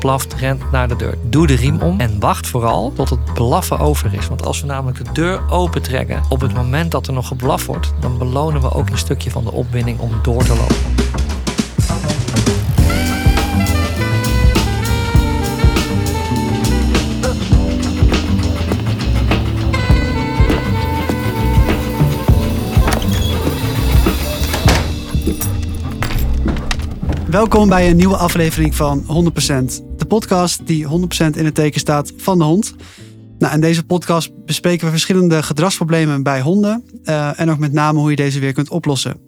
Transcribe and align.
blaft, 0.00 0.34
rent 0.34 0.70
naar 0.70 0.88
de 0.88 0.96
deur. 0.96 1.18
Doe 1.22 1.46
de 1.46 1.54
riem 1.54 1.80
om 1.80 2.00
en 2.00 2.20
wacht 2.20 2.46
vooral 2.46 2.92
tot 2.92 3.10
het 3.10 3.34
blaffen 3.34 3.78
over 3.78 4.14
is. 4.14 4.28
Want 4.28 4.46
als 4.46 4.60
we 4.60 4.66
namelijk 4.66 5.04
de 5.04 5.12
deur 5.12 5.50
opentrekken 5.50 6.22
op 6.28 6.40
het 6.40 6.54
moment 6.54 6.90
dat 6.90 7.06
er 7.06 7.12
nog 7.12 7.28
geblaft 7.28 7.66
wordt, 7.66 7.92
dan 8.00 8.18
belonen 8.18 8.60
we 8.60 8.72
ook 8.72 8.90
een 8.90 8.98
stukje 8.98 9.30
van 9.30 9.44
de 9.44 9.52
opwinding 9.52 9.98
om 9.98 10.10
door 10.22 10.44
te 10.44 10.56
lopen. 10.56 10.76
Welkom 27.30 27.68
bij 27.68 27.90
een 27.90 27.96
nieuwe 27.96 28.16
aflevering 28.16 28.74
van 28.74 29.04
100%. 29.82 29.89
Podcast 30.10 30.66
die 30.66 30.86
100% 30.86 30.88
in 31.36 31.44
het 31.44 31.54
teken 31.54 31.80
staat 31.80 32.12
van 32.16 32.38
de 32.38 32.44
hond. 32.44 32.74
Nou, 33.38 33.54
in 33.54 33.60
deze 33.60 33.84
podcast 33.84 34.44
bespreken 34.44 34.84
we 34.84 34.90
verschillende 34.90 35.42
gedragsproblemen 35.42 36.22
bij 36.22 36.40
honden. 36.40 36.84
eh, 37.04 37.40
en 37.40 37.50
ook 37.50 37.58
met 37.58 37.72
name 37.72 37.98
hoe 37.98 38.10
je 38.10 38.16
deze 38.16 38.40
weer 38.40 38.52
kunt 38.52 38.70
oplossen. 38.70 39.20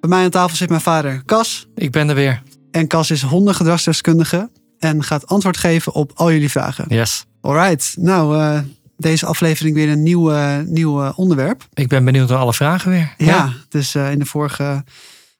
Bij 0.00 0.10
mij 0.10 0.24
aan 0.24 0.30
tafel 0.30 0.56
zit 0.56 0.68
mijn 0.68 0.80
vader 0.80 1.22
Cas. 1.24 1.68
Ik 1.74 1.90
ben 1.90 2.08
er 2.08 2.14
weer. 2.14 2.42
En 2.70 2.86
Cas 2.86 3.10
is 3.10 3.22
hondengedragsdeskundige 3.22 4.50
en 4.78 5.02
gaat 5.02 5.26
antwoord 5.26 5.56
geven 5.56 5.92
op 5.92 6.12
al 6.14 6.32
jullie 6.32 6.50
vragen. 6.50 6.84
Yes. 6.88 7.24
Alright, 7.40 7.96
nou, 7.98 8.38
eh, 8.38 8.58
deze 8.96 9.26
aflevering 9.26 9.74
weer 9.74 9.88
een 9.88 10.02
nieuw, 10.02 10.32
nieuw 10.64 11.12
onderwerp. 11.12 11.66
Ik 11.74 11.88
ben 11.88 12.04
benieuwd 12.04 12.28
naar 12.28 12.38
alle 12.38 12.54
vragen 12.54 12.90
weer. 12.90 13.14
Ja, 13.18 13.52
dus 13.68 13.94
eh, 13.94 14.10
in 14.10 14.18
de 14.18 14.26
vorige 14.26 14.84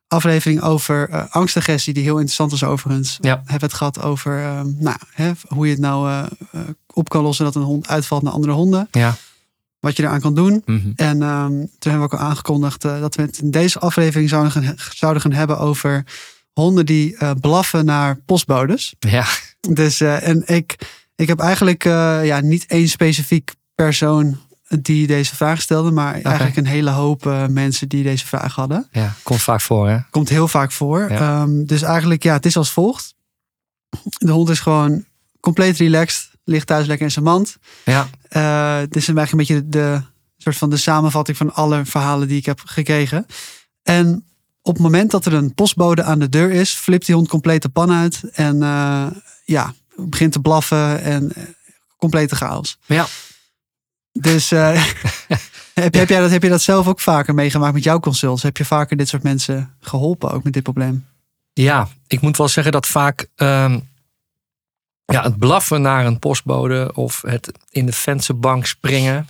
aflevering 0.09 0.63
over 0.63 1.09
eh 1.09 1.25
angstagressie, 1.29 1.95
die 1.95 2.03
heel 2.03 2.15
interessant 2.15 2.51
was 2.51 2.65
overigens, 2.65 3.19
Ja. 3.21 3.31
hebben 3.31 3.59
we 3.59 3.65
het 3.65 3.75
gehad 3.75 4.03
over 4.03 4.43
eh, 4.45 4.61
nou, 4.63 4.97
hè, 5.13 5.33
hoe 5.49 5.67
je 5.67 5.73
het 5.73 5.81
nou 5.81 6.11
eh, 6.11 6.61
op 6.93 7.09
kan 7.09 7.23
lossen 7.23 7.45
dat 7.45 7.55
een 7.55 7.63
hond 7.63 7.89
uitvalt 7.89 8.23
naar 8.23 8.33
andere 8.33 8.53
honden. 8.53 8.89
Ja. 8.91 9.17
Wat 9.81 9.97
je 9.97 10.03
eraan 10.03 10.21
kan 10.21 10.35
doen. 10.35 10.63
Mhm. 10.65 10.91
En 10.97 11.23
ehm, 11.23 11.51
toen 11.51 11.91
hebben 11.91 11.99
we 12.09 12.15
ook 12.15 12.21
al 12.21 12.27
aangekondigd 12.27 12.83
dat 12.83 13.15
we 13.15 13.23
het 13.23 13.39
in 13.39 13.51
deze 13.51 13.79
aflevering 13.79 14.29
zouden 14.29 14.53
gaan, 14.53 14.75
zouden 14.95 15.23
gaan 15.23 15.33
hebben 15.33 15.59
over 15.59 16.05
honden 16.53 16.87
die 16.87 17.17
blaffen 17.41 17.85
naar 17.85 18.17
postbodes. 18.17 18.95
Ja. 18.99 19.27
Dus 19.61 20.01
en 20.01 20.43
ik, 20.47 20.77
ik 21.17 21.29
heb 21.29 21.39
eigenlijk 21.41 21.83
ja, 22.23 22.41
niet 22.41 22.67
één 22.67 22.89
specifiek 22.89 23.55
persoon 23.75 24.39
die 24.69 25.07
deze 25.07 25.37
vraag 25.37 25.61
stelde, 25.61 25.91
maar 25.91 26.21
eigenlijk 26.21 26.57
een 26.57 26.67
hele 26.67 26.91
hoop 26.91 27.27
eh, 27.27 27.47
mensen 27.47 27.89
die 27.89 28.03
deze 28.03 28.27
vraag 28.27 28.55
hadden. 28.55 28.89
ja, 28.91 29.15
komt 29.23 29.43
vaak 29.43 29.61
voor 29.61 29.89
hè. 29.89 29.99
Komt 30.11 30.29
heel 30.29 30.49
vaak 30.49 30.73
voor. 30.73 31.11
Ja. 31.11 31.19
Ehm, 31.19 31.65
dus 31.65 31.83
eigenlijk, 31.83 32.23
ja, 32.23 32.33
het 32.33 32.47
is 32.47 32.57
als 32.57 32.71
volgt. 32.71 33.15
De 34.19 34.31
hond 34.31 34.49
is 34.49 34.61
gewoon 34.61 35.05
compleet 35.41 35.77
relaxed, 35.77 36.31
ligt 36.45 36.67
thuis 36.67 36.87
lekker 36.87 37.07
in 37.07 37.13
zijn 37.13 37.25
mand. 37.25 37.57
Ja. 37.85 38.09
Eh, 38.29 38.79
dit 38.81 38.97
is 38.97 39.09
eigenlijk 39.09 39.31
een 39.31 39.39
beetje 39.39 39.69
de, 39.69 39.69
de 39.69 40.03
soort 40.37 40.57
van 40.57 40.71
de 40.71 40.77
samenvatting 40.77 41.37
van 41.37 41.55
alle 41.55 41.85
verhalen 41.85 42.29
die 42.29 42.39
ik 42.39 42.47
heb 42.47 42.61
gekregen. 42.65 43.27
En 43.83 44.25
op 44.63 44.75
het 44.75 44.83
moment 44.83 45.11
dat 45.11 45.27
er 45.27 45.33
een 45.33 45.55
postbode 45.55 46.03
aan 46.03 46.19
de 46.19 46.29
deur 46.29 46.51
is, 46.51 46.75
flipt 46.75 47.07
die 47.07 47.15
hond 47.15 47.29
compleet 47.29 47.63
de 47.63 47.69
pan 47.69 47.93
uit. 47.93 48.21
En 48.33 48.63
eh, 48.63 49.07
ja, 49.45 49.75
begint 49.97 50.33
te 50.33 50.41
blaffen 50.41 51.03
en 51.03 51.33
complete 51.97 52.37
chaos. 52.37 52.79
Ja. 52.87 53.07
Dus 54.21 54.53
eh, 54.53 54.85
heb, 55.75 55.95
heb, 55.95 56.09
jij 56.09 56.21
dat, 56.21 56.31
heb 56.31 56.43
je 56.43 56.49
dat 56.49 56.63
zelf 56.63 56.89
ook 56.89 57.01
vaker 57.01 57.35
meegemaakt 57.35 57.75
met 57.75 57.85
jouw 57.85 58.01
consults? 58.01 58.43
Heb 58.43 58.57
je 58.57 58.65
vaker 58.65 58.97
dit 58.97 59.09
soort 59.09 59.23
mensen 59.23 59.75
geholpen 59.81 60.31
ook 60.31 60.45
met 60.45 60.53
dit 60.53 60.63
probleem? 60.63 61.07
Ja, 61.53 61.89
ik 62.07 62.21
moet 62.21 62.37
wel 62.37 62.49
zeggen 62.49 62.73
dat 62.73 62.87
vaak 62.87 63.29
ehm, 63.35 63.79
ja, 65.05 65.23
het 65.23 65.39
blaffen 65.39 65.83
naar 65.83 66.07
een 66.07 66.19
postbode 66.19 66.93
of 66.95 67.23
het 67.23 67.53
in 67.71 67.87
de 67.87 67.93
vensterbank 67.93 68.67
springen, 68.67 69.29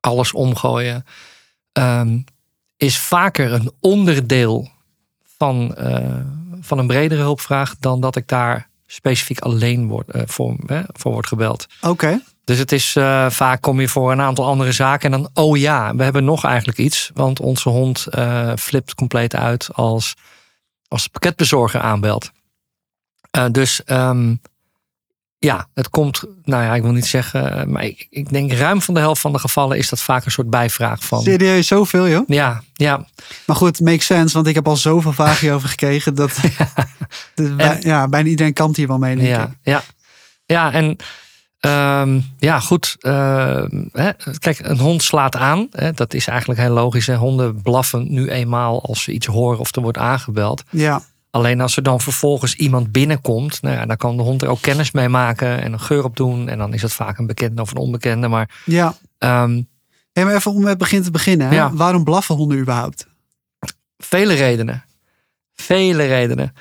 alles 0.00 0.32
omgooien, 0.32 1.04
ehm, 1.72 2.18
is 2.76 2.98
vaker 2.98 3.52
een 3.52 3.72
onderdeel 3.80 4.70
van, 5.38 5.74
eh, 5.76 6.20
van 6.60 6.78
een 6.78 6.86
bredere 6.86 7.20
hulpvraag 7.20 7.76
dan 7.78 8.00
dat 8.00 8.16
ik 8.16 8.28
daar 8.28 8.68
specifiek 8.92 9.40
alleen 9.40 9.88
word, 9.88 10.10
eh, 10.10 10.22
voor, 10.26 10.56
hè, 10.66 10.82
voor 10.86 11.12
word 11.12 11.26
gebeld. 11.26 11.66
Oké. 11.80 12.20
Dus 12.44 12.58
het 12.58 12.72
is 12.72 12.96
eh, 12.96 13.30
vaak 13.30 13.60
kom 13.60 13.80
je 13.80 13.88
voor 13.88 14.12
een 14.12 14.20
aantal 14.20 14.46
andere 14.46 14.72
zaken 14.72 15.12
en 15.12 15.20
dan, 15.20 15.30
oh 15.44 15.56
ja, 15.56 15.94
we 15.94 16.02
hebben 16.02 16.24
nog 16.24 16.44
eigenlijk 16.44 16.78
iets. 16.78 17.10
Want 17.14 17.40
onze 17.40 17.68
hond 17.68 18.06
eh, 18.06 18.52
flipt 18.58 18.94
compleet 18.94 19.34
uit 19.34 19.68
als, 19.72 20.14
als 20.88 21.02
de 21.02 21.10
pakketbezorger 21.10 21.80
aanbelt. 21.80 22.30
Dus 23.50 23.84
ehm, 23.84 24.34
ja, 25.44 25.66
het 25.74 25.90
komt, 25.90 26.22
nou 26.44 26.62
ja, 26.62 26.74
ik 26.74 26.82
wil 26.82 26.92
niet 26.92 27.06
zeggen, 27.06 27.56
eh, 27.58 27.64
maar 27.64 27.84
ik, 27.84 28.06
ik 28.10 28.32
denk 28.32 28.52
ruim 28.52 28.82
van 28.82 28.94
de 28.94 29.00
helft 29.00 29.20
van 29.20 29.32
de 29.32 29.38
gevallen 29.38 29.78
is 29.78 29.88
dat 29.88 30.00
vaak 30.00 30.24
een 30.24 30.30
soort 30.30 30.50
bijvraag 30.50 31.04
van. 31.04 31.22
Serieus, 31.22 31.66
zoveel 31.66 32.08
joh? 32.08 32.22
Ja, 32.26 32.62
ja, 32.72 33.06
Maar 33.46 33.56
goed, 33.56 33.80
makes 33.80 34.06
sense, 34.06 34.34
want 34.34 34.46
ik 34.46 34.54
heb 34.54 34.68
al 34.68 34.76
zoveel 34.76 35.12
vragen 35.12 35.40
hierover 35.40 35.68
gekregen. 35.68 36.14
Dat, 36.14 36.38
ja, 37.80 38.08
bijna 38.08 38.28
iedereen 38.28 38.52
kan 38.52 38.72
hier 38.74 38.86
wel 38.86 38.98
mee, 38.98 39.16
denk 39.16 39.28
ja, 39.28 39.42
ik. 39.42 39.48
ja. 39.62 39.82
Ja, 40.46 40.72
en 40.72 40.96
ehm, 41.60 42.20
ja, 42.38 42.60
goed. 42.60 42.96
ehm, 43.00 43.84
hè, 43.92 44.10
kijk, 44.38 44.58
een 44.58 44.78
hond 44.78 45.02
slaat 45.02 45.36
aan. 45.36 45.68
Hè, 45.70 45.92
dat 45.92 46.14
is 46.14 46.26
eigenlijk 46.26 46.60
heel 46.60 46.72
logisch. 46.72 47.06
Hè. 47.06 47.16
Honden 47.16 47.62
blaffen 47.62 48.12
nu 48.12 48.28
eenmaal 48.30 48.82
als 48.82 49.02
ze 49.02 49.12
iets 49.12 49.26
horen 49.26 49.58
of 49.58 49.76
er 49.76 49.82
wordt 49.82 49.98
aangebeld. 49.98 50.62
Ja, 50.70 51.02
Alleen 51.32 51.60
als 51.60 51.76
er 51.76 51.82
dan 51.82 52.00
vervolgens 52.00 52.54
iemand 52.54 52.92
binnenkomt, 52.92 53.62
nou 53.62 53.76
ja, 53.76 53.86
dan 53.86 53.96
kan 53.96 54.16
de 54.16 54.22
hond 54.22 54.42
er 54.42 54.48
ook 54.48 54.60
kennis 54.60 54.90
mee 54.90 55.08
maken 55.08 55.62
en 55.62 55.72
een 55.72 55.80
geur 55.80 56.04
op 56.04 56.16
doen. 56.16 56.48
En 56.48 56.58
dan 56.58 56.74
is 56.74 56.82
het 56.82 56.92
vaak 56.92 57.18
een 57.18 57.26
bekende 57.26 57.62
of 57.62 57.70
een 57.70 57.76
onbekende. 57.76 58.28
Maar 58.28 58.50
ja. 58.64 58.94
Hey, 59.18 60.24
maar 60.24 60.34
even 60.34 60.52
om 60.52 60.66
het 60.66 60.78
begin 60.78 61.02
te 61.02 61.10
beginnen. 61.10 61.48
Hè? 61.48 61.54
Ja. 61.54 61.72
Waarom 61.72 62.04
blaffen 62.04 62.34
honden 62.34 62.58
überhaupt? 62.58 63.06
vele 64.04 64.34
redenen. 64.34 64.84
Vele 65.54 66.06
redenen. 66.06 66.54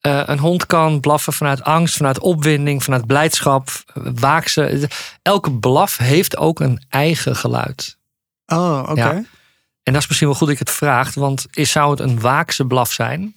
Eh, 0.00 0.22
een 0.24 0.38
hond 0.38 0.66
kan 0.66 1.00
blaffen 1.00 1.32
vanuit 1.32 1.62
angst, 1.62 1.96
vanuit 1.96 2.18
opwinding, 2.18 2.82
vanuit 2.82 3.06
blijdschap, 3.06 3.68
waakse. 4.14 4.88
Elke 5.22 5.52
blaf 5.52 5.96
heeft 5.96 6.36
ook 6.36 6.60
een 6.60 6.82
eigen 6.88 7.36
geluid. 7.36 7.96
Oh, 8.46 8.86
oké. 8.88 9.00
Ja. 9.00 9.24
En 9.82 9.92
dat 9.92 10.02
is 10.02 10.08
misschien 10.08 10.28
wel 10.28 10.36
goed 10.36 10.46
dat 10.46 10.56
ik 10.60 10.66
het 10.66 10.76
vraag, 10.76 11.14
want 11.14 11.46
is, 11.50 11.70
zou 11.70 11.90
het 11.90 12.00
een 12.00 12.20
waakse 12.20 12.66
blaf 12.66 12.92
zijn? 12.92 13.34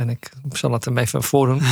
En 0.00 0.08
ik 0.08 0.30
zal 0.52 0.72
het 0.72 0.84
hem 0.84 0.98
even 0.98 1.22
voordoen. 1.22 1.62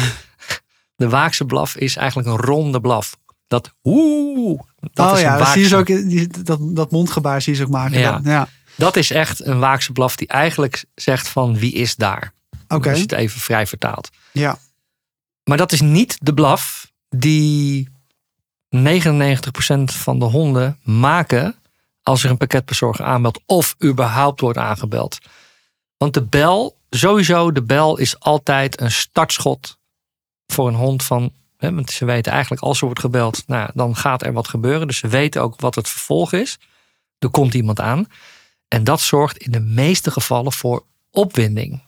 De 0.97 1.09
waakse 1.09 1.45
blaf 1.45 1.77
is 1.77 1.97
eigenlijk 1.97 2.29
een 2.29 2.37
ronde 2.37 2.81
blaf. 2.81 3.17
Dat 3.47 3.75
oeh, 3.85 4.61
dat 4.93 5.11
oh 5.11 5.17
is 5.17 5.21
ja, 5.23 5.33
een 5.33 5.39
dat 5.39 5.49
zie 5.49 5.69
je 5.69 5.77
ook, 5.77 5.87
die- 5.87 6.43
dat, 6.43 6.59
dat 6.61 6.91
mondgebaar 6.91 7.43
zie 7.43 7.53
je 7.53 7.59
ze 7.59 7.65
ook 7.65 7.71
maken. 7.71 7.99
Ja. 7.99 8.13
dan. 8.13 8.33
ja. 8.33 8.49
Dat 8.75 8.97
is 8.97 9.11
echt 9.11 9.45
een 9.45 9.59
waakse 9.59 9.93
blaf 9.93 10.17
die 10.17 10.29
eigenlijk 10.29 10.85
zegt 10.95 11.29
van 11.29 11.59
wie 11.59 11.73
is 11.73 11.97
daar? 11.97 12.33
Oké. 12.69 12.89
Als 12.89 12.97
je 12.97 13.03
het 13.03 13.13
even 13.13 13.41
vrij 13.41 13.67
vertaalt. 13.67 14.11
Ja. 14.33 14.59
Maar 15.45 15.57
dat 15.57 15.73
is 15.73 15.81
niet 15.81 16.19
de 16.21 16.35
blaf 16.35 16.91
die 17.09 17.89
99% 18.77 18.79
van 19.85 20.19
de 20.19 20.25
honden 20.25 20.79
maken 20.83 21.55
als 22.03 22.25
er 22.25 22.31
een 22.31 22.37
pakketbezorger 22.37 23.05
aanmeldt 23.05 23.41
of 23.47 23.77
überhaupt 23.85 24.41
wordt 24.41 24.59
aangebeld. 24.59 25.19
Want 25.97 26.15
de 26.15 26.23
bel, 26.23 26.78
sowieso, 26.91 27.53
de 27.53 27.63
bel 27.63 27.99
is 27.99 28.21
altijd 28.21 28.81
een 28.81 28.91
startschot 28.91 29.79
voor 30.47 30.69
een 30.69 30.75
hond 30.75 31.03
van. 31.05 31.33
Hè, 31.57 31.75
want 31.75 31.91
ze 31.91 32.05
weten 32.05 32.33
eigenlijk 32.33 32.63
als 32.63 32.79
er 32.79 32.85
wordt 32.85 33.01
gebeld, 33.01 33.43
nou, 33.47 33.71
dan 33.75 33.97
gaat 33.97 34.23
er 34.23 34.33
wat 34.33 34.49
gebeuren. 34.49 34.87
Dus 34.87 34.99
ze 34.99 35.09
weten 35.09 35.43
ook 35.43 35.61
wat 35.61 35.75
het 35.75 35.89
vervolg 35.89 36.33
is. 36.33 36.59
Er 37.19 37.29
komt 37.31 37.55
iemand 37.55 37.81
aan. 37.81 38.07
En 38.69 38.85
dat 38.85 39.01
zorgt 39.01 39.37
in 39.37 39.51
de 39.53 39.61
meeste 39.61 40.11
gevallen 40.11 40.53
voor 40.53 40.85
opwinding. 41.11 41.83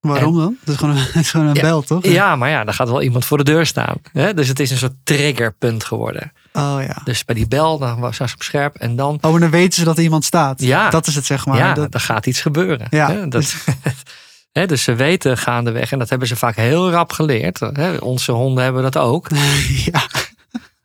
Waarom 0.00 0.36
dan? 0.38 0.56
Het 0.60 0.68
is 0.68 0.76
gewoon 0.76 0.96
een, 0.96 1.02
het 1.12 1.14
is 1.14 1.30
gewoon 1.30 1.46
een 1.46 1.54
Ja. 1.54 1.60
bel, 1.60 1.82
toch? 1.82 2.04
Ja, 2.04 2.36
maar 2.36 2.48
ja, 2.50 2.64
dan 2.64 2.74
gaat 2.74 2.88
wel 2.88 3.02
iemand 3.02 3.24
voor 3.24 3.38
de 3.38 3.44
deur 3.44 3.66
staan. 3.66 3.96
Hè? 4.12 4.34
Dus 4.34 4.48
het 4.48 4.60
is 4.60 4.70
een 4.70 4.76
soort 4.76 4.96
triggerpunt 5.04 5.84
geworden. 5.84 6.32
Oh 6.52 6.78
ja. 6.86 6.96
Dus 7.04 7.24
bij 7.24 7.34
die 7.34 7.48
bel, 7.48 7.78
dan 7.78 7.98
was 8.00 8.16
ze 8.16 8.22
op 8.22 8.42
scherp. 8.42 8.76
En 8.76 8.96
dan, 8.96 9.18
Oh, 9.20 9.34
en 9.34 9.40
dan 9.40 9.50
weten 9.50 9.72
ze 9.78 9.84
dat 9.84 9.96
er 9.96 10.02
iemand 10.02 10.24
staat. 10.24 10.60
Ja. 10.60 10.90
Dat 10.90 11.06
is 11.06 11.14
het, 11.14 11.26
zeg 11.26 11.46
maar. 11.46 11.56
ja, 11.56 11.74
Dat, 11.74 11.92
dan 11.92 12.00
gaat 12.00 12.26
iets 12.26 12.40
gebeuren. 12.40 12.86
Ja, 12.90 13.10
Hè? 13.10 13.28
Dat, 13.28 13.54
hè, 14.52 14.66
dus 14.66 14.82
ze 14.82 14.94
weten 14.94 15.38
gaandeweg, 15.38 15.92
en 15.92 15.98
dat 15.98 16.08
hebben 16.08 16.28
ze 16.28 16.36
vaak 16.36 16.56
heel 16.56 16.90
rap 16.90 17.12
geleerd. 17.12 17.60
Hè? 17.60 17.96
Onze 17.96 18.32
honden 18.32 18.64
hebben 18.64 18.82
dat 18.82 18.96
ook. 18.96 19.28
ja. 19.92 20.06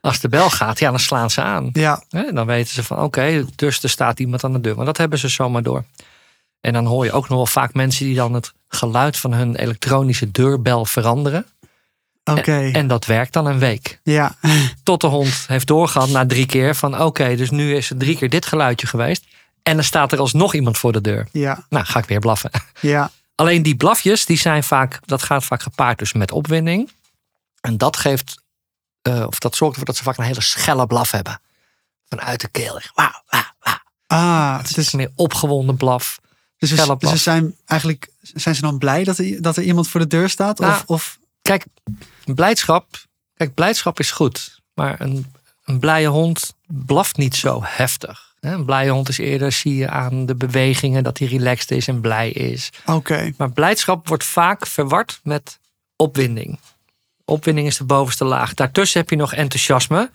Als 0.02 0.20
de 0.20 0.30
bel 0.30 0.50
gaat, 0.50 0.80
ja, 0.80 0.90
dan 0.90 1.00
slaan 1.00 1.30
ze 1.30 1.42
aan. 1.42 1.70
Ja. 1.74 2.04
Hè? 2.10 2.32
Dan 2.34 2.46
weten 2.46 2.74
ze 2.74 2.84
van, 2.84 3.00
oké, 3.00 3.46
dus 3.56 3.84
er 3.84 3.90
staat 3.90 4.20
iemand 4.20 4.44
aan 4.44 4.54
de 4.54 4.62
deur. 4.62 4.76
Maar 4.76 4.86
dat 4.86 4.98
hebben 4.98 5.20
ze 5.20 5.28
zomaar 5.28 5.64
door. 5.64 5.84
En 6.62 6.74
dan 6.74 6.86
hoor 6.86 7.06
je 7.06 7.12
ook 7.12 7.28
nog 7.30 7.38
wel 7.38 7.46
vaak 7.46 7.74
mensen 7.74 8.06
die 8.06 8.16
dan 8.16 8.34
het 8.34 8.54
geluid 8.68 9.18
van 9.18 9.34
hun 9.34 9.56
elektronische 9.56 10.32
deurbel 10.32 10.86
veranderen. 10.86 11.46
Oké. 12.32 12.70
En 12.74 12.88
dat 12.88 13.06
werkt 13.06 13.34
dan 13.34 13.46
een 13.46 13.60
week. 13.60 14.00
Ja. 14.04 14.36
Tot 14.84 15.02
de 15.02 15.08
hond 15.08 15.44
heeft 15.48 15.68
doorgehad 15.68 16.10
na 16.10 16.26
drie 16.26 16.46
keer 16.46 16.76
van 16.76 17.02
oké, 17.02 17.36
dus 17.36 17.50
nu 17.50 17.76
is 17.76 17.90
er 17.90 17.98
drie 17.98 18.18
keer 18.18 18.30
dit 18.30 18.46
geluidje 18.46 18.88
geweest. 18.88 19.26
En 19.64 19.76
dan 19.76 19.84
staat 19.84 20.12
er 20.12 20.20
alsnog 20.20 20.54
iemand 20.54 20.78
voor 20.78 20.92
de 20.92 21.02
deur. 21.02 21.28
Ja. 21.32 21.66
Nou, 21.70 21.86
ga 21.86 22.00
ik 22.00 22.06
weer 22.06 22.20
blaffen. 22.20 22.52
Ja. 22.82 23.12
Alleen 23.36 23.64
die 23.64 23.76
blafjes, 23.76 24.26
die 24.26 24.38
zijn 24.38 24.64
vaak, 24.64 25.00
dat 25.06 25.24
gaat 25.24 25.44
vaak 25.44 25.62
gepaard 25.62 26.00
dus 26.00 26.14
met 26.14 26.32
opwinding. 26.32 26.92
En 27.62 27.78
dat 27.78 27.98
geeft, 27.98 28.42
eh, 29.02 29.24
of 29.28 29.40
dat 29.40 29.56
zorgt 29.56 29.72
ervoor 29.72 29.86
dat 29.86 29.98
ze 29.98 30.04
vaak 30.04 30.18
een 30.18 30.24
hele 30.24 30.42
schelle 30.42 30.88
blaf 30.88 31.12
hebben. 31.12 31.42
Vanuit 32.10 32.42
de 32.42 32.48
keel. 32.48 32.80
Wauw, 32.94 33.22
wauw, 33.28 33.44
wauw. 33.60 33.78
Ah, 34.08 34.58
Het 34.58 34.68
is 34.68 34.74
dus, 34.74 34.92
meer 34.92 35.12
opgewonden 35.16 35.78
blaf. 35.78 36.20
dus, 36.58 36.74
blaf. 36.74 36.98
ze 37.00 37.18
zijn 37.18 37.56
eigenlijk 37.66 38.10
zijn 38.22 38.56
ze 38.56 38.62
dan 38.62 38.78
blij 38.78 39.04
dat 39.04 39.18
er, 39.18 39.42
dat 39.42 39.58
er 39.58 39.64
iemand 39.64 39.88
voor 39.88 40.00
de 40.00 40.08
deur 40.08 40.30
staat? 40.30 40.60
Nou, 40.60 40.74
of, 40.74 40.84
of 40.86 41.18
Kijk, 41.46 41.66
blijdschap, 42.26 42.86
kijk, 43.36 43.54
blijdschap 43.54 44.00
is 44.00 44.12
goed. 44.12 44.62
Maar 44.74 45.02
een, 45.02 45.34
een 45.64 45.80
blije 45.80 46.08
hond 46.08 46.56
blaft 46.68 47.18
niet 47.18 47.36
zo 47.36 47.62
heftig. 47.64 48.34
Een 48.40 48.66
blije 48.66 48.90
hond 48.90 49.10
is 49.10 49.18
eerder, 49.18 49.52
zie 49.52 49.76
je 49.76 49.90
aan 49.90 50.26
de 50.26 50.36
bewegingen, 50.36 51.04
dat 51.04 51.18
hij 51.18 51.28
relaxed 51.28 51.72
is 51.72 51.88
en 51.88 52.02
blij 52.02 52.30
is. 52.30 52.70
oké. 52.86 53.34
Maar 53.38 53.52
blijdschap 53.52 54.08
wordt 54.08 54.24
vaak 54.24 54.68
verward 54.68 55.20
met 55.24 55.60
opwinding. 55.96 56.60
Opwinding 57.26 57.68
is 57.68 57.78
de 57.78 57.84
bovenste 57.84 58.26
laag. 58.26 58.54
Daartussen 58.54 59.00
heb 59.00 59.10
je 59.10 59.16
nog 59.16 59.34
enthousiasme. 59.34 60.12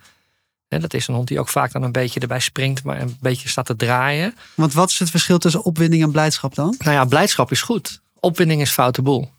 En 0.69 0.81
dat 0.81 0.95
is 0.95 1.09
een 1.09 1.15
hond 1.15 1.29
die 1.29 1.41
ook 1.41 1.49
vaak 1.49 1.73
dan 1.73 1.83
een 1.83 1.93
beetje 1.93 2.21
erbij 2.21 2.41
springt, 2.41 2.85
maar 2.85 3.01
een 3.01 3.17
beetje 3.21 3.49
staat 3.49 3.67
te 3.67 3.77
draaien. 3.77 4.37
Want 4.55 4.73
wat 4.73 4.91
is 4.91 4.99
het 4.99 5.11
verschil 5.11 5.39
tussen 5.39 5.65
opwinding 5.65 6.03
en 6.03 6.11
blijdschap 6.11 6.55
dan? 6.55 6.75
Nou 6.79 6.93
ja, 6.93 7.05
blijdschap 7.05 7.51
is 7.51 7.63
goed. 7.63 8.01
Opwinding 8.21 8.61
is 8.61 8.71
foute 8.71 9.03
boel. 9.03 9.31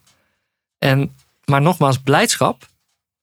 En, 0.77 1.15
maar 1.51 1.61
nogmaals, 1.61 1.99
blijdschap. 1.99 2.69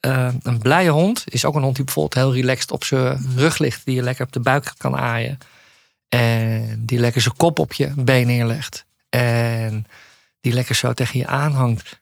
eh, 0.01 0.29
een 0.43 0.59
blije 0.59 0.91
hond 0.91 1.25
is 1.27 1.45
ook 1.45 1.55
een 1.55 1.63
hond 1.63 1.77
die 1.77 1.85
bijvoorbeeld 1.85 2.25
heel 2.25 2.35
relaxed 2.35 2.71
op 2.71 2.85
zijn 2.85 3.33
rug 3.37 3.59
ligt. 3.59 3.85
Die 3.85 3.95
je 3.95 4.03
lekker 4.03 4.25
op 4.27 4.33
de 4.33 4.41
buik 4.41 4.73
kan 4.77 4.97
aaien. 4.97 5.39
En 6.09 6.83
die 6.87 6.99
lekker 6.99 7.21
zijn 7.21 7.37
kop 7.37 7.59
op 7.59 7.73
je 7.73 7.93
been 7.97 8.27
neerlegt. 8.27 8.85
En 9.09 9.87
die 10.41 10.53
lekker 10.53 10.75
zo 10.75 10.93
tegen 10.93 11.19
je 11.19 11.27
aanhangt. 11.27 12.01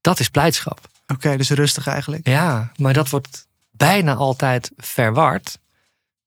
Dat 0.00 0.20
is 0.20 0.28
blijdschap. 0.28 0.88
Oké, 1.06 1.36
dus 1.36 1.50
rustig 1.50 1.86
eigenlijk. 1.86 2.26
Ja, 2.28 2.72
maar 2.76 2.92
dat 2.92 3.08
wordt 3.08 3.46
bijna 3.70 4.14
altijd 4.14 4.70
verward. 4.76 5.58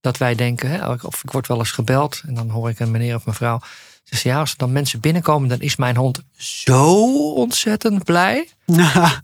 Dat 0.01 0.17
wij 0.17 0.35
denken, 0.35 0.69
hè, 0.69 0.91
of 0.91 1.23
ik 1.23 1.31
word 1.31 1.47
wel 1.47 1.57
eens 1.57 1.71
gebeld 1.71 2.21
en 2.27 2.33
dan 2.33 2.49
hoor 2.49 2.69
ik 2.69 2.79
een 2.79 2.91
meneer 2.91 3.15
of 3.15 3.25
mevrouw. 3.25 3.59
Ze 4.03 4.27
ja, 4.27 4.39
als 4.39 4.51
er 4.51 4.57
dan 4.57 4.71
mensen 4.71 5.00
binnenkomen, 5.00 5.50
dan 5.50 5.59
is 5.59 5.75
mijn 5.75 5.95
hond 5.95 6.21
zo 6.38 7.33
ontzettend 7.33 8.03
blij. 8.03 8.50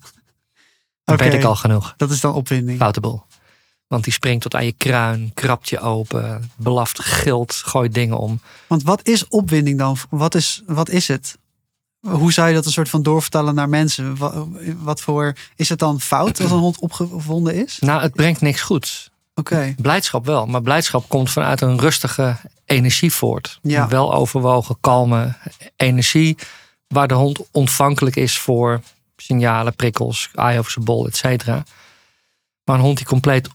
Dan 1.03 1.17
weet 1.17 1.33
ik 1.33 1.43
al 1.43 1.55
genoeg. 1.55 1.93
dat 1.97 2.11
is 2.11 2.19
dan 2.21 2.33
opwinding. 2.33 2.77
Foute 2.77 2.99
boel. 2.99 3.23
Want 3.87 4.03
die 4.03 4.13
springt 4.13 4.41
tot 4.41 4.55
aan 4.55 4.65
je 4.65 4.71
kruin, 4.71 5.31
krabt 5.33 5.69
je 5.69 5.79
open, 5.79 6.51
belaft, 6.55 6.99
gilt, 6.99 7.53
gooit 7.53 7.93
dingen 7.93 8.17
om. 8.17 8.41
Want 8.67 8.83
wat 8.83 9.07
is 9.07 9.27
opwinding 9.27 9.77
dan? 9.77 9.97
Wat 10.09 10.35
is, 10.35 10.61
wat 10.65 10.89
is 10.89 11.07
het? 11.07 11.37
Hoe 11.99 12.33
zou 12.33 12.47
je 12.47 12.53
dat 12.53 12.65
een 12.65 12.71
soort 12.71 12.89
van 12.89 13.03
doorvertalen 13.03 13.55
naar 13.55 13.69
mensen? 13.69 14.17
Wat, 14.17 14.47
wat 14.79 15.01
voor 15.01 15.35
is 15.55 15.69
het 15.69 15.79
dan 15.79 16.01
fout 16.01 16.41
als 16.41 16.51
een 16.51 16.57
hond 16.57 16.79
opgewonden 16.79 17.55
is? 17.55 17.79
Nou, 17.79 18.01
het 18.01 18.13
brengt 18.13 18.41
niks 18.41 18.61
goeds. 18.61 19.08
Blijdschap 19.81 20.25
wel, 20.25 20.45
maar 20.45 20.61
blijdschap 20.61 21.09
komt 21.09 21.31
vanuit 21.31 21.61
een 21.61 21.79
rustige 21.79 22.35
energie 22.65 23.13
voort. 23.13 23.59
Ja. 23.61 23.83
Een 23.83 23.89
wel 23.89 24.13
overwogen, 24.13 24.77
kalme 24.81 25.35
energie 25.75 26.37
waar 26.87 27.07
de 27.07 27.13
hond 27.13 27.39
ontvankelijk 27.51 28.15
is 28.15 28.39
voor 28.39 28.81
signalen, 29.17 29.75
prikkels, 29.75 30.29
aai 30.33 30.59
over 30.59 30.71
zijn 30.71 30.85
bol, 30.85 31.07
et 31.07 31.15
cetera. 31.17 31.63
Maar 32.63 32.75
een 32.75 32.81
hond 32.83 32.97
die 32.97 33.05
compleet 33.05 33.49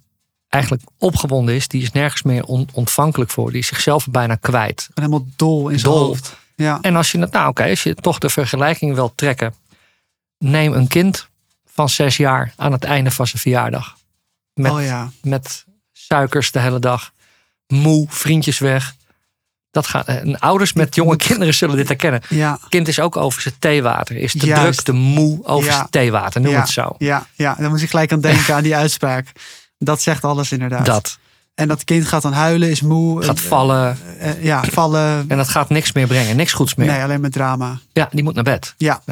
eigenlijk 0.49 0.83
opgewonden 0.99 1.55
is, 1.55 1.69
die 1.69 1.83
is 1.83 1.93
nergens 1.93 2.23
meer 2.23 2.45
on- 2.45 2.69
ontvankelijk 2.73 3.31
voor. 3.31 3.51
Die 3.51 3.61
is 3.61 3.67
zichzelf 3.67 4.09
bijna 4.09 4.35
kwijt. 4.35 4.89
en 4.95 5.03
helemaal 5.03 5.27
dol 5.37 5.69
in 5.69 5.79
zijn 5.79 5.93
Dol. 5.93 6.07
hoofd. 6.07 6.37
Ja, 6.57 6.79
En 6.81 6.97
als 6.97 7.13
je 7.13 7.19
nou 7.19 7.49
oké, 7.49 7.65
als 7.69 7.83
je 7.83 7.95
toch 7.95 8.19
de 8.19 8.29
vergelijking 8.31 8.95
wilt 8.95 9.17
trekken, 9.17 9.55
neem 10.39 10.73
een 10.73 10.89
kind 10.89 11.29
van 11.67 11.89
zes 11.89 12.17
jaar 12.17 12.53
aan 12.57 12.73
het 12.73 12.85
einde 12.85 13.11
van 13.11 13.27
zijn 13.27 13.43
verjaardag. 13.43 13.97
Met 14.55 14.73
oh 14.73 14.83
ja. 14.83 15.11
met 15.23 15.65
suikers 16.09 16.51
de 16.51 16.59
hele 16.61 16.79
dag. 16.79 17.13
Moe, 17.67 18.07
vriendjes 18.09 18.59
weg. 18.59 18.95
Dat 19.71 19.87
gaat, 19.87 20.07
en 20.07 20.39
ouders 20.39 20.73
met 20.73 20.95
jonge 20.95 21.17
kinderen 21.17 21.55
zullen 21.55 21.77
dit 21.77 21.89
herkennen. 21.89 22.23
Ja, 22.29 22.59
Kind 22.69 22.89
is 22.89 23.01
ook 23.01 23.17
over 23.17 23.43
zijn 23.43 23.55
theewater. 23.59 24.17
Is 24.17 24.33
te 24.33 24.47
Juist. 24.47 24.63
druk, 24.63 24.81
te 24.85 24.93
moe 24.93 25.45
over 25.45 25.69
Ja. 25.71 25.75
zijn 25.77 25.91
theewater. 25.91 26.41
Noem 26.41 26.53
Ja. 26.53 26.61
het 26.61 26.69
zo. 26.69 26.95
ja, 26.99 27.27
ja, 27.35 27.55
dan 27.59 27.71
moet 27.71 27.83
ik 27.83 27.91
gelijk 27.91 28.13
aan 28.13 28.21
denken 28.21 28.55
aan 28.55 28.63
die 28.63 28.77
uitspraak. 28.77 29.33
Dat 29.79 30.03
zegt 30.03 30.25
alles 30.25 30.53
inderdaad. 30.53 30.87
Dat. 30.87 31.19
En 31.55 31.69
dat 31.69 31.85
kind 31.85 32.07
gaat 32.07 32.23
dan 32.23 32.33
huilen, 32.33 32.71
is 32.71 32.81
moe. 32.81 33.23
Gaat 33.23 33.39
eh, 33.39 33.45
vallen. 33.45 33.99
eh, 34.19 34.43
ja, 34.45 34.63
vallen. 34.65 35.25
En 35.29 35.37
dat 35.37 35.49
gaat 35.49 35.69
niks 35.69 35.93
meer 35.93 36.07
brengen. 36.07 36.37
Niks 36.37 36.53
goeds 36.53 36.75
meer. 36.75 36.87
Nee, 36.87 37.03
alleen 37.03 37.21
met 37.21 37.33
drama. 37.33 37.79
Ja, 37.93 38.09
die 38.13 38.23
moet 38.23 38.35
naar 38.35 38.45
bed. 38.45 38.75
Ja, 38.77 39.03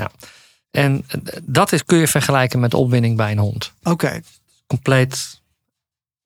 En 0.70 1.04
eh, 1.08 1.18
dat 1.42 1.72
is, 1.72 1.84
kun 1.84 1.98
je 1.98 2.08
vergelijken 2.08 2.60
met 2.60 2.70
de 2.70 2.76
opwinding 2.76 3.16
bij 3.16 3.30
een 3.32 3.38
hond. 3.38 3.72
oké. 3.82 4.20
Compleet 4.66 5.40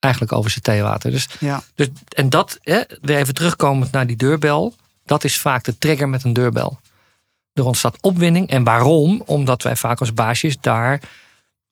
eigenlijk 0.07 0.33
over 0.33 0.51
zijn 0.51 0.63
theewater. 0.63 1.11
Dus, 1.11 1.29
Ja, 1.41 1.63
dus, 1.75 1.89
en 2.09 2.31
dat, 2.31 2.59
hè, 2.63 2.81
weer 3.01 3.17
even 3.17 3.35
terugkomend 3.35 3.93
naar 3.93 4.07
die 4.07 4.17
deurbel. 4.17 4.75
Dat 5.05 5.25
is 5.25 5.39
vaak 5.39 5.65
de 5.65 5.79
trigger 5.79 6.09
met 6.09 6.25
een 6.25 6.33
deurbel. 6.33 6.81
Er 7.53 7.65
ontstaat 7.65 7.99
opwinding. 8.01 8.49
En 8.49 8.65
waarom? 8.65 9.23
Omdat 9.27 9.63
wij 9.63 9.77
vaak 9.77 10.01
als 10.01 10.15
baasjes 10.15 10.57
daar 10.61 11.01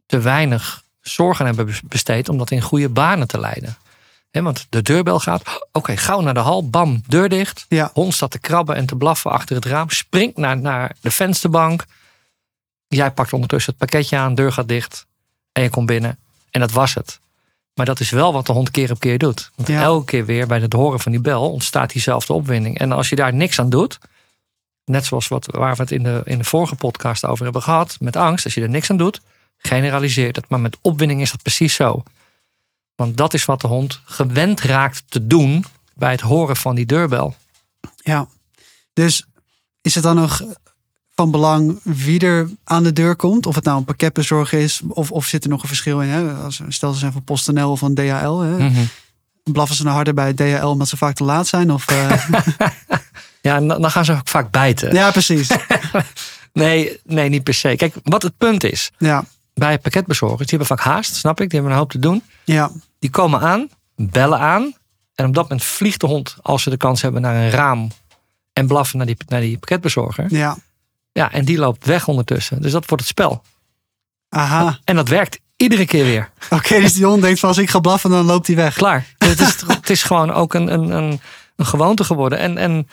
te 0.06 0.18
weinig 0.18 0.82
zorg 1.00 1.40
aan 1.40 1.46
hebben 1.46 1.74
besteed 1.84 2.28
om 2.28 2.38
dat 2.38 2.50
in 2.50 2.60
goede 2.60 2.88
banen 2.88 3.28
te 3.28 3.40
leiden. 3.40 3.76
Want 4.30 4.66
de 4.68 4.82
deurbel 4.82 5.20
gaat, 5.20 5.42
oké, 5.72 5.96
gauw 5.96 6.20
naar 6.20 6.34
de 6.34 6.40
hal, 6.40 6.68
bam, 6.68 7.02
deur 7.06 7.28
dicht. 7.28 7.66
ja, 7.68 7.90
Hond 7.92 8.14
staat 8.14 8.30
te 8.30 8.38
krabben 8.38 8.76
en 8.76 8.86
te 8.86 8.96
blaffen 8.96 9.30
achter 9.30 9.56
het 9.56 9.64
raam, 9.64 9.90
springt 9.90 10.36
naar, 10.36 10.56
naar 10.56 10.96
de 11.00 11.10
vensterbank. 11.10 11.84
Jij 12.88 13.10
pakt 13.10 13.32
ondertussen 13.32 13.74
het 13.76 13.80
pakketje 13.80 14.16
aan, 14.16 14.34
deur 14.34 14.52
gaat 14.52 14.68
dicht 14.68 15.06
en 15.52 15.62
je 15.62 15.70
komt 15.70 15.86
binnen. 15.86 16.18
En 16.50 16.60
dat 16.60 16.72
was 16.72 16.94
het. 16.94 17.20
Maar 17.74 17.86
dat 17.86 18.00
is 18.00 18.10
wel 18.10 18.32
wat 18.32 18.46
de 18.46 18.52
hond 18.52 18.70
keer 18.70 18.90
op 18.90 19.00
keer 19.00 19.18
doet. 19.18 19.50
Want 19.54 19.68
Ja. 19.68 19.82
elke 19.82 20.04
keer 20.04 20.24
weer 20.24 20.46
bij 20.46 20.60
het 20.60 20.72
horen 20.72 21.00
van 21.00 21.12
die 21.12 21.20
bel 21.20 21.50
ontstaat 21.50 21.92
diezelfde 21.92 22.32
opwinding. 22.32 22.78
En 22.78 22.92
als 22.92 23.08
je 23.08 23.16
daar 23.16 23.34
niks 23.34 23.58
aan 23.58 23.70
doet, 23.70 23.98
net 24.84 25.04
zoals 25.04 25.28
wat, 25.28 25.46
waar 25.50 25.76
we 25.76 25.82
het 25.82 25.90
in 25.90 26.02
de, 26.02 26.20
in 26.24 26.38
de 26.38 26.44
vorige 26.44 26.74
podcast 26.74 27.24
over 27.26 27.44
hebben 27.44 27.62
gehad, 27.62 27.96
met 28.00 28.16
angst, 28.16 28.44
als 28.44 28.54
je 28.54 28.60
er 28.60 28.68
niks 28.68 28.90
aan 28.90 28.96
doet, 28.96 29.20
generaliseert 29.58 30.36
het. 30.36 30.48
Maar 30.48 30.60
met 30.60 30.76
opwinding 30.80 31.20
is 31.20 31.30
dat 31.30 31.42
precies 31.42 31.74
zo. 31.74 32.02
Want 32.94 33.16
dat 33.16 33.34
is 33.34 33.44
wat 33.44 33.60
de 33.60 33.66
hond 33.66 34.00
gewend 34.04 34.60
raakt 34.60 35.02
te 35.08 35.26
doen 35.26 35.64
bij 35.94 36.10
het 36.10 36.20
horen 36.20 36.56
van 36.56 36.74
die 36.74 36.86
deurbel. 36.86 37.34
ja. 38.02 38.26
Dus 38.92 39.24
is 39.80 39.94
het 39.94 40.04
dan 40.04 40.16
nog 40.16 40.42
van 41.14 41.30
belang 41.30 41.80
wie 41.82 42.20
er 42.20 42.48
aan 42.64 42.82
de 42.82 42.92
deur 42.92 43.16
komt? 43.16 43.46
Of 43.46 43.54
het 43.54 43.64
nou 43.64 43.78
een 43.78 43.84
pakketbezorger 43.84 44.60
is, 44.60 44.80
of, 44.88 45.10
of 45.10 45.26
zit 45.26 45.44
er 45.44 45.50
nog 45.50 45.62
een 45.62 45.68
verschil 45.68 46.00
in? 46.00 46.08
Hè? 46.08 46.32
Als, 46.32 46.60
stel 46.68 46.92
ze 46.92 46.98
zijn 46.98 47.12
van 47.12 47.24
PostNL 47.24 47.70
of 47.70 47.78
van 47.78 47.94
DHL. 47.94 48.38
Hè? 48.38 48.56
Mhm. 48.68 48.82
Blaffen 49.42 49.76
ze 49.76 49.82
nou 49.82 49.94
harder 49.94 50.14
bij 50.14 50.32
DHL 50.34 50.66
omdat 50.66 50.88
ze 50.88 50.96
vaak 50.96 51.14
te 51.14 51.24
laat 51.24 51.46
zijn? 51.46 51.72
Of, 51.72 51.86
eh, 51.86 52.28
Ja, 53.40 53.60
dan 53.60 53.90
gaan 53.90 54.04
ze 54.04 54.12
ook 54.12 54.28
vaak 54.28 54.50
bijten. 54.50 54.94
ja, 54.94 55.10
precies. 55.10 55.48
Nee, 56.52 57.00
nee, 57.04 57.28
niet 57.28 57.42
per 57.42 57.54
se. 57.54 57.74
Kijk, 57.76 57.94
wat 58.02 58.22
het 58.22 58.36
punt 58.38 58.64
is. 58.64 58.90
Ja, 58.98 59.24
Bij 59.54 59.78
pakketbezorgers, 59.78 60.48
die 60.48 60.58
hebben 60.58 60.76
vaak 60.76 60.86
haast, 60.86 61.14
snap 61.14 61.40
ik. 61.40 61.50
Die 61.50 61.58
hebben 61.58 61.72
een 61.72 61.82
hoop 61.82 61.90
te 61.90 61.98
doen. 61.98 62.22
ja, 62.44 62.70
Die 62.98 63.10
komen 63.10 63.40
aan, 63.40 63.68
bellen 63.96 64.38
aan. 64.38 64.74
En 65.14 65.26
op 65.26 65.34
dat 65.34 65.42
moment 65.42 65.64
vliegt 65.64 66.00
de 66.00 66.06
hond, 66.06 66.36
als 66.42 66.62
ze 66.62 66.70
de 66.70 66.76
kans 66.76 67.02
hebben, 67.02 67.22
naar 67.22 67.34
een 67.34 67.50
raam. 67.50 67.88
En 68.52 68.66
blaffen 68.66 68.96
naar 68.98 69.06
die, 69.06 69.16
naar 69.28 69.40
die 69.40 69.58
pakketbezorger. 69.58 70.26
ja. 70.28 70.56
Ja, 71.14 71.32
en 71.32 71.44
die 71.44 71.58
loopt 71.58 71.84
weg 71.84 72.08
ondertussen. 72.08 72.62
Dus 72.62 72.72
dat 72.72 72.86
wordt 72.86 73.02
het 73.02 73.12
spel. 73.12 73.42
Aha. 74.28 74.78
En 74.84 74.96
dat 74.96 75.08
werkt 75.08 75.40
iedere 75.56 75.86
keer 75.86 76.04
weer. 76.04 76.30
Oké, 76.50 76.80
dus 76.80 76.92
die 76.92 77.04
hond 77.04 77.22
denkt 77.22 77.40
van 77.40 77.48
als 77.48 77.58
ik 77.58 77.70
ga 77.70 77.80
blaffen, 77.80 78.10
dan 78.10 78.24
loopt 78.24 78.46
hij 78.46 78.56
weg. 78.56 78.74
Klaar. 78.74 79.06
het, 79.18 79.40
is, 79.40 79.60
het 79.66 79.90
is 79.90 80.02
gewoon 80.02 80.32
ook 80.32 80.54
een, 80.54 80.72
een, 80.72 80.90
een, 80.90 81.20
een 81.56 81.66
gewoonte 81.66 82.04
geworden. 82.04 82.38
En, 82.38 82.58
en 82.58 82.88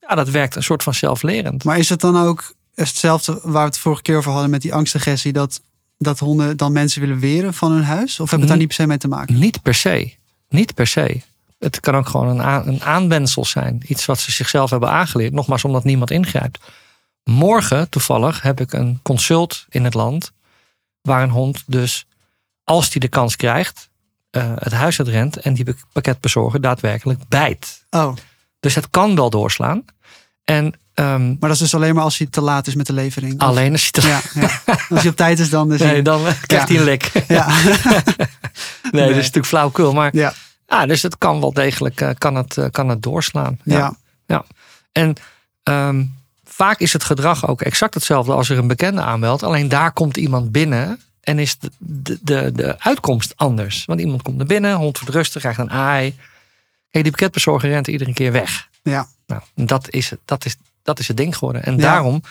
ja, 0.00 0.14
dat 0.14 0.28
werkt 0.28 0.56
een 0.56 0.62
soort 0.62 0.82
van 0.82 0.94
zelflerend. 0.94 1.64
Maar 1.64 1.78
is 1.78 1.88
het 1.88 2.00
dan 2.00 2.16
ook 2.16 2.54
hetzelfde 2.74 3.38
waar 3.42 3.62
we 3.62 3.68
het 3.68 3.78
vorige 3.78 4.02
keer 4.02 4.16
over 4.16 4.32
hadden 4.32 4.50
met 4.50 4.62
die 4.62 4.74
angstagressie, 4.74 5.32
dat, 5.32 5.60
dat 5.98 6.18
honden 6.18 6.56
dan 6.56 6.72
mensen 6.72 7.00
willen 7.00 7.18
weren 7.18 7.54
van 7.54 7.72
hun 7.72 7.84
huis? 7.84 8.20
Of 8.20 8.30
hebben 8.30 8.38
het 8.38 8.48
daar 8.48 8.56
niet 8.56 8.66
per 8.66 8.76
se 8.76 8.86
mee 8.86 8.98
te 8.98 9.08
maken? 9.08 9.38
Niet 9.38 9.62
per 9.62 9.74
se. 9.74 10.14
Niet 10.48 10.74
per 10.74 10.86
se. 10.86 11.20
Het 11.58 11.80
kan 11.80 11.96
ook 11.96 12.08
gewoon 12.08 12.28
een, 12.28 12.42
aan, 12.42 12.66
een 12.66 12.82
aanwensel 12.82 13.44
zijn. 13.44 13.82
Iets 13.86 14.04
wat 14.04 14.18
ze 14.18 14.32
zichzelf 14.32 14.70
hebben 14.70 14.90
aangeleerd. 14.90 15.32
Nogmaals, 15.32 15.64
omdat 15.64 15.84
niemand 15.84 16.10
ingrijpt. 16.10 16.58
Morgen, 17.24 17.88
toevallig, 17.88 18.42
heb 18.42 18.60
ik 18.60 18.72
een 18.72 19.00
consult 19.02 19.64
in 19.68 19.84
het 19.84 19.94
land. 19.94 20.32
Waar 21.02 21.22
een 21.22 21.30
hond 21.30 21.62
dus, 21.66 22.06
als 22.64 22.90
die 22.90 23.00
de 23.00 23.08
kans 23.08 23.36
krijgt, 23.36 23.90
eh, 24.30 24.52
het 24.54 24.72
huis 24.72 24.98
uit 24.98 25.08
rent. 25.08 25.36
En 25.36 25.54
die 25.54 25.74
pakketbezorger 25.92 26.60
daadwerkelijk 26.60 27.20
bijt. 27.28 27.84
Oh, 27.90 28.14
Dus 28.60 28.74
het 28.74 28.90
kan 28.90 29.14
wel 29.14 29.30
doorslaan. 29.30 29.84
En 30.44 30.74
ehm, 30.94 31.26
maar 31.28 31.36
dat 31.40 31.50
is 31.50 31.58
dus 31.58 31.74
alleen 31.74 31.94
maar 31.94 32.04
als 32.04 32.18
hij 32.18 32.26
te 32.26 32.40
laat 32.40 32.66
is 32.66 32.74
met 32.74 32.86
de 32.86 32.92
levering. 32.92 33.40
Alleen 33.40 33.72
als 33.72 33.84
je 33.84 33.90
te 33.90 34.00
Ja, 34.06 34.20
ja. 34.34 34.60
Als 34.66 35.00
hij 35.00 35.08
op 35.10 35.16
tijd 35.16 35.38
is, 35.38 35.50
dan 35.50 35.72
is 35.72 35.80
hij... 35.82 35.92
Nee, 35.92 36.02
dan 36.02 36.26
eh, 36.26 36.32
krijgt 36.46 36.68
Ja. 36.68 36.74
hij 36.74 36.76
een 36.76 36.84
lik. 36.84 37.12
Ja, 37.28 37.46
Nee, 38.90 39.06
dat 39.06 39.10
is 39.10 39.16
natuurlijk 39.16 39.46
flauwkul. 39.46 39.92
Maar 39.92 40.16
ja, 40.16 40.86
dus 40.86 41.02
het 41.02 41.18
kan 41.18 41.40
wel 41.40 41.52
degelijk 41.52 42.00
eh, 42.00 42.10
kan 42.18 42.34
het, 42.34 42.58
kan 42.70 42.88
het 42.88 43.02
doorslaan. 43.02 43.58
ja. 43.64 43.94
Ja. 44.26 44.44
En 44.92 45.14
ehm, 45.62 46.04
vaak 46.62 46.78
is 46.78 46.92
het 46.92 47.04
gedrag 47.04 47.48
ook 47.48 47.60
exact 47.60 47.94
hetzelfde 47.94 48.32
als 48.32 48.48
er 48.48 48.58
een 48.58 48.66
bekende 48.66 49.00
aanmeldt. 49.00 49.42
Alleen 49.42 49.68
daar 49.68 49.92
komt 49.92 50.16
iemand 50.16 50.52
binnen 50.52 51.00
En 51.20 51.38
is 51.38 51.58
de, 51.58 51.70
de, 51.78 52.18
de, 52.22 52.52
de 52.52 52.80
uitkomst 52.80 53.32
anders. 53.36 53.84
Want 53.84 54.00
iemand 54.00 54.22
komt 54.22 54.36
naar 54.36 54.46
binnen, 54.46 54.74
hond 54.76 54.98
wordt 54.98 55.14
rustig, 55.14 55.40
krijgt 55.40 55.58
een 55.58 55.70
aai. 55.70 56.14
Kijk, 56.90 57.04
die 57.04 57.12
pakketbezorger 57.12 57.70
rent 57.70 57.88
iedere 57.88 58.12
keer 58.12 58.32
weg. 58.32 58.68
Ja. 58.82 59.06
Nou, 59.26 59.42
dat 59.54 59.90
is, 59.90 60.10
het, 60.10 60.18
dat, 60.24 60.44
is, 60.44 60.56
dat 60.82 60.98
is 60.98 61.08
het 61.08 61.16
ding 61.16 61.36
geworden. 61.36 61.64
En 61.64 61.76
Ja. 61.76 61.82
daarom 61.82 62.22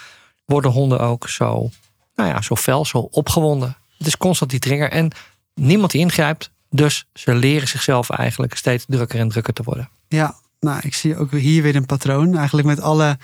worden 0.45 0.71
honden 0.71 0.99
ook 0.99 1.29
zo, 1.29 1.69
nou 2.15 2.29
ja, 2.29 2.41
zo 2.41 2.55
fel, 2.55 2.85
zo 2.85 2.97
opgewonden. 2.97 3.75
Het 3.97 4.07
is 4.07 4.17
constant 4.17 4.51
die 4.51 4.59
trigger. 4.59 4.91
En 4.91 5.11
niemand 5.53 5.91
die 5.91 6.01
ingrijpt. 6.01 6.51
Dus 6.69 7.05
ze 7.13 7.35
leren 7.35 7.67
zichzelf 7.67 8.09
eigenlijk 8.09 8.55
steeds 8.55 8.85
drukker 8.87 9.19
en 9.19 9.29
drukker 9.29 9.53
te 9.53 9.63
worden. 9.63 9.89
Ja, 10.07 10.35
nou, 10.59 10.79
ik 10.83 10.93
zie 10.93 11.17
ook 11.17 11.31
hier 11.31 11.63
weer 11.63 11.75
een 11.75 11.85
patroon. 11.85 12.37
Eigenlijk 12.37 12.67
met 12.67 12.81
alle 12.81 13.17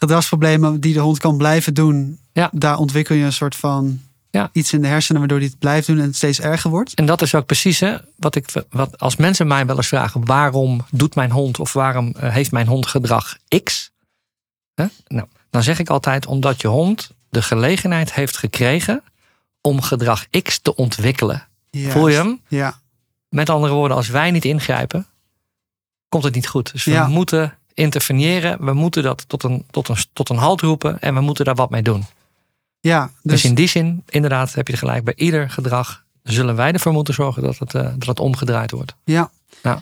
gedragsproblemen 0.00 0.80
die 0.80 0.94
de 0.94 1.00
hond 1.00 1.18
kan 1.18 1.36
blijven 1.36 1.74
doen. 1.74 2.18
Ja. 2.32 2.50
Daar 2.52 2.76
ontwikkel 2.78 3.14
je 3.14 3.24
een 3.24 3.32
soort 3.32 3.56
van 3.56 4.00
Ja. 4.30 4.50
iets 4.52 4.72
in 4.72 4.80
de 4.82 4.86
hersenen 4.88 5.20
waardoor 5.20 5.38
die 5.38 5.48
het 5.48 5.58
blijft 5.58 5.86
doen 5.86 5.98
en 5.98 6.04
het 6.04 6.16
steeds 6.16 6.40
erger 6.40 6.70
wordt. 6.70 6.94
En 6.94 7.06
dat 7.06 7.22
is 7.22 7.34
ook 7.34 7.46
precies 7.46 7.80
hè, 7.80 7.96
wat 8.16 8.34
ik, 8.34 8.46
wat 8.70 8.98
als 8.98 9.16
mensen 9.16 9.46
mij 9.46 9.66
wel 9.66 9.76
eens 9.76 9.88
vragen: 9.88 10.24
waarom 10.24 10.84
doet 10.90 11.14
mijn 11.14 11.30
hond 11.30 11.58
of 11.58 11.72
waarom 11.72 12.12
eh, 12.16 12.32
heeft 12.32 12.52
mijn 12.52 12.66
hond 12.66 12.86
gedrag 12.86 13.36
X? 13.64 13.90
Hè? 14.74 14.86
Nou, 15.06 15.26
dan 15.50 15.62
zeg 15.62 15.78
ik 15.78 15.88
altijd: 15.90 16.26
omdat 16.26 16.60
je 16.60 16.68
hond 16.68 17.10
de 17.28 17.42
gelegenheid 17.42 18.12
heeft 18.14 18.36
gekregen 18.36 19.02
om 19.60 19.80
gedrag 19.82 20.26
X 20.42 20.58
te 20.58 20.74
ontwikkelen. 20.76 21.46
Juist. 21.70 21.92
Voel 21.92 22.08
je 22.08 22.16
hem? 22.16 22.40
Ja, 22.48 22.78
Met 23.28 23.50
andere 23.50 23.72
woorden, 23.72 23.96
als 23.96 24.08
wij 24.08 24.30
niet 24.30 24.44
ingrijpen, 24.44 25.06
komt 26.08 26.24
het 26.24 26.34
niet 26.34 26.48
goed. 26.48 26.72
Dus 26.72 26.84
we 26.84 26.90
Ja. 26.90 27.08
moeten 27.08 27.58
interveneren. 27.80 28.64
We 28.64 28.72
moeten 28.72 29.02
dat 29.02 29.24
tot 29.28 29.42
een, 29.42 29.64
tot, 29.70 29.88
een, 29.88 29.96
tot 30.12 30.28
een 30.28 30.36
halt 30.36 30.60
roepen 30.60 31.00
en 31.00 31.14
we 31.14 31.20
moeten 31.20 31.44
daar 31.44 31.54
wat 31.54 31.70
mee 31.70 31.82
doen. 31.82 32.04
ja 32.80 33.10
Dus, 33.22 33.32
dus, 33.32 33.44
in 33.44 33.54
die 33.54 33.68
zin, 33.68 34.02
inderdaad, 34.08 34.54
heb 34.54 34.68
je 34.68 34.76
gelijk. 34.76 35.04
Bij 35.04 35.14
ieder 35.16 35.50
gedrag 35.50 36.04
zullen 36.22 36.56
wij 36.56 36.72
ervoor 36.72 36.92
moeten 36.92 37.14
zorgen 37.14 37.42
dat 37.42 37.58
het, 37.58 37.74
eh, 37.74 37.82
dat 37.98 38.06
het 38.08 38.20
omgedraaid 38.20 38.70
wordt. 38.70 38.94
ja. 39.04 39.30
Ja. 39.62 39.80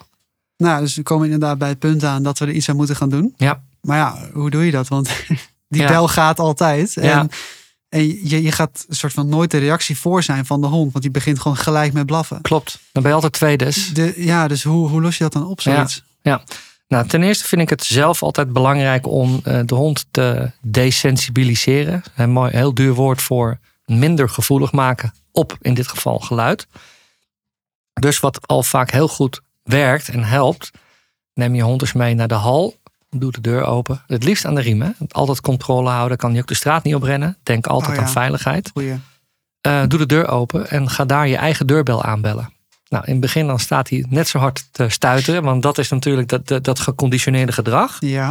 Nou, 0.56 0.80
dus 0.80 0.94
we 0.94 1.02
komen 1.02 1.24
inderdaad 1.24 1.58
bij 1.58 1.68
het 1.68 1.78
punt 1.78 2.04
aan 2.04 2.22
dat 2.22 2.38
we 2.38 2.46
er 2.46 2.52
iets 2.52 2.68
aan 2.68 2.76
moeten 2.76 2.96
gaan 2.96 3.08
doen. 3.08 3.34
Ja. 3.36 3.62
Maar 3.80 3.96
ja, 3.96 4.28
hoe 4.32 4.50
doe 4.50 4.64
je 4.64 4.70
dat? 4.70 4.88
Want 4.88 5.08
die 5.68 5.82
Ja. 5.82 5.88
bel 5.88 6.08
gaat 6.08 6.38
altijd. 6.38 6.96
En, 6.96 7.04
Ja. 7.04 7.26
en 7.88 8.28
je, 8.28 8.42
je 8.42 8.52
gaat 8.52 8.84
een 8.88 8.96
soort 8.96 9.12
van 9.12 9.28
nooit 9.28 9.50
de 9.50 9.58
reactie 9.58 9.98
voor 9.98 10.22
zijn 10.22 10.46
van 10.46 10.60
de 10.60 10.66
hond. 10.66 10.92
Want 10.92 11.02
die 11.04 11.12
begint 11.12 11.40
gewoon 11.40 11.56
gelijk 11.56 11.92
met 11.92 12.06
blaffen. 12.06 12.40
Klopt. 12.40 12.78
Dan 12.92 13.02
ben 13.02 13.10
je 13.10 13.14
altijd 13.14 13.32
twee 13.32 13.56
dus. 13.56 13.94
De, 13.94 14.12
ja, 14.16 14.48
dus 14.48 14.62
hoe, 14.62 14.88
hoe 14.88 15.00
los 15.00 15.16
je 15.16 15.22
dat 15.22 15.32
dan 15.32 15.46
op, 15.46 15.60
zoiets? 15.60 16.02
Nou, 16.88 17.06
ten 17.06 17.22
eerste 17.22 17.46
vind 17.46 17.62
ik 17.62 17.70
het 17.70 17.84
zelf 17.84 18.22
altijd 18.22 18.52
belangrijk 18.52 19.06
om 19.06 19.40
eh, 19.44 19.60
de 19.64 19.74
hond 19.74 20.06
te 20.10 20.50
desensibiliseren. 20.60 22.02
Een 22.16 22.30
mooi, 22.30 22.50
heel 22.56 22.74
duur 22.74 22.94
woord 22.94 23.22
voor 23.22 23.58
minder 23.84 24.28
gevoelig 24.28 24.72
maken 24.72 25.14
op, 25.32 25.56
in 25.60 25.74
dit 25.74 25.88
geval, 25.88 26.18
geluid. 26.18 26.66
Dus 27.92 28.20
wat 28.20 28.46
al 28.46 28.62
vaak 28.62 28.90
heel 28.90 29.08
goed 29.08 29.40
werkt 29.62 30.08
en 30.08 30.24
helpt, 30.24 30.70
neem 31.34 31.54
je 31.54 31.62
hond 31.62 31.80
eens 31.80 31.92
mee 31.92 32.14
naar 32.14 32.28
de 32.28 32.34
hal. 32.34 32.76
Doe 33.10 33.32
de 33.32 33.40
deur 33.40 33.64
open. 33.64 34.02
Het 34.06 34.24
liefst 34.24 34.44
aan 34.44 34.54
de 34.54 34.60
riem. 34.60 34.82
Hè? 34.82 34.90
Altijd 35.08 35.40
controle 35.40 35.90
houden. 35.90 36.16
Kan 36.18 36.34
je 36.34 36.40
ook 36.40 36.46
de 36.46 36.54
straat 36.54 36.84
niet 36.84 36.94
oprennen. 36.94 37.36
Denk 37.42 37.66
altijd 37.66 37.90
Oh 37.90 37.96
ja. 37.96 38.02
aan 38.02 38.12
veiligheid. 38.12 38.70
Eh, 39.60 39.82
doe 39.88 39.98
de 39.98 40.06
deur 40.06 40.28
open 40.28 40.70
en 40.70 40.90
ga 40.90 41.04
daar 41.04 41.28
je 41.28 41.36
eigen 41.36 41.66
deurbel 41.66 42.02
aanbellen. 42.02 42.52
Nou, 42.88 43.04
in 43.04 43.12
het 43.12 43.20
begin 43.20 43.46
dan 43.46 43.58
staat 43.58 43.88
hij 43.88 44.04
net 44.08 44.28
zo 44.28 44.38
hard 44.38 44.68
te 44.70 44.88
stuiteren. 44.88 45.42
Want 45.42 45.62
dat 45.62 45.78
is 45.78 45.88
natuurlijk 45.88 46.28
dat, 46.28 46.46
dat, 46.48 46.64
dat 46.64 46.78
geconditioneerde 46.80 47.52
gedrag. 47.52 47.96
Ja, 48.00 48.28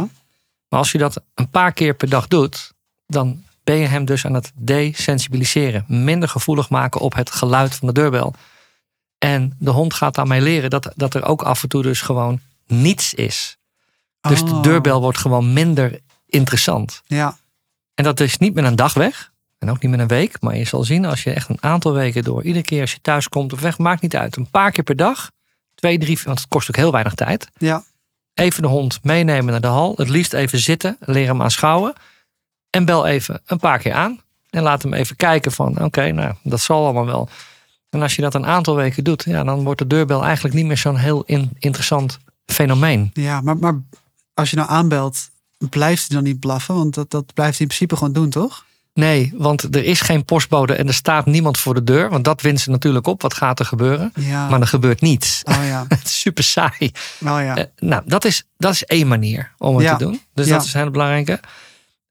Maar 0.68 0.78
als 0.78 0.92
je 0.92 0.98
dat 0.98 1.22
een 1.34 1.48
paar 1.50 1.72
keer 1.72 1.94
per 1.94 2.08
dag 2.08 2.28
doet, 2.28 2.72
dan 3.06 3.42
ben 3.64 3.76
je 3.76 3.86
hem 3.86 4.04
dus 4.04 4.26
aan 4.26 4.34
het 4.34 4.52
desensibiliseren. 4.54 5.84
Minder 5.88 6.28
gevoelig 6.28 6.68
maken 6.70 7.00
op 7.00 7.14
het 7.14 7.30
geluid 7.30 7.74
van 7.74 7.88
de 7.88 7.94
deurbel. 7.94 8.34
En 9.18 9.56
de 9.58 9.70
hond 9.70 9.94
gaat 9.94 10.14
daarmee 10.14 10.40
leren 10.40 10.70
dat, 10.70 10.92
dat 10.96 11.14
er 11.14 11.24
ook 11.24 11.42
af 11.42 11.62
en 11.62 11.68
toe 11.68 11.82
dus 11.82 12.00
gewoon 12.00 12.40
niets 12.66 13.14
is. 13.14 13.56
Dus 14.20 14.44
de 14.44 14.50
Oh. 14.50 14.62
deurbel 14.62 15.00
wordt 15.00 15.18
gewoon 15.18 15.52
minder 15.52 16.00
interessant. 16.26 17.02
ja, 17.06 17.36
En 17.94 18.04
dat 18.04 18.20
is 18.20 18.38
niet 18.38 18.54
met 18.54 18.64
een 18.64 18.76
dag 18.76 18.94
weg. 18.94 19.32
En 19.58 19.70
ook 19.70 19.82
niet 19.82 19.90
met 19.90 20.00
een 20.00 20.06
week. 20.06 20.40
Maar 20.40 20.56
je 20.56 20.64
zal 20.64 20.84
zien 20.84 21.04
als 21.04 21.22
je 21.22 21.32
echt 21.32 21.48
een 21.48 21.62
aantal 21.62 21.92
weken 21.92 22.24
door. 22.24 22.42
Iedere 22.42 22.64
keer 22.64 22.80
als 22.80 22.92
je 22.92 23.00
thuis 23.00 23.28
komt 23.28 23.52
of 23.52 23.60
weg, 23.60 23.78
maakt 23.78 24.02
niet 24.02 24.16
uit. 24.16 24.36
Een 24.36 24.50
paar 24.50 24.70
keer 24.70 24.84
per 24.84 24.96
dag. 24.96 25.30
Twee, 25.74 25.98
drie, 25.98 26.18
want 26.24 26.38
het 26.38 26.48
kost 26.48 26.68
ook 26.68 26.76
heel 26.76 26.92
weinig 26.92 27.14
tijd. 27.14 27.48
ja, 27.58 27.82
Even 28.34 28.62
de 28.62 28.68
hond 28.68 28.98
meenemen 29.02 29.52
naar 29.52 29.60
de 29.60 29.66
hal. 29.66 29.92
Het 29.96 30.08
liefst 30.08 30.32
even 30.32 30.58
zitten. 30.58 30.96
Leer 31.00 31.26
hem 31.26 31.42
aanschouwen. 31.42 31.92
En 32.70 32.84
bel 32.84 33.06
even 33.06 33.40
een 33.46 33.58
paar 33.58 33.78
keer 33.78 33.92
aan. 33.92 34.20
En 34.50 34.62
laat 34.62 34.82
hem 34.82 34.92
even 34.94 35.16
kijken 35.16 35.52
van 35.52 35.84
oké, 35.84 36.10
nou 36.12 36.34
dat 36.42 36.60
zal 36.60 36.84
allemaal 36.84 37.06
wel. 37.06 37.28
En 37.90 38.02
als 38.02 38.16
je 38.16 38.22
dat 38.22 38.34
een 38.34 38.46
aantal 38.46 38.74
weken 38.76 39.04
doet. 39.04 39.24
Ja, 39.24 39.44
dan 39.44 39.64
wordt 39.64 39.78
de 39.78 39.86
deurbel 39.86 40.24
eigenlijk 40.24 40.54
niet 40.54 40.66
meer 40.66 40.76
zo'n 40.76 40.96
heel 40.96 41.22
in- 41.26 41.50
interessant 41.58 42.18
fenomeen. 42.46 43.10
ja. 43.14 43.40
Maar, 43.40 43.56
maar 43.56 43.74
als 44.34 44.50
je 44.50 44.56
nou 44.56 44.68
aanbelt, 44.68 45.30
blijft 45.70 46.06
hij 46.08 46.16
dan 46.16 46.24
niet 46.24 46.40
blaffen? 46.40 46.74
Want 46.74 46.94
dat, 46.94 47.10
dat 47.10 47.34
blijft 47.34 47.58
hij 47.58 47.66
in 47.66 47.66
principe 47.66 47.96
gewoon 47.96 48.12
doen, 48.12 48.30
toch? 48.30 48.66
Nee, 48.98 49.32
want 49.36 49.74
er 49.74 49.84
is 49.84 50.00
geen 50.00 50.24
postbode 50.24 50.74
en 50.74 50.86
er 50.86 50.94
staat 50.94 51.26
niemand 51.26 51.58
voor 51.58 51.74
de 51.74 51.84
deur. 51.84 52.10
Want 52.10 52.24
dat 52.24 52.40
wint 52.40 52.60
ze 52.60 52.70
natuurlijk 52.70 53.06
op. 53.06 53.22
Wat 53.22 53.34
gaat 53.34 53.58
er 53.58 53.64
gebeuren? 53.64 54.12
Ja. 54.14 54.48
Maar 54.48 54.60
er 54.60 54.66
gebeurt 54.66 55.00
niets. 55.00 55.42
Oh 55.44 55.54
ja, 55.66 55.84
Het 55.88 56.04
is 56.04 56.20
super 56.20 56.44
saai. 56.44 56.92
wel 57.18 57.38
ja. 57.38 57.56
Eh, 57.56 57.64
nou, 57.78 58.02
dat 58.06 58.24
is, 58.24 58.44
dat 58.56 58.72
is 58.72 58.84
één 58.84 59.08
manier 59.08 59.52
om 59.58 59.74
het 59.76 59.84
Ja. 59.84 59.96
te 59.96 60.04
doen. 60.04 60.20
Dus 60.34 60.48
dat 60.48 60.64
is 60.64 60.72
een 60.72 60.78
hele 60.78 60.90
belangrijke. 60.92 61.40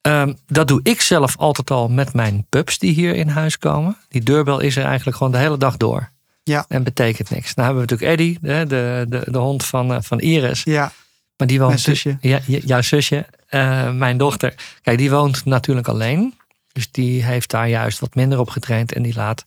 Ehm, 0.01 0.33
dat 0.47 0.67
doe 0.67 0.79
ik 0.83 1.01
zelf 1.01 1.37
altijd 1.37 1.71
al 1.71 1.87
met 1.89 2.13
mijn 2.13 2.45
pups 2.49 2.79
die 2.79 2.93
hier 2.93 3.15
in 3.15 3.27
huis 3.27 3.57
komen. 3.57 3.97
Die 4.09 4.21
deurbel 4.23 4.59
is 4.59 4.75
er 4.77 4.85
eigenlijk 4.85 5.17
gewoon 5.17 5.31
de 5.31 5.39
hele 5.39 5.57
dag 5.57 5.77
door. 5.77 6.09
Ja. 6.43 6.65
En 6.67 6.83
betekent 6.83 7.29
niks. 7.29 7.53
Nou 7.53 7.67
hebben 7.67 7.85
we 7.87 7.91
natuurlijk 7.93 8.19
Eddie, 8.19 8.37
de, 8.41 8.65
de, 8.67 9.05
de, 9.09 9.31
de 9.31 9.37
hond 9.37 9.65
van, 9.65 9.93
eh, 9.93 9.97
van 10.01 10.19
Iris. 10.19 10.61
Ja, 10.63 10.91
Maar 11.37 11.47
die 11.47 11.57
woont. 11.57 11.69
mijn 11.69 11.81
zusje. 11.81 12.17
Ja, 12.21 12.39
ja, 12.45 12.59
jouw 12.65 12.81
zusje, 12.81 13.25
eh, 13.47 13.91
mijn 13.91 14.17
dochter. 14.17 14.53
Kijk, 14.81 14.97
die 14.97 15.09
woont 15.09 15.45
natuurlijk 15.45 15.87
alleen. 15.87 16.33
Dus 16.77 16.91
die 16.91 17.23
heeft 17.23 17.49
daar 17.49 17.69
juist 17.69 17.99
wat 17.99 18.15
minder 18.15 18.39
op 18.39 18.49
getraind. 18.49 18.93
En 18.93 19.01
die 19.03 19.13
laat 19.15 19.45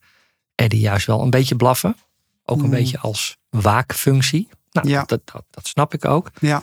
Eddie 0.54 0.80
juist 0.80 1.06
wel 1.06 1.20
een 1.22 1.30
beetje 1.30 1.56
blaffen. 1.56 1.96
Ook 2.44 2.58
een 2.58 2.64
Mm. 2.64 2.70
beetje 2.70 2.98
als 2.98 3.36
waakfunctie. 3.48 4.48
Nou, 4.72 4.88
Ja. 4.88 5.04
dat, 5.06 5.20
dat, 5.32 5.44
dat 5.50 5.66
snap 5.66 5.94
ik 5.94 6.04
ook. 6.04 6.30
Ja? 6.40 6.62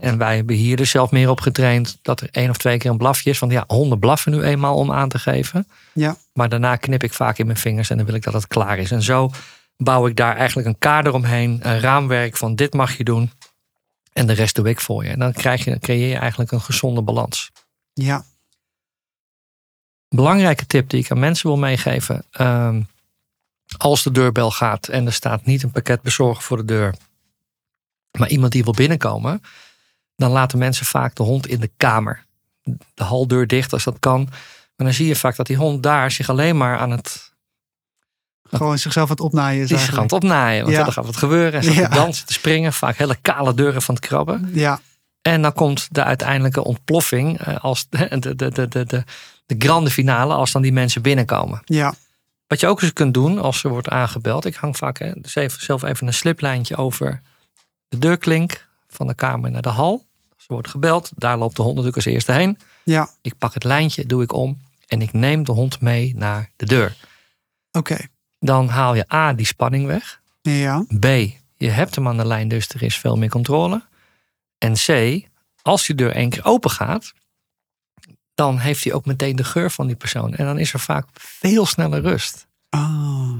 En 0.00 0.18
wij 0.18 0.36
hebben 0.36 0.56
hier 0.56 0.76
dus 0.76 0.90
zelf 0.90 1.10
meer 1.10 1.30
op 1.30 1.40
getraind 1.40 1.98
dat 2.02 2.20
er 2.20 2.28
één 2.30 2.50
of 2.50 2.56
twee 2.56 2.78
keer 2.78 2.90
een 2.90 2.96
blafje 2.96 3.30
is. 3.30 3.38
Want 3.38 3.52
ja, 3.52 3.64
honden 3.66 3.98
blaffen 3.98 4.32
nu 4.32 4.42
eenmaal 4.42 4.76
om 4.76 4.92
aan 4.92 5.08
te 5.08 5.18
geven. 5.18 5.68
ja, 5.92 6.16
Maar 6.32 6.48
daarna 6.48 6.76
knip 6.76 7.02
ik 7.02 7.12
vaak 7.12 7.38
in 7.38 7.46
mijn 7.46 7.58
vingers 7.58 7.90
en 7.90 7.96
dan 7.96 8.06
wil 8.06 8.14
ik 8.14 8.22
dat 8.22 8.32
het 8.32 8.46
klaar 8.46 8.78
is. 8.78 8.90
En 8.90 9.02
zo 9.02 9.30
bouw 9.76 10.06
ik 10.06 10.16
daar 10.16 10.36
eigenlijk 10.36 10.68
een 10.68 10.78
kader 10.78 11.12
omheen. 11.12 11.58
Een 11.62 11.80
raamwerk 11.80 12.36
van 12.36 12.54
dit 12.54 12.72
mag 12.74 12.96
je 12.96 13.04
doen. 13.04 13.30
En 14.12 14.26
de 14.26 14.32
rest 14.32 14.54
doe 14.54 14.68
ik 14.68 14.80
voor 14.80 15.04
je. 15.04 15.10
En 15.10 15.18
dan 15.18 15.32
krijg 15.32 15.64
je, 15.64 15.78
creëer 15.78 16.08
je 16.08 16.16
eigenlijk 16.16 16.50
een 16.52 16.60
gezonde 16.60 17.02
balans. 17.02 17.50
ja, 17.92 18.24
Belangrijke 20.14 20.66
tip 20.66 20.90
die 20.90 21.00
ik 21.04 21.10
aan 21.10 21.18
mensen 21.18 21.46
wil 21.46 21.56
meegeven. 21.58 22.24
ehm, 22.30 22.80
als 23.76 24.02
de 24.02 24.10
deurbel 24.10 24.50
gaat 24.50 24.88
en 24.88 25.06
er 25.06 25.12
staat 25.12 25.44
niet 25.44 25.62
een 25.62 25.70
pakketbezorger 25.70 26.42
voor 26.42 26.56
de 26.56 26.64
deur. 26.64 26.94
Maar 28.18 28.28
iemand 28.28 28.52
die 28.52 28.64
wil 28.64 28.72
binnenkomen. 28.72 29.42
Dan 30.16 30.30
laten 30.30 30.58
mensen 30.58 30.86
vaak 30.86 31.14
de 31.14 31.22
hond 31.22 31.46
in 31.46 31.60
de 31.60 31.70
kamer. 31.76 32.24
De 32.94 33.04
haldeur 33.04 33.46
dicht 33.46 33.72
als 33.72 33.84
dat 33.84 33.96
kan. 33.98 34.20
Maar 34.76 34.86
dan 34.86 34.92
zie 34.92 35.06
je 35.06 35.16
vaak 35.16 35.36
dat 35.36 35.46
die 35.46 35.56
hond 35.56 35.82
daar 35.82 36.10
zich 36.10 36.28
alleen 36.28 36.56
maar 36.56 36.78
aan 36.78 36.90
het 36.90 37.32
gewoon 38.50 38.78
zichzelf 38.78 39.04
aan 39.04 39.14
het 39.16 39.24
opnaaien 39.24 39.62
is 39.62 39.68
Die 39.68 39.76
gaan 39.76 39.86
eigenlijk. 39.86 40.12
het 40.14 40.22
opnaaien, 40.22 40.62
want 40.64 40.76
Ja. 40.76 40.84
dan 40.84 40.92
gaat 40.92 41.04
wat 41.06 41.16
gebeuren. 41.16 41.52
En 41.52 41.62
staat 41.62 41.74
Ja. 41.76 41.88
te 41.88 41.94
dansen, 41.94 42.26
te 42.26 42.32
springen. 42.32 42.72
Vaak 42.72 42.96
hele 42.96 43.16
kale 43.22 43.54
deuren 43.54 43.82
van 43.82 43.94
het 43.94 44.06
krabben. 44.06 44.50
Ja, 44.54 44.80
En 45.22 45.42
dan 45.42 45.52
komt 45.52 45.88
de 45.90 46.04
uiteindelijke 46.04 46.64
ontploffing. 46.64 47.40
eh, 47.40 47.56
Als 47.64 47.86
de, 47.88 48.18
de, 48.18 48.34
de, 48.36 48.48
de, 48.50 48.68
de, 48.68 48.84
de, 48.84 49.04
de 49.46 49.54
grande 49.58 49.90
finale. 49.90 50.34
Als 50.34 50.52
dan 50.52 50.62
die 50.62 50.72
mensen 50.72 51.02
binnenkomen. 51.02 51.62
ja, 51.64 51.94
Wat 52.46 52.60
je 52.60 52.66
ook 52.66 52.82
eens 52.82 52.92
kunt 52.92 53.14
doen 53.14 53.38
als 53.38 53.64
er 53.64 53.70
wordt 53.70 53.88
aangebeld. 53.88 54.44
Ik 54.44 54.54
hang 54.54 54.76
vaak 54.76 54.98
hè, 54.98 55.12
dus 55.14 55.34
even, 55.34 55.62
zelf 55.62 55.82
even 55.82 56.06
een 56.06 56.14
sliplijntje 56.14 56.76
over 56.76 57.22
de 57.88 57.98
deurklink. 57.98 58.68
Van 58.88 59.06
de 59.06 59.14
kamer 59.14 59.50
naar 59.50 59.62
de 59.62 59.68
hal. 59.68 59.92
Als 60.34 60.44
er 60.48 60.54
wordt 60.54 60.68
gebeld. 60.68 61.10
Daar 61.16 61.38
loopt 61.38 61.56
de 61.56 61.62
hond 61.62 61.76
natuurlijk 61.76 62.04
als 62.04 62.14
eerste 62.14 62.32
heen. 62.32 62.58
ja, 62.84 63.08
Ik 63.22 63.38
pak 63.38 63.54
het 63.54 63.64
lijntje, 63.64 64.06
doe 64.06 64.22
ik 64.22 64.32
om. 64.32 64.58
En 64.86 65.02
ik 65.02 65.12
neem 65.12 65.44
de 65.44 65.52
hond 65.52 65.80
mee 65.80 66.12
naar 66.16 66.50
de 66.56 66.66
deur. 66.66 66.96
oké. 67.72 67.96
Dan 68.38 68.68
haal 68.68 68.94
je 68.94 69.12
A, 69.14 69.32
die 69.32 69.46
spanning 69.46 69.86
weg. 69.86 70.20
Ja, 70.42 70.84
B, 71.00 71.04
je 71.56 71.70
hebt 71.70 71.94
hem 71.94 72.08
aan 72.08 72.16
de 72.16 72.26
lijn, 72.26 72.48
dus 72.48 72.68
er 72.68 72.82
is 72.82 72.96
veel 72.98 73.16
meer 73.16 73.28
controle. 73.28 73.82
En 74.60 74.72
C, 74.74 75.20
als 75.62 75.86
die 75.86 75.96
deur 75.96 76.12
één 76.14 76.30
keer 76.30 76.44
open 76.44 76.70
gaat, 76.70 77.12
dan 78.34 78.58
heeft 78.58 78.84
hij 78.84 78.92
ook 78.92 79.06
meteen 79.06 79.36
de 79.36 79.44
geur 79.44 79.70
van 79.70 79.86
die 79.86 79.96
persoon. 79.96 80.34
En 80.34 80.44
dan 80.44 80.58
is 80.58 80.72
er 80.72 80.80
vaak 80.80 81.06
veel 81.12 81.66
sneller 81.66 82.00
rust. 82.02 82.46
oh, 82.70 83.32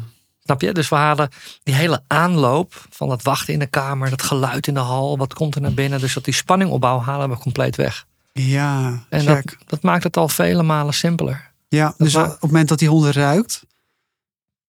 Snap 0.42 0.60
je? 0.60 0.72
Dus 0.72 0.88
we 0.88 0.96
halen 0.96 1.30
die 1.62 1.74
hele 1.74 2.02
aanloop 2.06 2.86
van 2.90 3.10
het 3.10 3.22
wachten 3.22 3.52
in 3.52 3.58
de 3.58 3.66
kamer, 3.66 4.10
dat 4.10 4.22
geluid 4.22 4.66
in 4.66 4.74
de 4.74 4.80
hal, 4.80 5.18
wat 5.18 5.34
komt 5.34 5.54
er 5.54 5.60
naar 5.60 5.74
binnen. 5.74 6.00
Dus 6.00 6.14
dat 6.14 6.24
die 6.24 6.34
spanning 6.34 6.70
opbouw 6.70 7.00
halen 7.00 7.30
we 7.30 7.36
compleet 7.38 7.76
weg. 7.76 8.06
ja, 8.32 9.04
En 9.08 9.24
dat, 9.24 9.56
dat 9.66 9.82
maakt 9.82 10.04
het 10.04 10.16
al 10.16 10.28
vele 10.28 10.62
malen 10.62 10.94
simpeler. 10.94 11.50
Ja, 11.68 11.94
dus 11.98 12.14
op 12.14 12.24
het 12.30 12.40
moment 12.40 12.68
dat 12.68 12.78
die 12.78 12.88
hond 12.88 13.04
ruikt, 13.14 13.62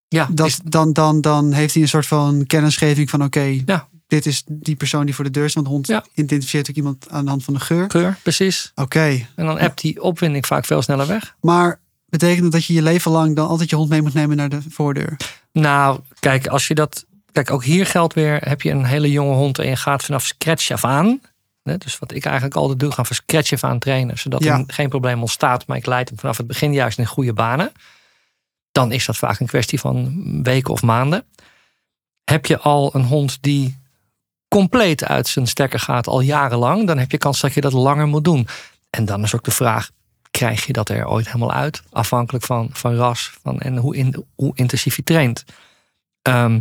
Ja, 0.07 0.27
dat, 0.31 0.47
is- 0.47 0.59
dan, 0.63 0.93
dan, 0.93 1.21
dan 1.21 1.51
heeft 1.51 1.73
hij 1.73 1.83
een 1.83 1.89
soort 1.89 2.07
van 2.07 2.45
kennisgeving 2.45 3.09
van 3.09 3.23
oké, 3.23 3.61
Ja. 3.65 3.87
Dit 4.11 4.25
is 4.25 4.43
die 4.47 4.75
persoon 4.75 5.05
die 5.05 5.15
voor 5.15 5.23
de 5.23 5.31
deur 5.31 5.45
is. 5.45 5.53
Want 5.53 5.65
de 5.65 5.71
hond 5.71 5.87
Ja. 5.87 6.05
identificeert 6.13 6.69
ook 6.69 6.75
iemand 6.75 7.09
aan 7.09 7.23
de 7.23 7.29
hand 7.29 7.43
van 7.43 7.53
de 7.53 7.59
geur. 7.59 7.83
Oké, 7.83 7.99
geur, 7.99 8.17
precies. 8.23 8.71
En 9.35 9.45
dan 9.45 9.59
appt 9.59 9.81
die 9.81 10.01
opwinding 10.01 10.45
vaak 10.45 10.65
veel 10.65 10.81
sneller 10.81 11.07
weg. 11.07 11.35
maar 11.41 11.79
betekent 12.05 12.41
dat 12.43 12.51
dat 12.51 12.65
je 12.65 12.73
je 12.73 12.81
leven 12.81 13.11
lang 13.11 13.35
dan 13.35 13.47
altijd 13.47 13.69
je 13.69 13.75
hond 13.75 13.89
mee 13.89 14.01
moet 14.01 14.13
nemen 14.13 14.37
naar 14.37 14.49
de 14.49 14.61
voordeur? 14.69 15.17
Nou, 15.51 15.99
kijk, 16.19 16.47
als 16.47 16.67
je 16.67 16.73
dat. 16.75 17.05
Kijk, 17.31 17.51
ook 17.51 17.63
hier 17.63 17.85
geldt 17.85 18.13
weer: 18.13 18.37
heb 18.47 18.61
je 18.61 18.69
een 18.71 18.85
hele 18.85 19.11
jonge 19.11 19.33
hond 19.35 19.59
en 19.59 19.67
je 19.67 19.75
gaat 19.75 20.03
vanaf 20.03 20.25
scratch 20.25 20.71
af 20.71 20.83
aan. 20.85 21.21
Hè, 21.63 21.77
dus 21.77 21.99
wat 21.99 22.13
ik 22.13 22.25
eigenlijk 22.25 22.55
altijd 22.55 22.79
doe, 22.79 22.91
gaan 22.91 23.05
van 23.05 23.15
scratch 23.15 23.53
af 23.53 23.63
aan 23.63 23.79
trainen. 23.79 24.17
Zodat 24.17 24.43
Ja. 24.43 24.57
er 24.57 24.63
geen 24.67 24.89
probleem 24.89 25.21
ontstaat, 25.21 25.67
maar 25.67 25.77
ik 25.77 25.85
leid 25.85 26.09
hem 26.09 26.19
vanaf 26.19 26.37
het 26.37 26.47
begin 26.47 26.73
juist 26.73 26.97
in 26.97 27.05
goede 27.05 27.33
banen. 27.33 27.71
Dan 28.71 28.91
is 28.91 29.05
dat 29.05 29.17
vaak 29.17 29.39
een 29.39 29.47
kwestie 29.47 29.79
van 29.79 30.23
weken 30.43 30.73
of 30.73 30.81
maanden. 30.81 31.23
Heb 32.23 32.45
je 32.45 32.57
al 32.59 32.95
een 32.95 33.03
hond 33.05 33.37
die 33.41 33.79
compleet 34.55 35.03
uit 35.03 35.27
zijn 35.27 35.47
stekker 35.47 35.79
gaat 35.79 36.07
al 36.07 36.19
jarenlang, 36.19 36.87
dan 36.87 36.97
heb 36.97 37.11
je 37.11 37.17
kans 37.17 37.39
dat 37.39 37.53
je 37.53 37.61
dat 37.61 37.73
langer 37.73 38.07
moet 38.07 38.23
doen. 38.23 38.47
En 38.89 39.05
dan 39.05 39.23
is 39.23 39.35
ook 39.35 39.43
de 39.43 39.51
vraag: 39.51 39.89
krijg 40.31 40.65
je 40.65 40.73
dat 40.73 40.89
er 40.89 41.07
ooit 41.07 41.25
helemaal 41.25 41.51
uit? 41.51 41.83
Afhankelijk 41.89 42.45
van, 42.45 42.69
van 42.71 42.95
ras 42.95 43.31
van, 43.41 43.59
en 43.59 43.77
hoe, 43.77 43.95
in, 43.95 44.25
hoe 44.35 44.51
intensief 44.55 44.95
je 44.95 45.03
traint. 45.03 45.45
Ehm, 46.21 46.59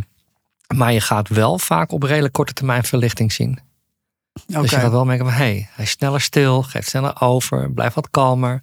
maar 0.75 0.93
je 0.93 1.01
gaat 1.01 1.29
wel 1.29 1.59
vaak 1.59 1.91
op 1.91 2.03
redelijk 2.03 2.33
korte 2.33 2.53
termijn 2.53 2.83
verlichting 2.83 3.31
zien. 3.31 3.59
Oké, 4.47 4.61
Dus 4.61 4.71
je 4.71 4.79
gaat 4.79 4.91
wel 4.91 5.05
merken 5.05 5.25
van, 5.25 5.35
hé, 5.35 5.43
hey, 5.43 5.69
hij 5.71 5.85
is 5.85 5.91
sneller 5.91 6.21
stil, 6.21 6.63
geeft 6.63 6.89
sneller 6.89 7.21
over, 7.21 7.71
blijft 7.71 7.95
wat 7.95 8.09
kalmer. 8.09 8.61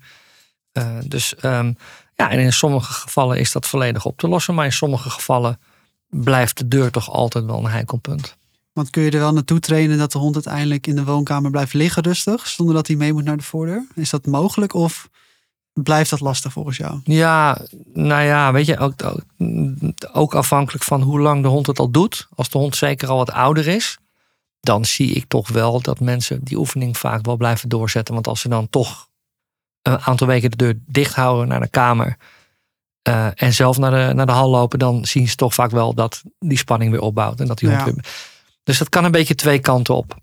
Eh, 0.73 0.99
dus 1.05 1.35
ehm, 1.35 1.73
ja, 2.15 2.31
en 2.31 2.39
in 2.39 2.53
sommige 2.53 2.93
gevallen 2.93 3.39
is 3.39 3.53
dat 3.53 3.67
volledig 3.67 4.05
op 4.05 4.19
te 4.19 4.29
lossen. 4.29 4.55
Maar 4.55 4.65
in 4.65 4.73
sommige 4.73 5.11
gevallen 5.11 5.61
blijft 6.07 6.59
de 6.59 6.69
deur 6.69 6.91
toch 6.91 7.11
altijd 7.11 7.45
wel 7.45 7.59
een 7.59 7.71
heikel 7.71 7.99
punt. 7.99 8.38
Want 8.79 8.91
kun 8.91 9.03
je 9.03 9.11
er 9.11 9.19
wel 9.19 9.33
naartoe 9.33 9.61
trainen 9.61 9.99
dat 9.99 10.13
de 10.13 10.19
hond 10.19 10.35
uiteindelijk 10.35 10.87
in 10.87 10.97
de 10.97 11.05
woonkamer 11.05 11.51
blijft 11.51 11.73
liggen 11.73 12.03
rustig, 12.03 12.47
zonder 12.47 12.75
dat 12.75 12.87
hij 12.87 12.97
mee 12.97 13.13
moet 13.13 13.25
naar 13.25 13.37
de 13.37 13.43
voordeur? 13.43 13.87
Is 13.95 14.11
dat 14.11 14.27
mogelijk 14.27 14.75
of 14.75 15.09
blijft 15.73 16.11
dat 16.11 16.21
lastig 16.21 16.53
volgens 16.53 16.77
jou? 16.77 17.01
Ja, 17.05 17.59
nou 17.93 18.23
ja, 18.23 18.53
weet 18.53 18.67
je, 18.67 18.79
ook, 18.79 18.95
ook, 20.13 20.35
afhankelijk 20.35 20.85
van 20.85 21.03
hoe 21.03 21.21
lang 21.21 21.43
de 21.43 21.49
hond 21.49 21.67
het 21.67 21.79
al 21.79 21.91
doet. 21.91 22.29
Als 22.35 22.49
de 22.49 22.59
hond 22.59 22.77
zeker 22.77 23.09
al 23.09 23.17
wat 23.17 23.31
ouder 23.31 23.67
is, 23.67 23.99
dan 24.61 24.85
zie 24.85 25.13
ik 25.13 25.25
toch 25.29 25.49
wel 25.49 25.81
dat 25.81 26.01
mensen 26.01 26.45
die 26.45 26.59
oefening 26.59 26.99
vaak 26.99 27.25
wel 27.25 27.37
blijven 27.37 27.69
doorzetten. 27.69 28.15
Want 28.15 28.27
als 28.27 28.41
ze 28.41 28.49
dan 28.49 28.69
toch 28.71 29.09
een 29.83 30.01
aantal 30.01 30.27
weken 30.27 30.51
de 30.51 30.57
deur 30.57 30.79
dicht 30.87 31.15
houden 31.15 31.49
naar 31.49 31.61
de 31.61 31.69
kamer 31.69 32.17
eh, 33.03 33.29
en 33.35 33.53
zelf 33.53 33.79
naar 33.79 33.91
de, 33.91 34.15
naar 34.15 34.27
de 34.27 34.33
hal 34.33 34.51
lopen, 34.51 34.79
dan 34.79 35.05
zien 35.07 35.29
ze 35.29 35.37
toch 35.37 35.55
vaak 35.55 35.71
wel 35.71 35.95
dat 35.95 36.23
die 36.39 36.59
spanning 36.59 36.91
weer 36.91 37.01
opbouwt. 37.01 37.41
En 37.41 37.47
dat 37.47 37.59
die 37.59 37.69
hond 37.69 37.81
Ja. 37.81 37.93
weer... 37.93 38.05
Dus 38.69 38.79
dat 38.79 38.89
kan 38.89 39.05
een 39.05 39.11
beetje 39.11 39.35
twee 39.35 39.59
kanten 39.59 39.95
op. 39.95 40.17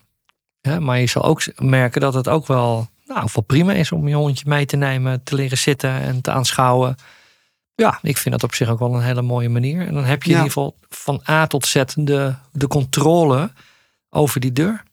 Ja, 0.61 0.79
maar 0.79 0.99
je 0.99 1.07
zal 1.07 1.23
ook 1.23 1.43
merken 1.61 2.01
dat 2.01 2.13
het 2.13 2.29
ook 2.29 2.47
wel, 2.47 2.89
nou, 3.05 3.29
wel 3.33 3.43
prima 3.43 3.73
is 3.73 3.91
om 3.91 4.07
je 4.07 4.15
hondje 4.15 4.45
mee 4.49 4.65
te 4.65 4.75
nemen, 4.75 5.23
te 5.23 5.35
leren 5.35 5.57
zitten 5.57 5.89
en 5.91 6.21
te 6.21 6.31
aanschouwen. 6.31 6.95
Ja, 7.75 7.99
ik 8.01 8.17
vind 8.17 8.35
dat 8.35 8.43
op 8.43 8.53
zich 8.53 8.69
ook 8.69 8.79
wel 8.79 8.93
een 8.95 9.01
hele 9.01 9.21
mooie 9.21 9.49
manier. 9.49 9.87
En 9.87 9.93
dan 9.93 10.03
heb 10.03 10.23
je 10.23 10.29
Ja. 10.29 10.35
in 10.37 10.43
ieder 10.43 10.57
geval 10.57 10.77
van 10.89 11.21
A 11.29 11.47
tot 11.47 11.65
Z 11.65 11.83
de, 11.95 12.33
de 12.51 12.67
controle 12.67 13.51
over 14.09 14.39
die 14.39 14.51
deur. 14.51 14.83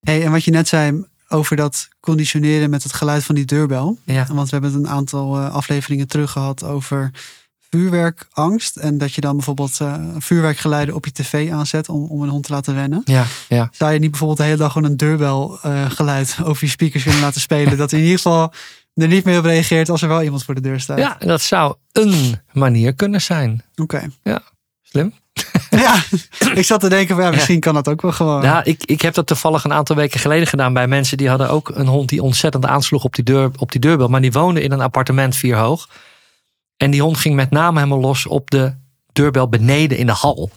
Hey, 0.00 0.24
en 0.24 0.30
wat 0.30 0.44
je 0.44 0.50
net 0.50 0.68
zei 0.68 1.04
over 1.28 1.56
dat 1.56 1.88
conditioneren 2.00 2.70
met 2.70 2.82
het 2.82 2.92
geluid 2.92 3.24
van 3.24 3.34
die 3.34 3.44
deurbel. 3.44 3.98
Ja, 4.04 4.26
Want 4.26 4.50
we 4.50 4.56
hebben 4.56 4.72
het 4.72 4.80
een 4.84 4.88
aantal 4.88 5.36
eh, 5.36 5.54
afleveringen 5.54 6.08
terug 6.08 6.30
gehad 6.30 6.64
over 6.64 7.10
vuurwerkangst. 7.70 8.76
En 8.76 8.98
dat 8.98 9.14
je 9.14 9.20
dan 9.20 9.36
bijvoorbeeld 9.36 9.80
eh, 9.80 9.94
vuurwerkgeluiden 10.18 10.94
op 10.94 11.04
je 11.04 11.12
tv 11.12 11.50
aanzet 11.52 11.88
om, 11.88 12.04
om 12.04 12.22
een 12.22 12.28
hond 12.28 12.44
te 12.44 12.52
laten 12.52 12.74
wennen. 12.74 13.02
ja, 13.04 13.26
ja. 13.48 13.68
Zou 13.72 13.92
je 13.92 13.98
niet 13.98 14.10
bijvoorbeeld 14.10 14.38
de 14.38 14.44
hele 14.44 14.56
dag 14.56 14.72
gewoon 14.72 14.90
een 14.90 14.96
deurbelgeluid 14.96 16.36
over 16.44 16.64
je 16.64 16.70
speakers 16.70 17.04
willen 17.04 17.20
laten 17.20 17.40
spelen? 17.40 17.76
dat 17.76 17.92
in 17.92 18.00
ieder 18.00 18.16
geval 18.16 18.52
er 18.94 19.08
niet 19.08 19.24
meer 19.24 19.38
op 19.38 19.44
reageert 19.44 19.88
als 19.88 20.02
er 20.02 20.08
wel 20.08 20.22
iemand 20.22 20.44
voor 20.44 20.54
de 20.54 20.60
deur 20.60 20.80
staat. 20.80 20.98
ja, 20.98 21.16
dat 21.18 21.40
zou 21.40 21.74
een 21.92 22.40
manier 22.52 22.94
kunnen 22.94 23.20
zijn. 23.20 23.62
Oké. 23.76 24.10
Slim. 24.82 25.12
Ja, 25.70 26.02
ik 26.54 26.64
zat 26.64 26.80
te 26.80 26.88
denken, 26.88 27.14
van, 27.14 27.24
ja, 27.24 27.30
misschien 27.30 27.60
kan 27.60 27.74
dat 27.74 27.88
ook 27.88 28.02
wel 28.02 28.12
gewoon. 28.12 28.42
Ja, 28.42 28.64
ik, 28.64 28.84
ik 28.84 29.00
heb 29.00 29.14
dat 29.14 29.26
toevallig 29.26 29.64
een 29.64 29.72
aantal 29.72 29.96
weken 29.96 30.20
geleden 30.20 30.46
gedaan 30.46 30.72
bij 30.72 30.86
mensen 30.86 31.16
die 31.16 31.28
hadden 31.28 31.50
ook 31.50 31.68
een 31.74 31.86
hond 31.86 32.08
die 32.08 32.22
ontzettend 32.22 32.66
aansloeg 32.66 33.04
op 33.04 33.14
die, 33.14 33.24
deur, 33.24 33.50
op 33.56 33.72
die 33.72 33.80
deurbel. 33.80 34.08
Maar 34.08 34.20
die 34.20 34.32
woonde 34.32 34.62
in 34.62 34.72
een 34.72 34.80
appartement 34.80 35.36
vier 35.36 35.56
hoog. 35.56 35.88
En 36.80 36.90
die 36.90 37.02
hond 37.02 37.16
ging 37.16 37.34
met 37.34 37.50
name 37.50 37.78
helemaal 37.78 38.00
los 38.00 38.26
op 38.26 38.50
de 38.50 38.72
deurbel 39.12 39.48
beneden 39.48 39.98
in 39.98 40.06
de 40.06 40.12
hal. 40.12 40.50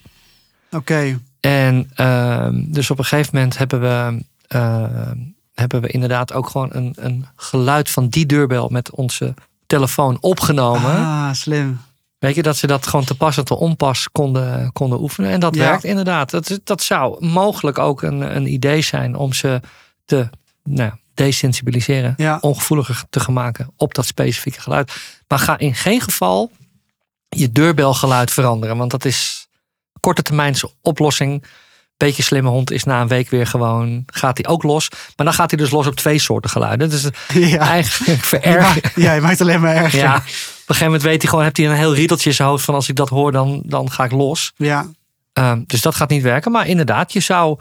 Oké, 0.71 1.19
En 1.39 1.91
ehm, 1.95 2.63
dus 2.65 2.91
op 2.91 2.97
een 2.99 3.05
gegeven 3.05 3.35
moment 3.35 3.57
hebben 3.57 3.81
we, 3.81 4.23
ehm, 4.47 5.17
hebben 5.53 5.81
we 5.81 5.87
inderdaad 5.87 6.33
ook 6.33 6.49
gewoon 6.49 6.69
een, 6.71 6.93
een 6.99 7.25
geluid 7.35 7.89
van 7.89 8.07
die 8.07 8.25
deurbel 8.25 8.69
met 8.69 8.91
onze 8.91 9.33
telefoon 9.67 10.17
opgenomen. 10.19 10.95
ah, 10.95 11.33
slim. 11.33 11.79
Weet 12.19 12.35
je, 12.35 12.41
dat 12.43 12.57
ze 12.57 12.67
dat 12.67 12.87
gewoon 12.87 13.05
te 13.05 13.15
pas 13.15 13.37
en 13.37 13.45
te 13.45 13.55
onpas 13.55 14.09
konden, 14.11 14.71
konden 14.71 15.01
oefenen. 15.01 15.31
En 15.31 15.39
dat 15.39 15.55
Ja. 15.55 15.61
werkt 15.69 15.83
inderdaad. 15.83 16.29
Dat, 16.29 16.59
dat 16.63 16.81
zou 16.83 17.25
mogelijk 17.25 17.77
ook 17.77 18.01
een, 18.01 18.35
een 18.35 18.53
idee 18.53 18.81
zijn 18.81 19.15
om 19.15 19.33
ze 19.33 19.59
te 20.05 20.29
nou, 20.63 20.91
desensibiliseren. 21.13 22.13
Ja. 22.17 22.37
Ongevoeliger 22.41 23.03
te 23.09 23.19
gaan 23.19 23.33
maken 23.33 23.71
op 23.77 23.93
dat 23.93 24.05
specifieke 24.05 24.61
geluid. 24.61 24.93
Maar 25.27 25.39
ga 25.39 25.57
in 25.57 25.75
geen 25.75 26.01
geval 26.01 26.51
je 27.29 27.51
deurbelgeluid 27.51 28.31
veranderen. 28.31 28.77
Want 28.77 28.91
dat 28.91 29.05
is 29.05 29.47
korte 29.99 30.21
termijnse 30.21 30.71
oplossing. 30.81 31.43
Beetje 31.97 32.23
slimme 32.23 32.49
hond 32.49 32.71
is 32.71 32.83
na 32.83 33.01
een 33.01 33.07
week 33.07 33.29
weer 33.29 33.47
gewoon, 33.47 34.03
gaat 34.05 34.37
hij 34.37 34.51
ook 34.51 34.63
los. 34.63 34.89
Maar 34.89 35.25
dan 35.25 35.33
gaat 35.35 35.49
hij 35.51 35.59
dus 35.59 35.71
los 35.71 35.87
op 35.87 35.95
twee 35.95 36.19
soorten 36.19 36.49
geluiden. 36.49 36.89
Dus 36.89 37.03
Ja, 37.33 37.57
eigenlijk 37.57 38.23
vererger 38.23 38.91
ja, 38.95 39.13
je 39.13 39.21
maakt 39.21 39.41
alleen 39.41 39.61
maar 39.61 39.75
erger. 39.75 39.99
ja, 39.99 40.15
op 40.15 40.21
een 40.21 40.29
gegeven 40.65 40.85
moment 40.85 41.03
weet 41.03 41.21
hij 41.21 41.29
gewoon, 41.29 41.43
heeft 41.43 41.57
hij 41.57 41.65
een 41.65 41.75
heel 41.75 41.93
riedeltje 41.95 42.29
in 42.29 42.35
zijn 42.35 42.47
hoofd 42.47 42.65
van 42.65 42.75
als 42.75 42.89
ik 42.89 42.95
dat 42.95 43.09
hoor, 43.09 43.31
dan, 43.31 43.61
dan 43.65 43.91
ga 43.91 44.03
ik 44.03 44.11
los. 44.11 44.51
ja. 44.55 44.87
Ehm, 45.33 45.61
dus 45.67 45.81
dat 45.81 45.95
gaat 45.95 46.09
niet 46.09 46.23
werken. 46.23 46.51
Maar 46.51 46.67
inderdaad, 46.67 47.13
je 47.13 47.19
zou 47.19 47.59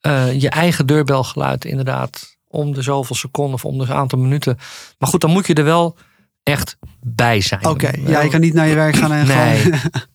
eh, 0.00 0.40
je 0.40 0.48
eigen 0.50 0.86
deurbelgeluid 0.86 1.64
inderdaad 1.64 2.36
om 2.48 2.72
de 2.74 2.82
zoveel 2.82 3.16
seconden 3.16 3.54
of 3.54 3.64
om 3.64 3.78
de 3.78 3.92
aantal 3.94 4.18
minuten. 4.18 4.58
Maar 4.98 5.08
goed, 5.08 5.20
dan 5.20 5.30
moet 5.30 5.46
je 5.46 5.54
er 5.54 5.64
wel 5.64 5.96
echt 6.42 6.76
bij 7.00 7.40
zijn. 7.40 7.66
Oké, 7.66 7.90
ja, 8.06 8.20
je 8.20 8.28
kan 8.28 8.40
niet 8.40 8.54
naar 8.54 8.68
je 8.68 8.74
werk 8.74 8.96
gaan 8.96 9.12
en 9.12 9.26
Nee. 9.26 9.58
gewoon... 9.58 9.80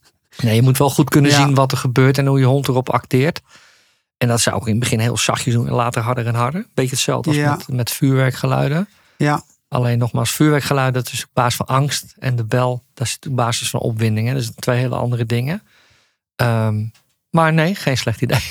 Nee, 0.43 0.55
je 0.55 0.61
moet 0.61 0.77
wel 0.77 0.89
goed 0.89 1.09
kunnen 1.09 1.31
Ja. 1.31 1.37
zien 1.37 1.53
wat 1.55 1.71
er 1.71 1.77
gebeurt 1.77 2.17
en 2.17 2.25
hoe 2.25 2.39
je 2.39 2.45
hond 2.45 2.67
erop 2.67 2.89
acteert. 2.89 3.41
En 4.17 4.27
dat 4.27 4.41
zou 4.41 4.55
ik 4.57 4.63
in 4.65 4.69
het 4.71 4.79
begin 4.79 4.99
heel 4.99 5.17
zachtjes 5.17 5.53
doen 5.53 5.67
en 5.67 5.73
later 5.73 6.01
harder 6.01 6.27
en 6.27 6.35
harder. 6.35 6.65
Beetje 6.73 6.91
hetzelfde 6.91 7.29
als 7.29 7.37
Ja. 7.39 7.55
met, 7.55 7.67
met 7.67 7.91
vuurwerkgeluiden. 7.91 8.87
Ja, 9.17 9.43
Alleen 9.67 9.97
nogmaals, 9.97 10.31
vuurwerkgeluiden, 10.31 11.03
dat 11.03 11.11
is 11.13 11.23
op 11.23 11.29
basis 11.33 11.55
van 11.55 11.65
angst. 11.65 12.15
En 12.19 12.35
de 12.35 12.43
bel, 12.43 12.83
dat 12.93 13.07
is 13.07 13.17
op 13.29 13.35
basis 13.35 13.69
van 13.69 13.79
opwinding. 13.79 14.27
Hè. 14.27 14.33
Dat 14.33 14.43
zijn 14.43 14.55
twee 14.55 14.77
hele 14.79 14.95
andere 14.95 15.25
dingen. 15.25 15.61
Ehm, 16.35 16.83
maar 17.29 17.53
nee, 17.53 17.75
geen 17.75 17.97
slecht 17.97 18.21
idee. 18.21 18.43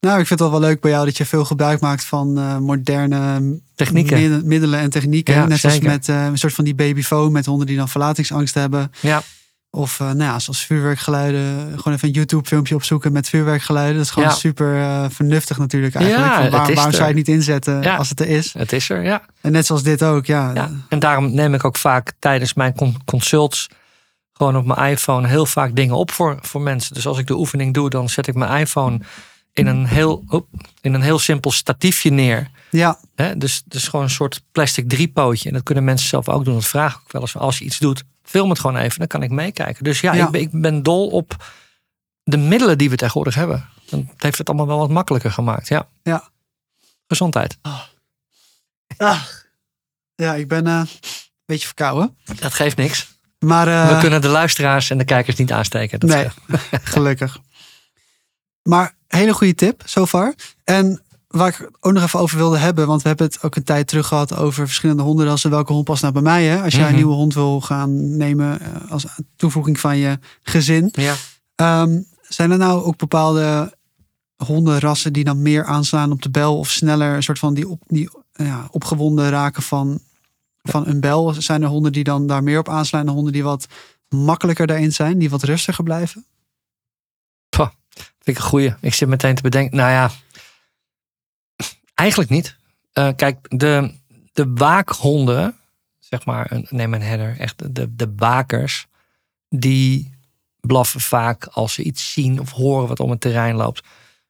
Nou, 0.00 0.20
ik 0.20 0.26
vind 0.26 0.40
het 0.40 0.50
wel 0.50 0.60
wel 0.60 0.68
leuk 0.68 0.80
bij 0.80 0.90
jou 0.90 1.04
dat 1.04 1.16
je 1.16 1.24
veel 1.24 1.44
gebruik 1.44 1.80
maakt 1.80 2.04
van 2.04 2.38
eh, 2.38 2.58
moderne 2.58 3.58
Technieken. 3.74 4.46
middelen 4.46 4.80
en 4.80 4.90
technieken. 4.90 5.34
Ja, 5.34 5.46
Net 5.46 5.58
zeker. 5.58 5.78
als 5.78 5.86
met 5.86 6.08
eh, 6.08 6.24
een 6.24 6.38
soort 6.38 6.54
van 6.54 6.64
die 6.64 6.74
babyfoon 6.74 7.32
met 7.32 7.46
honden 7.46 7.66
die 7.66 7.76
dan 7.76 7.88
verlatingsangst 7.88 8.54
hebben. 8.54 8.92
Ja, 9.00 9.22
Of 9.70 10.00
eh, 10.00 10.06
nou 10.06 10.18
ja, 10.22 10.38
zoals 10.38 10.64
vuurwerkgeluiden. 10.66 11.72
Gewoon 11.76 11.94
even 11.94 12.08
een 12.08 12.14
YouTube 12.14 12.48
filmpje 12.48 12.74
opzoeken 12.74 13.12
met 13.12 13.28
vuurwerkgeluiden. 13.28 13.96
Dat 13.96 14.04
is 14.04 14.10
gewoon 14.10 14.28
Ja. 14.28 14.34
super 14.34 15.06
vernuftig 15.10 15.58
natuurlijk 15.58 15.94
eigenlijk. 15.94 16.26
Ja, 16.26 16.32
Van 16.40 16.50
waar- 16.50 16.68
is 16.68 16.74
waarom 16.74 16.92
er. 16.92 16.98
zou 16.98 17.08
je 17.08 17.16
het 17.16 17.26
niet 17.26 17.36
inzetten 17.36 17.82
Ja. 17.82 17.96
als 17.96 18.08
het 18.08 18.20
er 18.20 18.26
is? 18.28 18.52
het 18.52 18.72
is 18.72 18.90
er, 18.90 19.02
ja. 19.02 19.22
En 19.40 19.52
net 19.52 19.66
zoals 19.66 19.82
dit 19.82 20.02
ook, 20.02 20.26
ja. 20.26 20.50
ja. 20.54 20.70
En 20.88 20.98
daarom 20.98 21.34
neem 21.34 21.54
ik 21.54 21.64
ook 21.64 21.76
vaak 21.76 22.12
tijdens 22.18 22.54
mijn 22.54 22.74
con- 22.74 22.96
consults 23.04 23.68
gewoon 24.32 24.56
op 24.56 24.66
mijn 24.66 24.90
iPhone 24.90 25.28
heel 25.28 25.46
vaak 25.46 25.74
dingen 25.76 25.94
op 25.96 26.10
voor, 26.10 26.38
voor 26.40 26.60
mensen. 26.60 26.94
Dus 26.94 27.06
als 27.06 27.18
ik 27.18 27.26
de 27.26 27.36
oefening 27.38 27.74
doe, 27.74 27.90
dan 27.90 28.08
zet 28.08 28.26
ik 28.26 28.34
mijn 28.34 28.60
iPhone 28.60 29.00
in 29.58 29.66
een 29.66 29.86
heel, 29.86 30.24
in 30.80 30.94
een 30.94 31.02
heel 31.02 31.18
simpel 31.18 31.50
statiefje 31.50 32.10
neer. 32.10 32.50
Ja, 32.70 32.98
Hè? 33.14 33.36
Dus, 33.36 33.62
dus 33.66 33.88
gewoon 33.88 34.04
een 34.04 34.10
soort 34.10 34.42
plastic 34.52 34.88
driepootje. 34.88 35.48
En 35.48 35.54
dat 35.54 35.62
kunnen 35.62 35.84
mensen 35.84 36.08
zelf 36.08 36.28
ook 36.28 36.44
doen. 36.44 36.54
Dat 36.54 36.66
vraag 36.66 36.94
ik 36.94 37.00
ook 37.00 37.12
wel 37.12 37.20
eens. 37.20 37.36
Als 37.36 37.58
je 37.58 37.64
iets 37.64 37.78
doet, 37.78 38.04
film 38.22 38.50
het 38.50 38.58
gewoon 38.58 38.76
even. 38.76 38.98
Dan 38.98 39.06
kan 39.06 39.22
ik 39.22 39.30
meekijken. 39.30 39.84
Dus 39.84 40.00
ja, 40.00 40.12
Ja. 40.12 40.24
Ik, 40.24 40.30
ben, 40.30 40.40
ik 40.40 40.50
ben 40.52 40.82
dol 40.82 41.08
op 41.08 41.44
de 42.22 42.36
middelen 42.36 42.78
die 42.78 42.90
we 42.90 42.96
tegenwoordig 42.96 43.34
hebben. 43.34 43.68
Dat 43.90 44.00
heeft 44.16 44.38
het 44.38 44.48
allemaal 44.48 44.66
wel 44.66 44.78
wat 44.78 44.90
makkelijker 44.90 45.32
gemaakt. 45.32 45.68
Ja. 45.68 45.88
Ja. 46.02 46.30
Gezondheid. 47.06 47.58
Ah. 48.96 49.22
ja 50.14 50.34
ik 50.34 50.48
ben 50.48 50.66
eh, 50.66 50.72
een 50.74 50.88
beetje 51.46 51.66
verkouden. 51.66 52.16
Dat 52.40 52.54
geeft 52.54 52.76
niks. 52.76 53.16
Maar 53.38 53.68
eh, 53.68 53.94
we 53.94 54.00
kunnen 54.00 54.20
de 54.20 54.28
luisteraars 54.28 54.90
en 54.90 54.98
de 54.98 55.04
kijkers 55.04 55.36
niet 55.36 55.52
aansteken. 55.52 56.00
Dat 56.00 56.10
nee, 56.10 56.28
gelukkig. 56.82 57.38
Maar 58.68 58.94
hele 59.06 59.32
goede 59.34 59.54
tip, 59.54 59.82
so 59.84 60.06
far. 60.06 60.34
En 60.64 61.00
waar 61.28 61.48
ik 61.48 61.70
ook 61.80 61.92
nog 61.92 62.02
even 62.02 62.20
over 62.20 62.36
wilde 62.36 62.58
hebben, 62.58 62.86
want 62.86 63.02
we 63.02 63.08
hebben 63.08 63.26
het 63.26 63.42
ook 63.42 63.56
een 63.56 63.64
tijd 63.64 63.86
terug 63.86 64.06
gehad 64.06 64.36
over 64.36 64.66
verschillende 64.66 65.02
hondenrassen. 65.02 65.50
Welke 65.50 65.72
hond 65.72 65.84
past 65.84 66.02
nou 66.02 66.12
bij 66.14 66.22
mij? 66.22 66.44
Hè? 66.44 66.62
Als 66.62 66.72
jij 66.72 66.80
Mhm. 66.82 66.90
een 66.90 66.96
nieuwe 66.96 67.14
hond 67.14 67.34
wil 67.34 67.60
gaan 67.60 68.16
nemen 68.16 68.60
eh, 68.60 68.90
als 68.90 69.06
toevoeging 69.36 69.80
van 69.80 69.96
je 69.96 70.18
gezin. 70.42 70.88
Ja. 70.92 71.14
Ehm, 71.54 72.00
zijn 72.28 72.50
er 72.50 72.58
nou 72.58 72.82
ook 72.82 72.96
bepaalde 72.96 73.76
hondenrassen 74.44 75.12
die 75.12 75.24
dan 75.24 75.42
meer 75.42 75.64
aanslaan 75.64 76.12
op 76.12 76.22
de 76.22 76.30
bel 76.30 76.58
of 76.58 76.70
sneller 76.70 77.14
een 77.14 77.22
soort 77.22 77.38
van 77.38 77.54
die, 77.54 77.68
op, 77.68 77.82
die 77.86 78.10
ja, 78.32 78.68
opgewonden 78.70 79.30
raken 79.30 79.62
van, 79.62 80.00
van 80.62 80.86
een 80.86 81.00
bel? 81.00 81.34
Zijn 81.38 81.62
er 81.62 81.68
honden 81.68 81.92
die 81.92 82.04
dan 82.04 82.26
daar 82.26 82.42
meer 82.42 82.58
op 82.58 82.68
aanslaan 82.68 83.06
en 83.06 83.12
honden 83.12 83.32
die 83.32 83.42
wat 83.42 83.66
makkelijker 84.08 84.66
daarin 84.66 84.92
zijn, 84.92 85.18
die 85.18 85.30
wat 85.30 85.42
rustiger 85.42 85.84
blijven? 85.84 86.24
Vind 88.28 88.40
ik 88.40 88.44
een 88.46 88.50
goeie. 88.50 88.74
Ik 88.80 88.94
zit 88.94 89.08
meteen 89.08 89.34
te 89.34 89.42
bedenken. 89.42 89.76
Nou 89.76 89.90
ja, 89.90 90.10
eigenlijk 91.94 92.30
niet. 92.30 92.56
Eh, 92.92 93.08
kijk, 93.16 93.38
de, 93.58 93.94
de 94.32 94.52
waakhonden, 94.54 95.56
zeg 95.98 96.24
maar, 96.24 96.52
een, 96.52 96.66
neem 96.70 96.94
een 96.94 97.02
herder, 97.02 97.38
echt 97.38 97.74
de, 97.74 97.94
de 97.96 98.12
wakers, 98.16 98.86
die 99.48 100.14
blaffen 100.60 101.00
vaak 101.00 101.46
als 101.46 101.72
ze 101.74 101.82
iets 101.82 102.12
zien 102.12 102.40
of 102.40 102.50
horen 102.50 102.88
wat 102.88 103.00
om 103.00 103.10
het 103.10 103.20
terrein 103.20 103.54
loopt. 103.54 103.86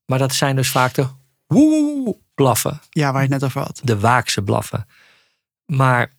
Maar 0.06 0.18
dat 0.18 0.34
zijn 0.34 0.56
dus 0.56 0.70
vaak 0.70 0.94
de 0.94 1.06
woe 1.46 2.16
blaffen, 2.34 2.80
Ja, 2.90 3.12
waar 3.12 3.22
je 3.22 3.28
het 3.32 3.40
net 3.40 3.44
over 3.44 3.60
had. 3.60 3.80
de 3.84 3.98
waakse 3.98 4.42
blaffen. 4.42 4.86
Maar 5.66 6.12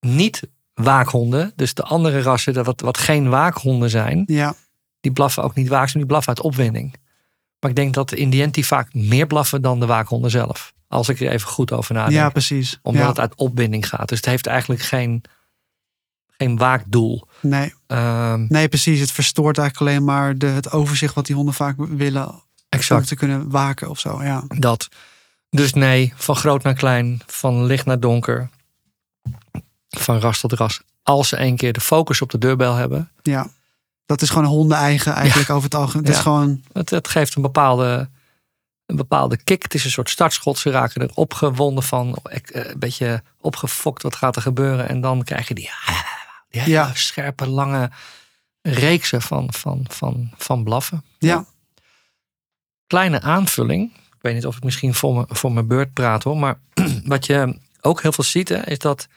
niet 0.00 0.42
waakhonden, 0.74 1.52
dus 1.56 1.74
de 1.74 1.82
andere 1.82 2.22
rassen, 2.22 2.52
de 2.52 2.62
wat, 2.62 2.80
wat 2.80 2.98
geen 2.98 3.28
waakhonden 3.28 3.90
zijn, 3.90 4.22
Ja, 4.26 4.54
die 5.02 5.12
blaffen 5.12 5.42
ook 5.42 5.54
niet 5.54 5.68
waakzaam, 5.68 6.00
die 6.00 6.10
blaffen 6.10 6.36
uit 6.36 6.44
opwinding. 6.44 6.94
Maar 7.60 7.70
ik 7.70 7.76
denk 7.76 7.94
dat 7.94 8.08
de 8.08 8.16
Indiënt 8.16 8.54
die 8.54 8.66
vaak 8.66 8.94
meer 8.94 9.26
blaffen 9.26 9.62
dan 9.62 9.80
de 9.80 9.86
waakhonden 9.86 10.30
zelf. 10.30 10.72
Als 10.88 11.08
ik 11.08 11.20
er 11.20 11.30
even 11.30 11.48
goed 11.48 11.72
over 11.72 11.94
nadenk. 11.94 12.16
ja 12.16 12.30
precies. 12.30 12.78
Omdat 12.82 13.02
ja. 13.02 13.08
het 13.08 13.20
uit 13.20 13.34
opwinding 13.34 13.88
gaat. 13.88 14.08
Dus 14.08 14.18
het 14.18 14.26
heeft 14.26 14.46
eigenlijk 14.46 14.82
geen, 14.82 15.22
geen 16.38 16.56
waakdoel. 16.56 17.28
Nee, 17.40 17.72
Ehm, 17.92 18.44
nee, 18.48 18.68
precies. 18.68 19.00
Het 19.00 19.12
verstoort 19.12 19.58
eigenlijk 19.58 19.90
alleen 19.90 20.04
maar 20.04 20.38
de, 20.38 20.46
het 20.46 20.70
overzicht 20.70 21.14
wat 21.14 21.26
die 21.26 21.34
honden 21.34 21.54
vaak 21.54 21.74
willen. 21.78 22.28
Om 22.28 22.42
exact 22.68 23.08
te 23.08 23.16
kunnen 23.16 23.50
waken 23.50 23.90
of 23.90 23.98
zo. 23.98 24.22
Ja, 24.22 24.44
dat. 24.48 24.88
Dus 25.50 25.72
nee, 25.72 26.12
van 26.16 26.36
groot 26.36 26.62
naar 26.62 26.74
klein, 26.74 27.22
van 27.26 27.64
licht 27.64 27.86
naar 27.86 28.00
donker, 28.00 28.48
van 29.88 30.18
ras 30.18 30.40
tot 30.40 30.52
ras. 30.52 30.82
Als 31.02 31.28
ze 31.28 31.36
één 31.36 31.56
keer 31.56 31.72
de 31.72 31.80
focus 31.80 32.22
op 32.22 32.30
de 32.30 32.38
deurbel 32.38 32.74
hebben, 32.74 33.10
ja. 33.22 33.50
Dat 34.06 34.22
is 34.22 34.28
gewoon 34.30 34.44
honden 34.44 34.76
eigen 34.78 35.12
eigenlijk 35.12 35.50
over 35.50 35.64
het 35.64 35.74
algemeen. 35.74 36.04
Het 36.06 36.14
is 36.14 36.20
gewoon, 36.20 36.62
het, 36.72 36.90
het 36.90 37.08
geeft 37.08 37.34
een 37.34 37.42
bepaalde, 37.42 38.08
een 38.86 38.96
bepaalde 38.96 39.36
kick. 39.36 39.62
Het 39.62 39.74
is 39.74 39.84
een 39.84 39.90
soort 39.90 40.10
startschot. 40.10 40.58
Ze 40.58 40.70
raken 40.70 41.02
er 41.02 41.10
opgewonden 41.14 41.84
van, 41.84 42.16
eh, 42.22 42.38
een 42.52 42.78
beetje 42.78 43.22
opgefokt. 43.40 44.02
Wat 44.02 44.16
gaat 44.16 44.36
er 44.36 44.42
gebeuren? 44.42 44.88
En 44.88 45.00
dan 45.00 45.24
krijg 45.24 45.48
je 45.48 45.54
die, 45.54 45.70
die 46.50 46.60
hele 46.60 46.72
Ja. 46.74 46.90
scherpe, 46.94 47.46
lange 47.46 47.90
reeksen 48.62 49.22
van, 49.22 49.52
van, 49.52 49.84
van, 49.88 50.30
van 50.36 50.64
blaffen. 50.64 51.04
ja, 51.18 51.44
Kleine 52.86 53.20
aanvulling. 53.20 53.92
Ik 53.96 54.18
weet 54.28 54.34
niet 54.34 54.46
of 54.46 54.56
ik 54.56 54.64
misschien 54.64 54.94
voor, 54.94 55.14
me, 55.14 55.24
voor 55.28 55.52
mijn 55.52 55.66
beurt 55.66 55.92
praat 55.92 56.22
hoor. 56.22 56.36
Maar 56.36 56.58
wat 57.04 57.26
je 57.26 57.58
ook 57.80 58.02
heel 58.02 58.12
veel 58.12 58.24
ziet, 58.24 58.48
hè, 58.48 58.66
is 58.66 58.78
dat 58.78 59.08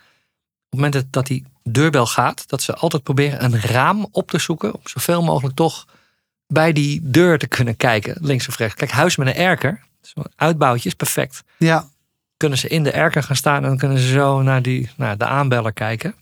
het 0.76 0.84
moment 0.84 0.94
dat- 0.94 1.06
dat 1.14 1.26
die 1.28 1.46
deurbel 1.64 2.06
gaat, 2.06 2.48
dat 2.50 2.62
ze 2.62 2.74
altijd 2.76 3.04
proberen 3.04 3.44
een 3.44 3.60
raam 3.62 4.08
op 4.12 4.30
te 4.32 4.38
zoeken. 4.40 4.74
Om 4.74 4.80
zoveel 4.84 5.24
mogelijk 5.24 5.56
toch 5.56 5.86
bij 6.48 6.74
die 6.74 7.00
deur 7.04 7.38
te 7.40 7.48
kunnen 7.48 7.78
kijken, 7.78 8.18
links 8.22 8.48
of 8.48 8.58
rechts. 8.58 8.76
Kijk, 8.76 8.92
huis 8.92 9.16
met 9.16 9.28
een 9.28 9.36
erker, 9.36 9.82
zo'n 10.02 10.26
uitbouwtje 10.36 10.90
is 10.90 10.96
perfect. 10.96 11.44
ja, 11.58 11.88
Kunnen 12.38 12.58
ze 12.58 12.68
in 12.68 12.84
de 12.84 12.92
erker 12.92 13.24
gaan 13.24 13.36
staan 13.36 13.56
en 13.64 13.68
dan 13.70 13.78
kunnen 13.78 13.98
ze 13.98 14.08
zo 14.08 14.42
naar 14.42 14.62
die, 14.62 14.90
naar 14.98 15.18
de 15.18 15.26
aanbeller 15.26 15.74
kijken. 15.74 16.16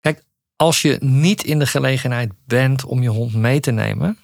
Kijk, 0.00 0.22
als 0.56 0.82
je 0.82 0.96
niet 1.00 1.44
in 1.44 1.58
de 1.58 1.66
gelegenheid 1.66 2.32
bent 2.46 2.84
om 2.84 3.02
je 3.02 3.08
hond 3.08 3.34
mee 3.34 3.60
te 3.60 3.70
nemen, 3.70 4.18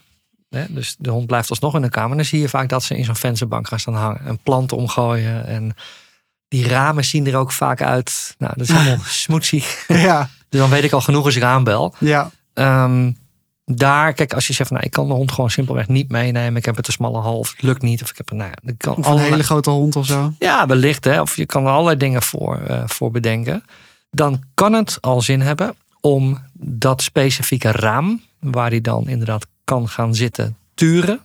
hè, 0.48 0.64
dus 0.68 0.96
de 0.98 1.10
hond 1.10 1.26
blijft 1.26 1.50
alsnog 1.50 1.74
in 1.74 1.82
de 1.82 1.88
kamer, 1.88 2.16
dan 2.16 2.24
zie 2.24 2.40
je 2.40 2.48
vaak 2.48 2.68
dat 2.68 2.82
ze 2.82 2.96
in 2.96 3.04
zo'n 3.04 3.16
vensterbank 3.16 3.68
gaan 3.68 3.80
staan 3.80 3.94
hangen 3.94 4.24
en 4.24 4.38
planten 4.38 4.76
omgooien. 4.76 5.46
En 5.46 5.76
die 6.50 6.68
ramen 6.68 7.04
zien 7.04 7.26
er 7.26 7.36
ook 7.36 7.52
vaak 7.52 7.82
uit. 7.82 8.34
Nou, 8.38 8.52
dat 8.56 8.68
is 8.68 8.74
allemaal 8.74 8.98
smoetsig. 9.24 9.84
ja, 9.88 10.28
Dus 10.48 10.60
dan 10.60 10.70
weet 10.70 10.84
ik 10.84 10.92
al 10.92 11.00
genoeg 11.00 11.24
als 11.24 11.36
ik 11.36 11.42
aanbel. 11.42 11.94
ja, 11.98 12.30
Ehm, 12.54 13.12
daar, 13.64 14.12
kijk, 14.12 14.32
als 14.34 14.46
je 14.46 14.52
zegt, 14.52 14.68
van, 14.68 14.76
nou, 14.76 14.88
ik 14.88 14.94
kan 14.94 15.08
de 15.08 15.14
hond 15.14 15.32
gewoon 15.32 15.50
simpelweg 15.50 15.88
niet 15.88 16.08
meenemen. 16.10 16.56
Ik 16.56 16.64
heb 16.64 16.76
het 16.76 16.84
te 16.84 16.92
smalle 16.92 17.18
hal, 17.20 17.38
of 17.38 17.50
het 17.50 17.62
lukt 17.62 17.82
niet. 17.82 18.02
Of 18.02 18.10
ik 18.10 18.16
heb 18.16 18.30
een, 18.30 18.36
nou, 18.36 18.50
ja, 18.50 18.70
ik 18.70 18.78
kan 18.78 18.92
of 18.92 18.98
een 18.98 19.04
allerlei- 19.04 19.30
hele 19.30 19.42
grote 19.42 19.70
hond 19.70 19.96
of 19.96 20.06
zo. 20.06 20.32
Ja, 20.38 20.66
wellicht. 20.66 21.04
Hè, 21.04 21.20
of 21.20 21.36
je 21.36 21.46
kan 21.46 21.64
er 21.64 21.70
allerlei 21.70 21.96
dingen 21.96 22.22
voor, 22.22 22.60
eh, 22.60 22.82
voor 22.86 23.10
bedenken. 23.10 23.64
Dan 24.10 24.42
kan 24.54 24.72
het 24.72 24.98
al 25.00 25.20
zin 25.20 25.40
hebben 25.40 25.74
om 26.00 26.38
dat 26.54 27.02
specifieke 27.02 27.70
raam, 27.70 28.22
waar 28.40 28.70
hij 28.70 28.80
dan 28.80 29.08
inderdaad 29.08 29.46
kan 29.64 29.88
gaan 29.88 30.14
zitten, 30.14 30.56
turen. 30.74 31.20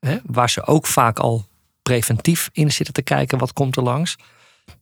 Hè, 0.00 0.16
waar 0.26 0.50
ze 0.50 0.66
ook 0.66 0.86
vaak 0.86 1.18
al 1.18 1.46
preventief 1.82 2.48
in 2.52 2.72
zitten 2.72 2.94
te 2.94 3.02
kijken, 3.02 3.38
wat 3.38 3.52
komt 3.52 3.76
er 3.76 3.82
langs. 3.82 4.16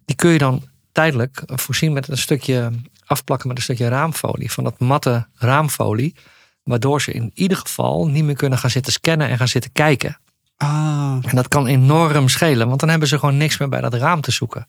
Die 0.04 0.16
kun 0.16 0.30
je 0.30 0.38
dan 0.38 0.68
tijdelijk 0.92 1.42
voorzien 1.46 1.92
met 1.92 2.08
een 2.08 2.18
stukje 2.18 2.70
afplakken 3.06 3.48
met 3.48 3.56
een 3.56 3.62
stukje 3.62 3.88
raamfolie. 3.88 4.52
Van 4.52 4.64
dat 4.64 4.78
matte 4.78 5.26
raamfolie. 5.34 6.14
Waardoor 6.62 7.02
ze 7.02 7.12
in 7.12 7.30
ieder 7.34 7.56
geval 7.56 8.08
niet 8.08 8.24
meer 8.24 8.34
kunnen 8.34 8.58
gaan 8.58 8.70
zitten 8.70 8.92
scannen 8.92 9.28
en 9.28 9.38
gaan 9.38 9.48
zitten 9.48 9.72
kijken. 9.72 10.18
Ah, 10.56 11.18
En 11.22 11.36
dat 11.36 11.48
kan 11.48 11.66
enorm 11.66 12.28
schelen, 12.28 12.68
want 12.68 12.80
dan 12.80 12.88
hebben 12.88 13.08
ze 13.08 13.18
gewoon 13.18 13.36
niks 13.36 13.58
meer 13.58 13.68
bij 13.68 13.80
dat 13.80 13.94
raam 13.94 14.20
te 14.20 14.30
zoeken. 14.30 14.66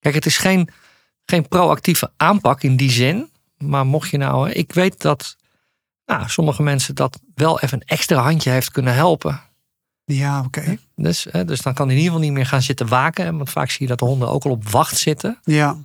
Kijk, 0.00 0.14
het 0.14 0.26
is 0.26 0.38
geen, 0.38 0.68
geen 1.24 1.48
proactieve 1.48 2.10
aanpak 2.16 2.62
in 2.62 2.76
die 2.76 2.90
zin. 2.90 3.30
Maar 3.58 3.86
mocht 3.86 4.10
je 4.10 4.16
nou, 4.16 4.50
ik 4.50 4.72
weet 4.72 5.00
dat 5.00 5.36
nou, 6.06 6.28
sommige 6.28 6.62
mensen 6.62 6.94
dat 6.94 7.20
wel 7.34 7.60
even 7.60 7.80
een 7.80 7.86
extra 7.86 8.22
handje 8.22 8.50
heeft 8.50 8.70
kunnen 8.70 8.94
helpen. 8.94 9.40
Ja, 10.06 10.40
oké. 10.46 10.76
Dus, 10.96 11.26
dus 11.46 11.62
dan 11.62 11.74
kan 11.74 11.86
hij 11.86 11.94
in 11.96 12.02
ieder 12.02 12.12
geval 12.14 12.20
niet 12.28 12.36
meer 12.36 12.46
gaan 12.46 12.62
zitten 12.62 12.88
waken. 12.88 13.36
Want 13.36 13.50
vaak 13.50 13.70
zie 13.70 13.80
je 13.82 13.86
dat 13.86 13.98
de 13.98 14.04
honden 14.04 14.28
ook 14.28 14.44
al 14.44 14.50
op 14.50 14.68
wacht 14.68 14.96
zitten. 14.98 15.38
Ja, 15.44 15.76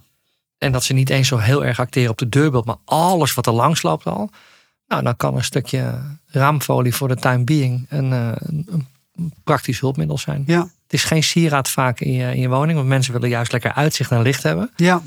En 0.58 0.72
dat 0.72 0.84
ze 0.84 0.94
niet 0.94 1.10
eens 1.10 1.28
zo 1.28 1.38
heel 1.38 1.66
erg 1.66 1.80
acteren 1.80 2.10
op 2.12 2.18
de 2.18 2.30
deurbel, 2.30 2.64
maar 2.66 2.76
alles 2.86 3.34
wat 3.34 3.46
er 3.48 3.54
langs 3.54 3.82
loopt 3.82 4.06
al. 4.06 4.30
Nou, 4.88 5.04
dan 5.04 5.16
kan 5.16 5.36
een 5.36 5.44
stukje 5.44 6.00
raamfolie 6.28 6.96
voor 6.96 7.08
de 7.08 7.16
time 7.16 7.44
being 7.44 7.86
een, 7.90 8.12
eh, 8.14 8.32
een, 8.36 8.88
een 9.16 9.34
praktisch 9.44 9.80
hulpmiddel 9.80 10.18
zijn. 10.18 10.44
ja, 10.48 10.62
Het 10.62 10.94
is 10.94 11.04
geen 11.04 11.24
sieraad 11.24 11.70
vaak 11.70 12.00
in 12.00 12.14
je, 12.14 12.34
in 12.34 12.40
je 12.42 12.50
woning, 12.50 12.78
want 12.78 12.90
mensen 12.90 13.14
willen 13.14 13.30
juist 13.30 13.52
lekker 13.52 13.74
uitzicht 13.74 14.12
en 14.12 14.22
licht 14.22 14.44
hebben. 14.44 14.72
ja, 14.76 15.02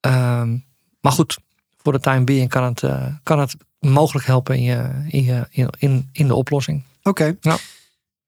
Ehm, 0.00 0.56
maar 1.00 1.12
goed, 1.12 1.38
voor 1.82 1.92
de 1.92 2.00
time 2.00 2.24
being 2.24 2.48
kan 2.48 2.64
het, 2.64 2.82
eh, 2.82 3.06
kan 3.22 3.38
het 3.38 3.56
mogelijk 3.80 4.26
helpen 4.26 4.56
in, 4.56 4.62
je, 4.62 4.90
in, 5.08 5.24
je, 5.24 5.46
in, 5.50 5.68
in, 5.78 6.08
in 6.12 6.26
de 6.26 6.34
oplossing. 6.34 6.82
oké. 7.02 7.36
Ja. 7.40 7.56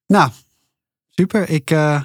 Nou, 0.09 0.31
super. 1.09 1.49
Ik, 1.49 1.71
eh, 1.71 2.01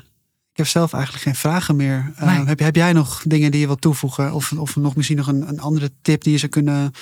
ik 0.50 0.56
heb 0.56 0.66
zelf 0.66 0.92
eigenlijk 0.92 1.24
geen 1.24 1.34
vragen 1.34 1.76
meer. 1.76 2.12
Eh, 2.16 2.46
heb, 2.46 2.58
heb 2.58 2.76
jij 2.76 2.92
nog 2.92 3.22
dingen 3.26 3.50
die 3.50 3.60
je 3.60 3.66
wilt 3.66 3.80
toevoegen? 3.80 4.32
Of, 4.32 4.52
of 4.52 4.76
nog 4.76 4.96
misschien 4.96 5.16
nog 5.16 5.26
een, 5.26 5.48
een 5.48 5.60
andere 5.60 5.90
tip 6.02 6.22
die 6.22 6.32
je 6.32 6.38
zou 6.38 6.50
kunnen 6.50 6.92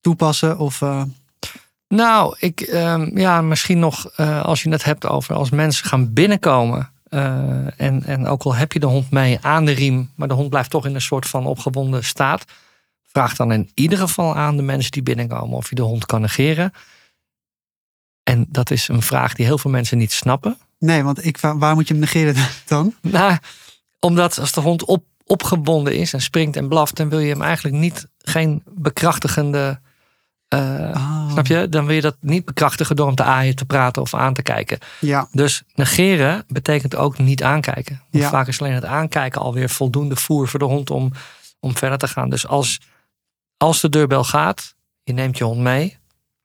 toepassen? 0.00 0.58
Of, 0.58 0.82
eh, 0.82 1.02
Nou, 1.88 2.36
ik, 2.38 2.60
ehm, 2.60 3.18
ja, 3.18 3.40
misschien 3.42 3.78
nog 3.78 4.16
als 4.18 4.62
je 4.62 4.70
het 4.70 4.84
hebt 4.84 5.06
over 5.06 5.34
als 5.34 5.50
mensen 5.50 5.86
gaan 5.86 6.12
binnenkomen. 6.12 6.92
en, 7.76 8.04
en 8.04 8.26
ook 8.26 8.42
al 8.42 8.54
heb 8.54 8.72
je 8.72 8.78
de 8.80 8.86
hond 8.86 9.10
mee 9.10 9.38
aan 9.40 9.64
de 9.64 9.72
riem, 9.72 10.10
maar 10.14 10.28
de 10.28 10.34
hond 10.34 10.48
blijft 10.48 10.70
toch 10.70 10.86
in 10.86 10.94
een 10.94 11.00
soort 11.00 11.26
van 11.26 11.46
opgewonden 11.46 12.04
staat. 12.04 12.44
Vraag 13.02 13.36
dan 13.36 13.52
in 13.52 13.70
ieder 13.74 13.98
geval 13.98 14.36
aan 14.36 14.56
de 14.56 14.62
mensen 14.62 14.92
die 14.92 15.02
binnenkomen 15.02 15.56
of 15.56 15.68
je 15.68 15.74
de 15.74 15.82
hond 15.82 16.06
kan 16.06 16.20
negeren. 16.20 16.72
En 18.24 18.46
dat 18.48 18.70
is 18.70 18.88
een 18.88 19.02
vraag 19.02 19.34
die 19.34 19.46
heel 19.46 19.58
veel 19.58 19.70
mensen 19.70 19.98
niet 19.98 20.12
snappen. 20.12 20.58
nee, 20.78 21.02
want 21.02 21.24
ik, 21.24 21.38
waar, 21.40 21.74
moet 21.74 21.88
je 21.88 21.94
hem 21.94 22.02
negeren 22.02 22.34
dan? 22.66 22.94
Nou, 23.00 23.36
omdat 24.00 24.38
als 24.38 24.52
de 24.52 24.60
hond 24.60 24.84
op, 24.84 25.04
opgewonden 25.26 25.96
is 25.96 26.12
en 26.12 26.20
springt 26.20 26.56
en 26.56 26.68
blaft, 26.68 26.96
dan 26.96 27.08
wil 27.08 27.18
je 27.18 27.28
hem 27.32 27.42
eigenlijk 27.42 27.76
niet 27.76 28.06
geen 28.18 28.62
bekrachtigende. 28.70 29.80
eh, 30.48 30.90
Ah, 30.94 31.30
Snap 31.32 31.46
je? 31.46 31.68
Dan 31.68 31.86
wil 31.86 31.94
je 31.94 32.00
dat 32.00 32.16
niet 32.20 32.44
bekrachtigen 32.44 32.96
door 32.96 33.06
hem 33.06 33.14
te 33.14 33.22
aaien, 33.22 33.56
te 33.56 33.64
praten 33.64 34.02
of 34.02 34.14
aan 34.14 34.34
te 34.34 34.42
kijken. 34.42 34.78
Ja, 35.00 35.28
Dus 35.32 35.62
negeren 35.74 36.44
betekent 36.48 36.96
ook 36.96 37.18
niet 37.18 37.42
aankijken. 37.42 38.02
Want 38.10 38.24
Ja. 38.24 38.30
vaak 38.30 38.48
is 38.48 38.60
alleen 38.60 38.72
het 38.72 38.84
aankijken 38.84 39.40
alweer 39.40 39.68
voldoende 39.70 40.16
voer 40.16 40.48
voor 40.48 40.58
de 40.58 40.64
hond 40.64 40.90
om, 40.90 41.12
om 41.60 41.76
verder 41.76 41.98
te 41.98 42.08
gaan. 42.08 42.30
Dus 42.30 42.46
als, 42.46 42.80
als 43.56 43.80
de 43.80 43.88
deurbel 43.88 44.24
gaat, 44.24 44.74
je 45.02 45.12
neemt 45.12 45.38
je 45.38 45.44
hond 45.44 45.60
mee, 45.60 45.98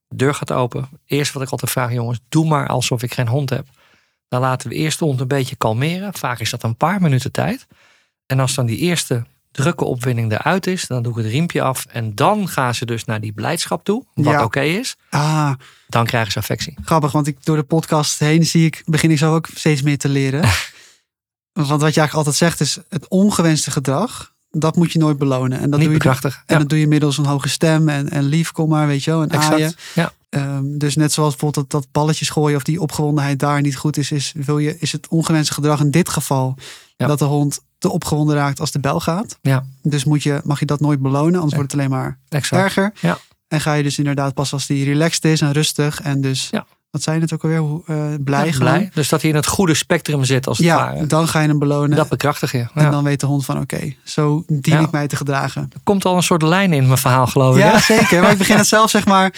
de 0.09 0.15
deur 0.15 0.33
gaat 0.35 0.51
open. 0.51 0.89
Eerst 1.05 1.33
wat 1.33 1.43
ik 1.43 1.49
altijd 1.49 1.71
vraag, 1.71 1.91
jongens, 1.93 2.19
doe 2.29 2.47
maar 2.47 2.67
alsof 2.67 3.03
ik 3.03 3.13
geen 3.13 3.27
hond 3.27 3.49
heb. 3.49 3.67
Dan 4.27 4.41
laten 4.41 4.69
we 4.69 4.75
eerst 4.75 4.99
de 4.99 5.05
hond 5.05 5.19
een 5.19 5.27
beetje 5.27 5.55
kalmeren. 5.55 6.13
Vaak 6.13 6.39
is 6.39 6.49
dat 6.49 6.63
een 6.63 6.75
paar 6.77 7.01
minuten 7.01 7.31
tijd. 7.31 7.67
En 8.25 8.39
als 8.39 8.55
dan 8.55 8.65
die 8.65 8.77
eerste 8.77 9.25
drukke 9.51 9.85
opwinding 9.85 10.31
eruit 10.31 10.67
is, 10.67 10.87
dan 10.87 11.03
doe 11.03 11.11
ik 11.17 11.23
het 11.23 11.31
riempje 11.33 11.61
af. 11.61 11.85
En 11.85 12.15
dan 12.15 12.47
gaan 12.47 12.75
ze 12.75 12.85
dus 12.85 13.05
naar 13.05 13.21
die 13.21 13.31
blijdschap 13.33 13.83
toe, 13.83 14.03
wat 14.13 14.25
Ja. 14.25 14.43
oké 14.43 14.61
is. 14.61 14.95
Ah, 15.09 15.51
Dan 15.87 16.05
krijgen 16.05 16.31
ze 16.31 16.39
affectie. 16.39 16.77
grappig, 16.83 17.11
want 17.11 17.27
ik, 17.27 17.45
door 17.45 17.55
de 17.55 17.63
podcast 17.63 18.19
heen 18.19 18.45
zie 18.45 18.65
ik, 18.65 18.81
begin 18.85 19.11
ik 19.11 19.17
zo 19.17 19.35
ook 19.35 19.47
steeds 19.55 19.81
meer 19.81 19.97
te 19.97 20.09
leren. 20.09 20.41
want 21.67 21.81
wat 21.81 21.93
je 21.93 21.99
eigenlijk 21.99 22.13
altijd 22.13 22.35
zegt 22.35 22.59
is, 22.59 22.77
het 22.89 23.07
ongewenste 23.07 23.71
gedrag, 23.71 24.33
dat 24.49 24.75
moet 24.75 24.91
je 24.91 24.99
nooit 24.99 25.17
belonen. 25.17 25.59
En 25.59 25.69
dat 25.69 25.79
Niet 25.79 25.87
doe 25.87 25.97
je 25.97 26.03
bekrachtigen. 26.03 26.43
En 26.45 26.59
dat 26.59 26.69
doe 26.69 26.79
je 26.79 26.87
middels 26.87 27.17
een 27.17 27.25
hoge 27.25 27.49
stem 27.49 27.89
en, 27.89 28.09
en 28.09 28.23
lief, 28.23 28.51
kom 28.51 28.69
maar, 28.69 28.87
weet 28.87 29.03
je 29.03 29.11
wel, 29.11 29.21
en 29.21 29.31
aaien. 29.31 29.51
exact. 29.67 29.81
Ja, 29.95 30.11
Ehm, 30.29 30.77
dus 30.77 30.95
net 30.95 31.11
zoals 31.11 31.29
bijvoorbeeld 31.35 31.71
dat, 31.71 31.81
dat 31.81 31.91
balletjes 31.91 32.29
gooien 32.29 32.55
of 32.57 32.63
die 32.63 32.81
opgewondenheid 32.81 33.39
daar 33.39 33.61
niet 33.61 33.75
goed 33.77 33.97
is, 33.97 34.11
is, 34.11 34.33
wil 34.35 34.57
je, 34.57 34.79
is 34.79 34.91
het 34.91 35.07
ongewenste 35.07 35.53
gedrag 35.53 35.79
in 35.79 35.91
dit 35.91 36.09
geval 36.09 36.55
Ja. 36.97 37.07
dat 37.07 37.19
de 37.19 37.25
hond 37.25 37.59
te 37.77 37.89
opgewonden 37.89 38.35
raakt 38.35 38.59
als 38.59 38.71
de 38.71 38.79
bel 38.79 38.99
gaat. 38.99 39.37
Ja. 39.41 39.65
Dus 39.81 40.03
moet 40.03 40.23
je, 40.23 40.41
mag 40.43 40.59
je 40.59 40.65
dat 40.65 40.79
nooit 40.79 40.99
belonen, 41.01 41.35
anders 41.35 41.55
wordt 41.55 41.71
het 41.71 41.79
alleen 41.81 41.91
maar 41.91 42.19
exact. 42.27 42.63
erger. 42.63 42.93
Ja. 43.01 43.17
En 43.47 43.61
ga 43.61 43.73
je 43.73 43.83
dus 43.83 43.97
inderdaad 43.97 44.33
pas 44.33 44.53
als 44.53 44.65
die 44.67 44.85
relaxed 44.85 45.25
is 45.25 45.41
en 45.41 45.51
rustig 45.51 46.01
en 46.01 46.21
dus, 46.21 46.47
Ja. 46.51 46.65
Wat 46.91 47.01
zei 47.01 47.15
je 47.15 47.21
het 47.21 47.33
ook 47.33 47.43
alweer, 47.43 47.57
Hoe, 47.59 47.81
eh, 47.85 47.95
blij 48.23 48.45
Ja, 48.47 48.57
blij. 48.57 48.89
Dus 48.93 49.09
dat 49.09 49.21
hij 49.21 49.29
in 49.29 49.35
het 49.35 49.47
goede 49.47 49.73
spectrum 49.73 50.23
zit 50.23 50.47
als 50.47 50.57
het 50.57 50.65
Ja, 50.67 50.75
ware. 50.75 51.05
dan 51.07 51.27
ga 51.27 51.41
je 51.41 51.47
hem 51.47 51.59
belonen. 51.59 51.97
Dat 51.97 52.09
bekrachtig 52.09 52.51
je. 52.51 52.57
En 52.57 52.83
Ja. 52.83 52.89
dan 52.89 53.03
weet 53.03 53.19
de 53.19 53.25
hond 53.25 53.45
van 53.45 53.59
oké, 53.59 53.93
zo 54.03 54.43
dien 54.47 54.61
Ja. 54.73 54.79
ik 54.79 54.91
mij 54.91 55.07
te 55.07 55.15
gedragen. 55.15 55.61
Er 55.73 55.79
komt 55.83 56.05
al 56.05 56.15
een 56.15 56.23
soort 56.23 56.41
lijn 56.41 56.73
in 56.73 56.85
mijn 56.85 56.97
verhaal, 56.97 57.27
geloof 57.27 57.55
ik. 57.55 57.61
Ja, 57.61 57.79
zeker. 57.79 58.21
Maar 58.21 58.31
ik 58.31 58.37
begin 58.37 58.57
het 58.57 58.67
zelf, 58.77 58.89
zeg 58.89 59.05
maar, 59.05 59.33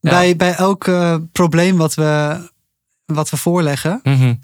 bij, 0.00 0.36
bij 0.36 0.54
elk 0.54 0.86
eh, 0.86 1.16
probleem 1.32 1.76
wat 1.76 1.94
we, 1.94 2.38
wat 3.06 3.30
we 3.30 3.36
voorleggen, 3.36 4.00
Mhm. 4.02 4.34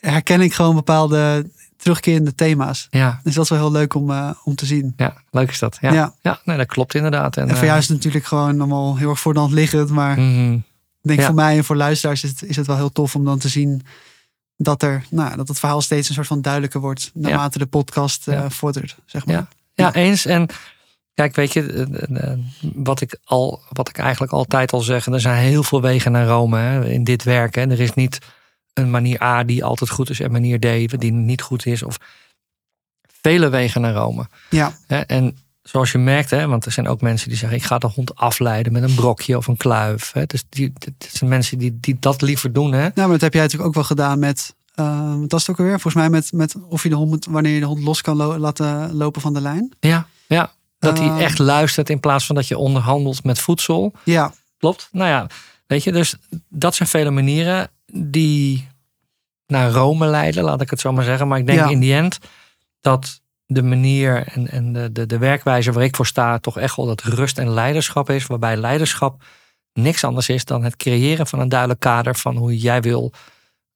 herken 0.00 0.40
ik 0.40 0.54
gewoon 0.54 0.74
bepaalde 0.74 1.50
terugkerende 1.76 2.34
thema's. 2.34 2.86
ja. 2.90 3.20
Dus 3.22 3.34
dat 3.34 3.44
is 3.44 3.50
wel 3.50 3.58
heel 3.58 3.72
leuk 3.72 3.94
om, 3.94 4.10
eh, 4.10 4.30
om 4.44 4.54
te 4.54 4.66
zien. 4.66 4.92
ja, 4.96 5.14
leuk 5.30 5.50
is 5.50 5.58
dat. 5.58 5.78
Ja, 5.80 5.92
Ja. 5.92 6.14
ja. 6.22 6.40
nee, 6.44 6.56
dat 6.56 6.66
klopt 6.66 6.94
inderdaad. 6.94 7.36
En, 7.36 7.48
En 7.48 7.56
voor 7.56 7.64
jou 7.66 7.78
is 7.78 7.88
het 7.88 7.96
natuurlijk 7.96 8.24
gewoon 8.24 8.58
allemaal 8.58 8.96
heel 8.96 9.10
erg 9.10 9.20
voor 9.20 9.32
de 9.34 9.38
hand 9.40 9.52
liggend. 9.52 9.90
Maar 9.90 10.18
mhm. 10.20 10.58
Denk 11.00 11.18
Ja. 11.20 11.26
voor 11.26 11.34
mij 11.34 11.56
en 11.56 11.64
voor 11.64 11.76
luisteraars 11.76 12.24
is 12.24 12.30
het, 12.30 12.42
is 12.42 12.56
het 12.56 12.66
wel 12.66 12.76
heel 12.76 12.92
tof 12.92 13.14
om 13.14 13.24
dan 13.24 13.38
te 13.38 13.48
zien 13.48 13.82
dat, 14.56 14.82
er, 14.82 15.04
nou, 15.10 15.36
dat 15.36 15.48
het 15.48 15.58
verhaal 15.58 15.80
steeds 15.80 16.08
een 16.08 16.14
soort 16.14 16.26
van 16.26 16.42
duidelijker 16.42 16.80
wordt 16.80 17.10
naarmate 17.14 17.58
de 17.58 17.66
podcast 17.66 18.24
Ja. 18.24 18.50
vordert. 18.50 18.96
Zeg 19.06 19.26
maar. 19.26 19.34
Ja. 19.34 19.48
Ja, 19.74 19.94
eens. 19.94 20.26
En 20.26 20.48
kijk, 21.14 21.34
weet 21.34 21.52
je, 21.52 21.62
eh, 21.72 22.32
eh, 22.32 22.38
wat 22.74 23.00
ik, 23.00 23.18
al, 23.24 23.60
wat 23.68 23.88
ik 23.88 23.98
eigenlijk 23.98 24.32
altijd 24.32 24.72
al 24.72 24.80
zeg, 24.80 25.06
er 25.06 25.20
zijn 25.20 25.42
heel 25.44 25.62
veel 25.62 25.80
wegen 25.80 26.12
naar 26.12 26.26
Rome 26.26 26.58
hè, 26.58 26.88
in 26.88 27.04
dit 27.04 27.22
werk. 27.22 27.54
Hè. 27.54 27.60
Er 27.70 27.80
is 27.80 27.94
niet 27.94 28.18
een 28.72 28.90
manier 28.90 29.22
A 29.22 29.44
die 29.44 29.64
altijd 29.64 29.90
goed 29.90 30.10
is 30.10 30.20
en 30.20 30.32
manier 30.32 30.58
D 30.58 31.00
die 31.00 31.12
niet 31.12 31.42
goed 31.42 31.66
is. 31.66 31.82
Of 31.82 31.96
vele 33.20 33.48
wegen 33.48 33.80
naar 33.80 33.94
Rome. 33.94 34.26
Ja. 34.50 34.72
Hè. 34.86 35.00
En 35.00 35.38
zoals 35.70 35.92
je 35.92 35.98
merkt, 35.98 36.30
hè, 36.30 36.46
want 36.46 36.64
er 36.66 36.72
zijn 36.72 36.88
ook 36.88 37.00
mensen 37.00 37.28
die 37.28 37.38
zeggen, 37.38 37.58
ik 37.58 37.64
ga 37.64 37.78
de 37.78 37.86
hond 37.86 38.14
afleiden 38.14 38.72
met 38.72 38.82
een 38.82 38.94
brokje 38.94 39.36
of 39.36 39.46
een 39.46 39.56
kluif. 39.56 40.12
Hè. 40.12 40.26
Dus 40.26 40.44
die, 40.48 40.72
dit 40.78 41.08
zijn 41.12 41.30
mensen 41.30 41.58
die, 41.58 41.78
die 41.80 41.96
dat 42.00 42.22
liever 42.22 42.52
doen. 42.52 42.72
Hè. 42.72 42.80
Nou, 42.80 42.92
maar 42.94 43.08
dat 43.08 43.20
heb 43.20 43.32
jij 43.32 43.42
natuurlijk 43.42 43.68
ook 43.68 43.74
wel 43.74 43.84
gedaan 43.84 44.18
met. 44.18 44.54
eh, 44.74 45.14
wat 45.20 45.30
was 45.32 45.40
het 45.40 45.50
ook 45.50 45.58
alweer? 45.58 45.80
Volgens 45.80 45.94
mij 45.94 46.10
met, 46.10 46.32
met 46.32 46.54
of 46.68 46.82
je 46.82 46.88
de 46.88 46.94
hond 46.94 47.10
moet, 47.10 47.24
wanneer 47.30 47.52
je 47.54 47.60
de 47.60 47.66
hond 47.66 47.82
los 47.82 48.00
kan 48.02 48.16
lo- 48.16 48.38
laten 48.38 48.94
lopen 48.94 49.20
van 49.20 49.34
de 49.34 49.40
lijn. 49.40 49.72
Ja, 49.80 50.06
ja. 50.26 50.52
Dat 50.78 50.98
hij 50.98 51.08
Eh. 51.08 51.22
echt 51.22 51.38
luistert 51.38 51.90
in 51.90 52.00
plaats 52.00 52.26
van 52.26 52.34
dat 52.34 52.48
je 52.48 52.58
onderhandelt 52.58 53.24
met 53.24 53.38
voedsel. 53.38 53.92
Ja, 54.04 54.32
Klopt. 54.58 54.88
Nou 54.92 55.08
ja, 55.08 55.26
weet 55.66 55.84
je, 55.84 55.92
dus 55.92 56.16
dat 56.48 56.74
zijn 56.74 56.88
vele 56.88 57.10
manieren 57.10 57.70
die 57.92 58.68
naar 59.46 59.70
Rome 59.70 60.06
leiden, 60.06 60.44
laat 60.44 60.60
ik 60.60 60.70
het 60.70 60.80
zo 60.80 60.92
maar 60.92 61.04
zeggen. 61.04 61.28
Maar 61.28 61.38
ik 61.38 61.46
denk 61.46 61.58
Ja. 61.58 61.68
in 61.68 61.80
die 61.80 61.94
end 61.94 62.18
dat 62.80 63.20
de 63.52 63.62
manier 63.62 64.26
en, 64.26 64.48
en 64.48 64.72
de, 64.72 64.92
de, 64.92 65.06
de 65.06 65.18
werkwijze 65.18 65.72
waar 65.72 65.84
ik 65.84 65.96
voor 65.96 66.06
sta, 66.06 66.38
toch 66.38 66.58
echt 66.58 66.76
wel 66.76 66.86
dat 66.86 67.02
rust 67.02 67.38
en 67.38 67.50
leiderschap 67.50 68.10
is. 68.10 68.26
Waarbij 68.26 68.56
leiderschap 68.56 69.22
niks 69.72 70.04
anders 70.04 70.28
is 70.28 70.44
dan 70.44 70.64
het 70.64 70.76
creëren 70.76 71.26
van 71.26 71.40
een 71.40 71.48
duidelijk 71.48 71.80
kader 71.80 72.16
van 72.16 72.36
hoe 72.36 72.58
jij 72.58 72.82
wil 72.82 73.12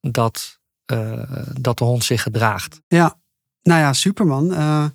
dat, 0.01 0.59
eh, 0.85 1.23
dat 1.59 1.77
de 1.77 1.83
hond 1.83 2.03
zich 2.03 2.21
gedraagt. 2.21 2.81
nou 3.61 3.79
ja, 3.79 3.93
superman. 3.93 4.53
Eh, 4.53 4.85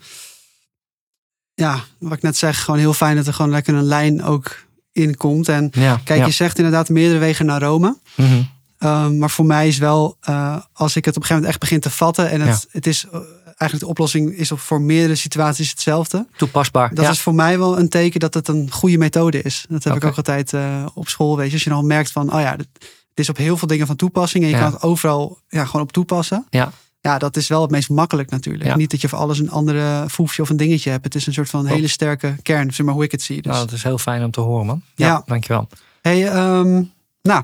ja, 1.54 1.80
wat 1.98 2.12
ik 2.12 2.22
net 2.22 2.36
zeg, 2.36 2.64
gewoon 2.64 2.80
heel 2.80 2.94
fijn 2.94 3.16
dat 3.16 3.26
er 3.26 3.34
gewoon 3.34 3.50
lekker 3.50 3.74
een 3.74 3.82
lijn 3.82 4.22
ook 4.24 4.56
in 4.92 5.16
komt. 5.16 5.48
En 5.48 5.68
Ja, 5.72 6.00
kijk, 6.04 6.24
je 6.24 6.32
zegt 6.32 6.56
inderdaad 6.58 6.88
meerdere 6.88 7.18
wegen 7.18 7.46
naar 7.46 7.62
Rome. 7.62 7.96
Mhm. 8.14 8.42
Um, 8.82 9.18
maar 9.18 9.30
voor 9.30 9.44
mij 9.44 9.68
is 9.68 9.78
wel, 9.78 10.16
uh, 10.28 10.56
als 10.72 10.96
ik 10.96 11.04
het 11.04 11.16
op 11.16 11.22
een 11.22 11.28
gegeven 11.28 11.34
moment 11.34 11.46
echt 11.46 11.60
begin 11.60 11.80
te 11.80 11.90
vatten. 11.90 12.30
En 12.30 12.40
het, 12.40 12.66
het 12.70 12.86
is 12.86 13.06
uh, 13.14 13.20
eigenlijk 13.60 13.80
de 13.80 13.86
oplossing 13.86 14.32
is 14.36 14.52
op, 14.52 14.58
voor 14.60 14.80
meerdere 14.80 15.14
situaties 15.14 15.70
hetzelfde. 15.70 16.26
Toepasbaar. 16.36 16.94
Dat 16.94 17.04
ja. 17.04 17.10
is 17.10 17.20
voor 17.20 17.34
mij 17.34 17.58
wel 17.58 17.78
een 17.78 17.88
teken 17.88 18.20
dat 18.20 18.34
het 18.34 18.48
een 18.48 18.70
goede 18.70 18.98
methode 18.98 19.42
is. 19.42 19.64
Dat 19.68 19.84
heb 19.84 19.94
ik 19.96 20.04
ook 20.04 20.16
altijd 20.16 20.52
uh, 20.52 20.86
op 20.94 21.08
school. 21.08 21.36
Weet 21.36 21.46
je, 21.46 21.52
als 21.52 21.64
je 21.64 21.70
dan 21.70 21.86
merkt 21.86 22.12
van, 22.12 22.32
oh 22.34 22.40
ja, 22.40 22.56
het 22.56 22.68
is 23.14 23.28
op 23.28 23.36
heel 23.36 23.56
veel 23.56 23.68
dingen 23.68 23.86
van 23.86 23.96
toepassing. 23.96 24.44
En 24.44 24.50
je 24.50 24.56
Ja. 24.56 24.62
kan 24.62 24.72
het 24.72 24.82
overal 24.82 25.38
ja, 25.48 25.64
gewoon 25.64 25.82
op 25.82 25.92
toepassen. 25.92 26.46
Ja. 26.50 26.72
Ja, 27.00 27.18
dat 27.18 27.36
is 27.36 27.48
wel 27.48 27.62
het 27.62 27.70
meest 27.70 27.88
makkelijk 27.88 28.30
natuurlijk. 28.30 28.64
Ja. 28.64 28.76
Niet 28.76 28.90
dat 28.90 29.00
je 29.00 29.08
voor 29.08 29.18
alles 29.18 29.38
een 29.38 29.50
andere 29.50 30.04
foefje 30.10 30.42
of 30.42 30.50
een 30.50 30.56
dingetje 30.56 30.90
hebt. 30.90 31.04
Het 31.04 31.14
is 31.14 31.26
een 31.26 31.32
soort 31.32 31.50
van 31.50 31.60
Klopt. 31.60 31.74
hele 31.74 31.88
sterke 31.88 32.36
kern, 32.42 32.72
zeg 32.74 32.86
maar 32.86 32.94
hoe 32.94 33.04
ik 33.04 33.10
het 33.12 33.22
zie. 33.22 33.42
Dus. 33.42 33.52
Nou, 33.52 33.64
dat 33.66 33.74
is 33.74 33.82
heel 33.82 33.98
fijn 33.98 34.24
om 34.24 34.30
te 34.30 34.40
horen, 34.40 34.66
man. 34.66 34.82
Ja, 34.94 35.06
Ja. 35.06 35.22
dankjewel. 35.26 35.68
Hey, 36.02 36.28
ehm, 36.28 36.82
nou, 37.22 37.42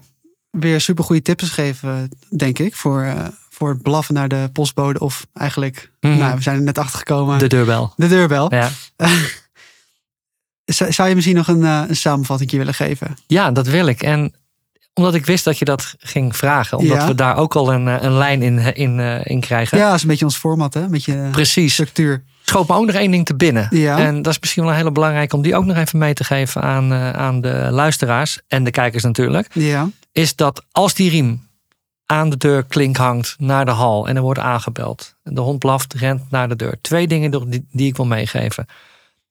weer 0.50 0.80
super 0.80 1.04
goede 1.04 1.22
tips 1.22 1.44
gegeven, 1.48 2.10
denk 2.36 2.58
ik, 2.58 2.76
voor, 2.76 3.02
eh, 3.02 3.26
voor 3.56 3.68
het 3.68 3.82
blaffen 3.82 4.14
naar 4.14 4.28
de 4.28 4.48
postbode. 4.52 4.98
Of 4.98 5.26
eigenlijk, 5.34 5.90
Mhm. 6.00 6.18
nou, 6.18 6.34
we 6.36 6.42
zijn 6.42 6.56
er 6.56 6.62
net 6.62 6.78
achter 6.78 6.98
gekomen. 6.98 7.38
De 7.38 7.46
deurbel. 7.46 7.92
De 7.96 8.08
deurbel. 8.08 8.54
Ja. 8.54 8.70
Zou 10.64 11.08
je 11.08 11.14
misschien 11.14 11.36
nog 11.36 11.48
een, 11.48 11.64
eh, 11.64 11.82
een 11.88 11.96
samenvatting 11.96 12.50
willen 12.50 12.74
geven? 12.74 13.16
Ja, 13.26 13.50
dat 13.50 13.66
wil 13.66 13.86
ik. 13.86 14.02
En 14.02 14.34
omdat 14.94 15.14
ik 15.14 15.26
wist 15.26 15.44
dat 15.44 15.58
je 15.58 15.64
dat 15.64 15.94
ging 15.98 16.36
vragen, 16.36 16.78
omdat 16.78 16.96
Ja. 16.96 17.06
we 17.06 17.14
daar 17.14 17.36
ook 17.36 17.56
al 17.56 17.72
een, 17.72 17.88
eh, 17.88 18.02
een 18.02 18.12
lijn 18.12 18.42
in, 18.42 18.58
in, 18.74 19.00
eh, 19.00 19.20
in 19.24 19.40
krijgen. 19.40 19.78
Ja, 19.78 19.86
dat 19.86 19.94
is 19.96 20.02
een 20.02 20.08
beetje 20.08 20.24
ons 20.24 20.36
format, 20.36 20.74
hè? 20.74 20.80
Een 20.82 20.90
beetje 20.90 21.28
Precies. 21.30 21.72
structuur. 21.72 22.22
Schoot 22.44 22.68
me 22.68 22.74
ook 22.74 22.86
nog 22.86 22.94
één 22.94 23.10
ding 23.10 23.26
te 23.26 23.34
binnen. 23.34 23.66
Ja. 23.70 23.98
En 23.98 24.22
dat 24.22 24.32
is 24.32 24.40
misschien 24.40 24.62
wel 24.62 24.70
een 24.72 24.78
hele 24.78 24.92
belangrijke 24.92 25.36
om 25.36 25.42
die 25.42 25.56
ook 25.56 25.64
nog 25.64 25.76
even 25.76 25.98
mee 25.98 26.14
te 26.14 26.24
geven 26.24 26.62
aan, 26.62 26.92
aan 26.92 27.40
de 27.40 27.68
luisteraars 27.70 28.40
en 28.48 28.64
de 28.64 28.70
kijkers 28.70 29.02
natuurlijk. 29.02 29.48
Ja, 29.52 29.88
Is 30.12 30.36
dat 30.36 30.64
als 30.72 30.94
die 30.94 31.10
riem 31.10 31.45
aan 32.06 32.30
de 32.30 32.36
deur 32.36 32.64
klink 32.64 32.96
hangt 32.96 33.34
naar 33.38 33.64
de 33.64 33.70
hal 33.70 34.08
en 34.08 34.16
er 34.16 34.22
wordt 34.22 34.40
aangebeld. 34.40 35.14
De 35.22 35.40
hond 35.40 35.58
blaft, 35.58 35.94
rent 35.94 36.30
naar 36.30 36.48
de 36.48 36.56
deur. 36.56 36.80
Twee 36.80 37.06
dingen 37.06 37.50
die, 37.50 37.66
die 37.70 37.86
ik 37.86 37.96
wil 37.96 38.06
meegeven. 38.06 38.66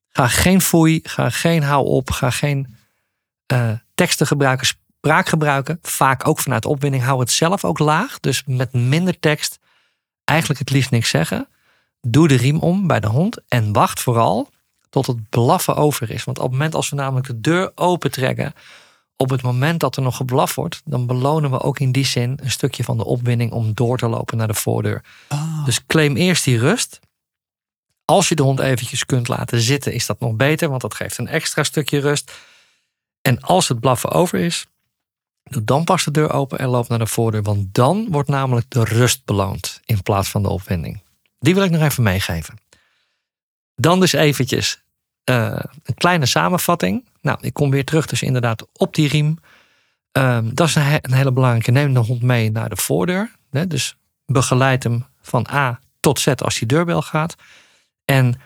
Ga 0.10 0.28
geen 0.28 0.62
foei, 0.62 1.00
ga 1.04 1.30
geen 1.30 1.64
hou 1.64 1.86
op, 1.86 2.12
ga 2.12 2.30
geen 2.30 2.76
eh, 3.46 3.72
teksten 3.96 4.28
gebruiken, 4.28 4.68
spraak 4.68 5.28
gebruiken. 5.28 5.80
Vaak 5.82 6.28
ook 6.28 6.40
vanuit 6.40 6.66
opwinding. 6.66 7.04
Hou 7.04 7.20
het 7.20 7.32
zelf 7.32 7.66
ook 7.66 7.80
laag. 7.80 8.20
Dus 8.20 8.44
met 8.46 8.74
minder 8.74 9.20
tekst 9.20 9.60
eigenlijk 10.24 10.60
het 10.60 10.70
liefst 10.70 10.92
niks 10.92 11.10
zeggen. 11.10 11.48
Doe 12.02 12.28
de 12.28 12.36
riem 12.36 12.60
om 12.60 12.88
bij 12.88 13.00
de 13.00 13.08
hond 13.08 13.38
en 13.48 13.74
wacht 13.74 14.00
vooral 14.00 14.50
tot 14.90 15.08
het 15.08 15.30
blaffen 15.30 15.76
over 15.76 16.12
is. 16.12 16.24
Want 16.24 16.38
op 16.38 16.44
het 16.44 16.52
moment 16.52 16.76
als 16.76 16.90
we 16.90 16.96
namelijk 16.96 17.28
de 17.28 17.42
deur 17.42 17.72
open 17.76 18.12
trekken, 18.12 18.54
op 19.18 19.30
het 19.30 19.42
moment 19.42 19.80
dat 19.80 19.96
er 19.96 20.02
nog 20.02 20.18
geblaf 20.18 20.56
wordt, 20.56 20.82
dan 20.86 21.06
belonen 21.06 21.52
we 21.52 21.62
ook 21.62 21.80
in 21.80 21.92
die 21.92 22.06
zin 22.06 22.40
een 22.44 22.52
stukje 22.52 22.84
van 22.84 22.98
de 22.98 23.06
opwinding 23.06 23.52
om 23.52 23.74
door 23.74 23.98
te 23.98 24.08
lopen 24.08 24.38
naar 24.38 24.48
de 24.48 24.54
voordeur. 24.54 25.04
Ah, 25.28 25.66
Dus 25.66 25.86
claim 25.86 26.16
eerst 26.16 26.44
die 26.44 26.60
rust. 26.60 27.00
Als 28.06 28.30
je 28.30 28.36
de 28.36 28.44
hond 28.44 28.60
eventjes 28.60 29.06
kunt 29.06 29.28
laten 29.28 29.60
zitten, 29.60 29.94
is 29.94 30.06
dat 30.06 30.20
nog 30.20 30.36
beter, 30.36 30.70
want 30.70 30.82
dat 30.82 30.94
geeft 30.94 31.18
een 31.18 31.28
extra 31.28 31.64
stukje 31.64 32.00
rust. 32.00 32.32
En 33.22 33.42
als 33.42 33.68
het 33.68 33.80
blaffen 33.80 34.12
over 34.12 34.40
is, 34.40 34.68
doe 35.44 35.64
dan 35.64 35.84
pas 35.84 36.04
de 36.04 36.12
deur 36.12 36.32
open 36.32 36.60
en 36.60 36.68
loop 36.68 36.88
naar 36.88 37.00
de 37.00 37.08
voordeur, 37.08 37.44
want 37.44 37.74
dan 37.74 38.08
wordt 38.10 38.30
namelijk 38.30 38.66
de 38.70 38.84
rust 38.84 39.26
beloond 39.26 39.82
in 39.86 40.02
plaats 40.02 40.30
van 40.30 40.42
de 40.42 40.50
opwinding. 40.50 41.02
Die 41.40 41.54
wil 41.54 41.64
ik 41.64 41.72
nog 41.72 41.82
even 41.82 42.04
meegeven. 42.04 42.60
Dan 43.76 44.00
dus 44.00 44.14
eventjes 44.14 44.84
eh, 45.26 45.60
een 45.84 45.94
kleine 45.96 46.26
samenvatting. 46.26 47.06
Nou, 47.22 47.38
ik 47.42 47.54
kom 47.54 47.70
weer 47.70 47.86
terug 47.86 48.06
dus 48.06 48.22
inderdaad 48.22 48.68
op 48.74 48.96
die 48.96 49.08
riem. 49.08 49.38
Ehm, 50.12 50.50
dat 50.54 50.68
is 50.68 50.76
een, 50.76 50.82
he- 50.84 50.98
een 51.02 51.14
hele 51.14 51.32
belangrijke. 51.32 51.72
Neem 51.72 51.94
de 51.94 52.00
hond 52.00 52.22
mee 52.22 52.52
naar 52.52 52.70
de 52.70 52.76
voordeur. 52.76 53.32
Dus 53.68 53.96
begeleid 54.26 54.84
hem 54.84 55.06
van 55.22 55.48
A 55.52 55.80
tot 56.00 56.20
Z 56.20 56.28
als 56.28 56.56
die 56.60 56.68
deurbel 56.68 57.02
gaat. 57.02 57.36
En, 58.06 58.42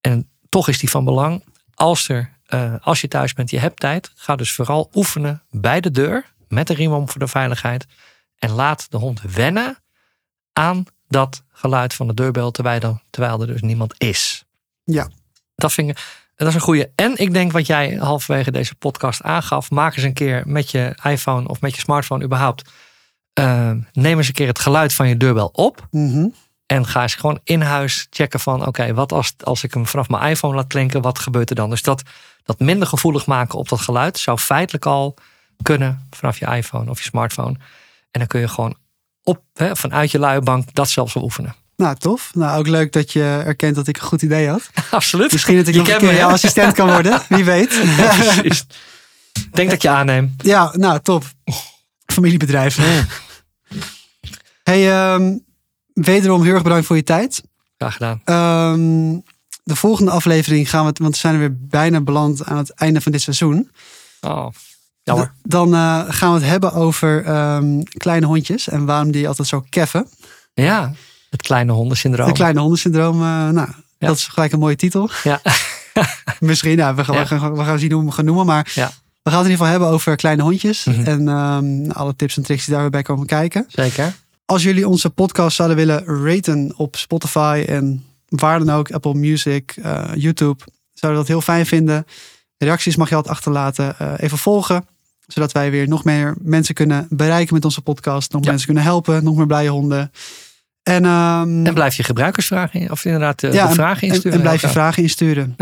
en 0.00 0.28
toch 0.48 0.68
is 0.68 0.78
die 0.78 0.90
van 0.90 1.04
belang. 1.04 1.44
Als, 1.74 2.08
er, 2.08 2.32
eh, 2.46 2.74
als 2.80 3.00
je 3.00 3.08
thuis 3.08 3.32
bent, 3.32 3.50
je 3.50 3.58
hebt 3.58 3.80
tijd. 3.80 4.12
Ga 4.14 4.36
dus 4.36 4.52
vooral 4.52 4.90
oefenen 4.94 5.42
bij 5.50 5.80
de 5.80 5.90
deur. 5.90 6.32
Met 6.48 6.66
de 6.66 6.74
riem 6.74 6.92
om 6.92 7.08
voor 7.08 7.20
de 7.20 7.28
veiligheid. 7.28 7.86
En 8.38 8.50
laat 8.50 8.90
de 8.90 8.96
hond 8.96 9.20
wennen 9.20 9.78
aan 10.52 10.84
dat 11.08 11.42
geluid 11.52 11.94
van 11.94 12.06
de 12.06 12.14
deurbel. 12.14 12.50
Terwijl 12.50 12.80
er, 12.80 13.02
terwijl 13.10 13.40
er 13.40 13.46
dus 13.46 13.60
niemand 13.62 13.94
is. 13.98 14.44
Ja. 14.84 15.08
Dat 15.58 15.72
vind 15.72 15.90
ik, 15.90 15.98
dat 16.36 16.48
is 16.48 16.54
een 16.54 16.60
goede. 16.60 16.90
En 16.94 17.16
ik 17.16 17.32
denk 17.32 17.52
wat 17.52 17.66
jij 17.66 17.94
halverwege 17.94 18.50
deze 18.50 18.74
podcast 18.74 19.22
aangaf. 19.22 19.70
Maak 19.70 19.94
eens 19.96 20.04
een 20.04 20.12
keer 20.12 20.42
met 20.46 20.70
je 20.70 20.96
iPhone 21.02 21.48
of 21.48 21.60
met 21.60 21.74
je 21.74 21.80
smartphone 21.80 22.24
überhaupt. 22.24 22.70
eh, 23.32 23.70
neem 23.92 24.16
eens 24.16 24.26
een 24.28 24.34
keer 24.34 24.46
het 24.46 24.58
geluid 24.58 24.92
van 24.94 25.08
je 25.08 25.16
deurbel 25.16 25.46
op. 25.52 25.86
mhm. 25.90 26.28
En 26.66 26.86
ga 26.86 27.02
eens 27.02 27.14
gewoon 27.14 27.40
in 27.44 27.60
huis 27.60 28.06
checken 28.10 28.40
van 28.40 28.66
oké, 28.66 28.94
wat 28.94 29.12
als, 29.12 29.34
als 29.44 29.64
ik 29.64 29.74
hem 29.74 29.86
vanaf 29.86 30.08
mijn 30.08 30.30
iPhone 30.30 30.54
laat 30.54 30.66
klinken, 30.66 31.02
wat 31.02 31.18
gebeurt 31.18 31.50
er 31.50 31.56
dan? 31.56 31.70
Dus 31.70 31.82
dat, 31.82 32.02
dat 32.42 32.58
minder 32.60 32.88
gevoelig 32.88 33.26
maken 33.26 33.58
op 33.58 33.68
dat 33.68 33.80
geluid 33.80 34.18
zou 34.18 34.38
feitelijk 34.38 34.86
al 34.86 35.14
kunnen 35.62 36.06
vanaf 36.10 36.38
je 36.38 36.46
iPhone 36.46 36.90
of 36.90 36.98
je 36.98 37.08
smartphone. 37.08 37.56
En 38.10 38.20
dan 38.20 38.26
kun 38.26 38.40
je 38.40 38.48
gewoon 38.48 38.76
op, 39.22 39.42
hè, 39.54 39.76
vanuit 39.76 40.10
je 40.10 40.18
luie 40.18 40.40
bank 40.40 40.74
dat 40.74 40.88
zelfs 40.88 41.14
wel 41.14 41.22
oefenen. 41.22 41.54
Nou, 41.78 41.96
tof. 41.96 42.30
Nou, 42.34 42.58
ook 42.58 42.66
leuk 42.66 42.92
dat 42.92 43.12
je 43.12 43.42
erkent 43.44 43.74
dat 43.74 43.86
ik 43.86 43.96
een 43.96 44.02
goed 44.02 44.22
idee 44.22 44.48
had. 44.48 44.70
Absoluut. 44.90 45.32
Misschien 45.32 45.56
dat 45.56 45.66
ik 45.66 45.74
Je 45.74 45.78
nog 45.78 45.88
een 45.88 45.94
me, 45.94 46.00
keer 46.00 46.16
jouw 46.16 46.30
assistent 46.30 46.74
kan 46.74 46.86
worden. 46.86 47.22
Wie 47.28 47.44
weet. 47.44 47.80
Precies. 47.96 48.66
Denk 49.52 49.70
dat 49.70 49.82
je 49.82 49.88
aanneem. 49.88 50.34
Ja, 50.36 50.72
nou, 50.76 51.00
top. 51.02 51.24
Familiebedrijf. 52.06 52.78
Hey, 54.62 54.90
ehm, 54.90 55.36
wederom 55.92 56.42
heel 56.42 56.54
erg 56.54 56.62
bedankt 56.62 56.86
voor 56.86 56.96
je 56.96 57.02
tijd. 57.02 57.42
Graag 57.76 57.92
gedaan. 57.92 58.20
Ehm, 58.24 59.20
de 59.62 59.76
volgende 59.76 60.10
aflevering 60.10 60.70
gaan 60.70 60.86
we, 60.86 60.92
want 61.00 61.14
we 61.14 61.20
zijn 61.20 61.34
er 61.34 61.40
weer 61.40 61.56
bijna 61.60 62.00
beland 62.00 62.44
aan 62.44 62.56
het 62.56 62.70
einde 62.70 63.00
van 63.00 63.12
dit 63.12 63.20
seizoen. 63.20 63.70
Oh, 64.20 64.46
jammer. 65.02 65.32
Dan 65.42 65.74
eh, 65.74 66.04
gaan 66.08 66.32
we 66.32 66.40
het 66.40 66.48
hebben 66.48 66.72
over 66.72 67.24
ehm, 67.24 67.82
kleine 67.82 68.26
hondjes 68.26 68.68
en 68.68 68.84
waarom 68.86 69.10
die 69.10 69.28
altijd 69.28 69.48
zo 69.48 69.64
keffen. 69.68 70.08
Ja, 70.54 70.92
het 71.30 71.42
kleine 71.42 71.72
hondensyndroom. 71.72 72.26
Het 72.26 72.36
kleine 72.36 72.60
hondensyndroom. 72.60 73.14
eh, 73.22 73.48
nou, 73.48 73.68
dat 73.98 74.16
is 74.16 74.26
gelijk 74.26 74.52
een 74.52 74.58
mooie 74.58 74.76
titel. 74.76 75.10
Ja. 75.24 75.40
Misschien, 76.40 76.76
nou, 76.76 76.96
we, 76.96 77.04
gaan, 77.04 77.14
Ja. 77.14 77.20
we, 77.22 77.26
gaan, 77.26 77.54
we 77.56 77.64
gaan 77.64 77.78
zien 77.78 77.90
hoe 77.92 78.00
we 78.00 78.06
hem 78.06 78.14
gaan 78.14 78.24
noemen. 78.24 78.46
Maar 78.46 78.72
Ja. 78.74 78.86
we 79.22 79.30
gaan 79.30 79.38
het 79.38 79.48
in 79.48 79.50
ieder 79.50 79.50
geval 79.50 79.66
hebben 79.66 79.88
over 79.88 80.16
kleine 80.16 80.42
hondjes. 80.42 80.84
Mhm. 80.84 81.04
En 81.04 81.28
ehm, 81.28 81.90
alle 81.90 82.16
tips 82.16 82.36
en 82.36 82.42
tricks 82.42 82.64
die 82.64 82.74
daarbij 82.74 83.02
komen 83.02 83.26
kijken. 83.26 83.64
Zeker. 83.68 84.14
Als 84.44 84.62
jullie 84.62 84.88
onze 84.88 85.10
podcast 85.10 85.56
zouden 85.56 85.76
willen 85.76 86.04
raten 86.24 86.72
op 86.76 86.96
Spotify 86.96 87.64
en 87.68 88.04
waar 88.28 88.58
dan 88.58 88.70
ook, 88.70 88.90
Apple 88.90 89.14
Music, 89.14 89.74
eh, 89.82 90.04
YouTube, 90.14 90.62
zouden 90.92 91.20
we 91.22 91.26
dat 91.26 91.36
heel 91.36 91.40
fijn 91.54 91.66
vinden. 91.66 92.06
Reacties 92.58 92.96
mag 92.96 93.08
je 93.08 93.14
altijd 93.14 93.34
achterlaten. 93.34 93.98
Eh, 93.98 94.12
even 94.16 94.38
volgen, 94.38 94.86
zodat 95.26 95.52
wij 95.52 95.70
weer 95.70 95.88
nog 95.88 96.04
meer 96.04 96.34
mensen 96.40 96.74
kunnen 96.74 97.06
bereiken 97.10 97.54
met 97.54 97.64
onze 97.64 97.80
podcast. 97.80 98.32
Nog 98.32 98.42
Ja. 98.42 98.48
mensen 98.48 98.66
kunnen 98.66 98.84
helpen, 98.84 99.24
nog 99.24 99.36
meer 99.36 99.46
blije 99.46 99.68
honden. 99.68 100.12
En, 100.88 101.04
ehm, 101.04 101.66
En 101.66 101.74
blijf 101.74 101.94
je 101.94 102.02
gebruikersvragen, 102.02 102.80
in- 102.80 102.90
of 102.90 103.04
inderdaad 103.04 103.40
de, 103.40 103.46
ja, 103.46 103.52
de 103.62 103.68
en- 103.68 103.74
vragen 103.74 104.02
en, 104.08 104.14
insturen. 104.14 104.36
en 104.36 104.40
blijf 104.42 104.60
je 104.60 104.68
vragen 104.68 105.02
insturen. 105.02 105.56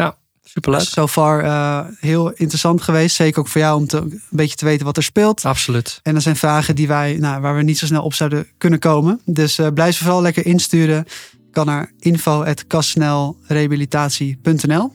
Superleuk. 0.44 0.80
So 0.80 1.06
far 1.06 1.44
eh, 1.44 1.80
heel 2.00 2.30
interessant 2.32 2.82
geweest. 2.82 3.16
Zeker 3.16 3.40
ook 3.40 3.48
voor 3.48 3.60
jou 3.60 3.80
om 3.80 3.86
te, 3.86 3.96
een 3.96 4.20
beetje 4.30 4.56
te 4.56 4.64
weten 4.64 4.86
wat 4.86 4.96
er 4.96 5.02
speelt. 5.02 5.44
Absoluut. 5.44 6.00
En 6.02 6.14
dat 6.14 6.22
zijn 6.22 6.36
vragen 6.36 6.74
die 6.74 6.88
wij, 6.88 7.16
nou, 7.20 7.40
waar 7.40 7.56
we 7.56 7.62
niet 7.62 7.78
zo 7.78 7.86
snel 7.86 8.02
op 8.02 8.14
zouden 8.14 8.46
kunnen 8.58 8.78
komen. 8.78 9.20
Dus 9.24 9.58
eh, 9.58 9.66
blijf 9.74 9.96
ze 9.96 10.02
vooral 10.04 10.22
lekker 10.22 10.46
insturen. 10.46 11.04
Kan 11.50 11.66
naar 11.66 11.90
info.kasnelrehabilitatie.nl 11.98 14.92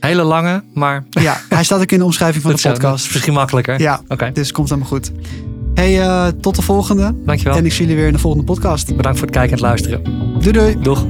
Hele 0.00 0.22
lange, 0.22 0.64
maar 0.74 1.04
Ja, 1.10 1.40
hij 1.48 1.64
staat 1.64 1.80
ook 1.80 1.92
in 1.92 1.98
de 1.98 2.04
omschrijving 2.04 2.42
van 2.42 2.52
de 2.58 2.58
zo. 2.58 2.70
podcast. 2.70 3.12
Misschien 3.12 3.34
makkelijker. 3.34 3.80
Ja, 3.80 4.00
Oké, 4.08 4.30
dus 4.32 4.52
komt 4.52 4.70
allemaal 4.70 4.88
goed. 4.88 5.10
Hey, 5.74 6.00
eh, 6.00 6.26
tot 6.40 6.56
de 6.56 6.62
volgende. 6.62 7.14
dankjewel. 7.24 7.56
En 7.56 7.64
ik 7.64 7.72
zie 7.72 7.80
jullie 7.80 7.96
weer 7.96 8.06
in 8.06 8.12
de 8.12 8.18
volgende 8.18 8.46
podcast. 8.46 8.96
Bedankt 8.96 9.18
voor 9.18 9.26
het 9.26 9.36
kijken 9.36 9.56
en 9.58 9.64
het 9.64 9.66
luisteren. 9.66 10.02
Doei 10.40 10.52
doei. 10.52 10.76
Doeg. 10.80 11.04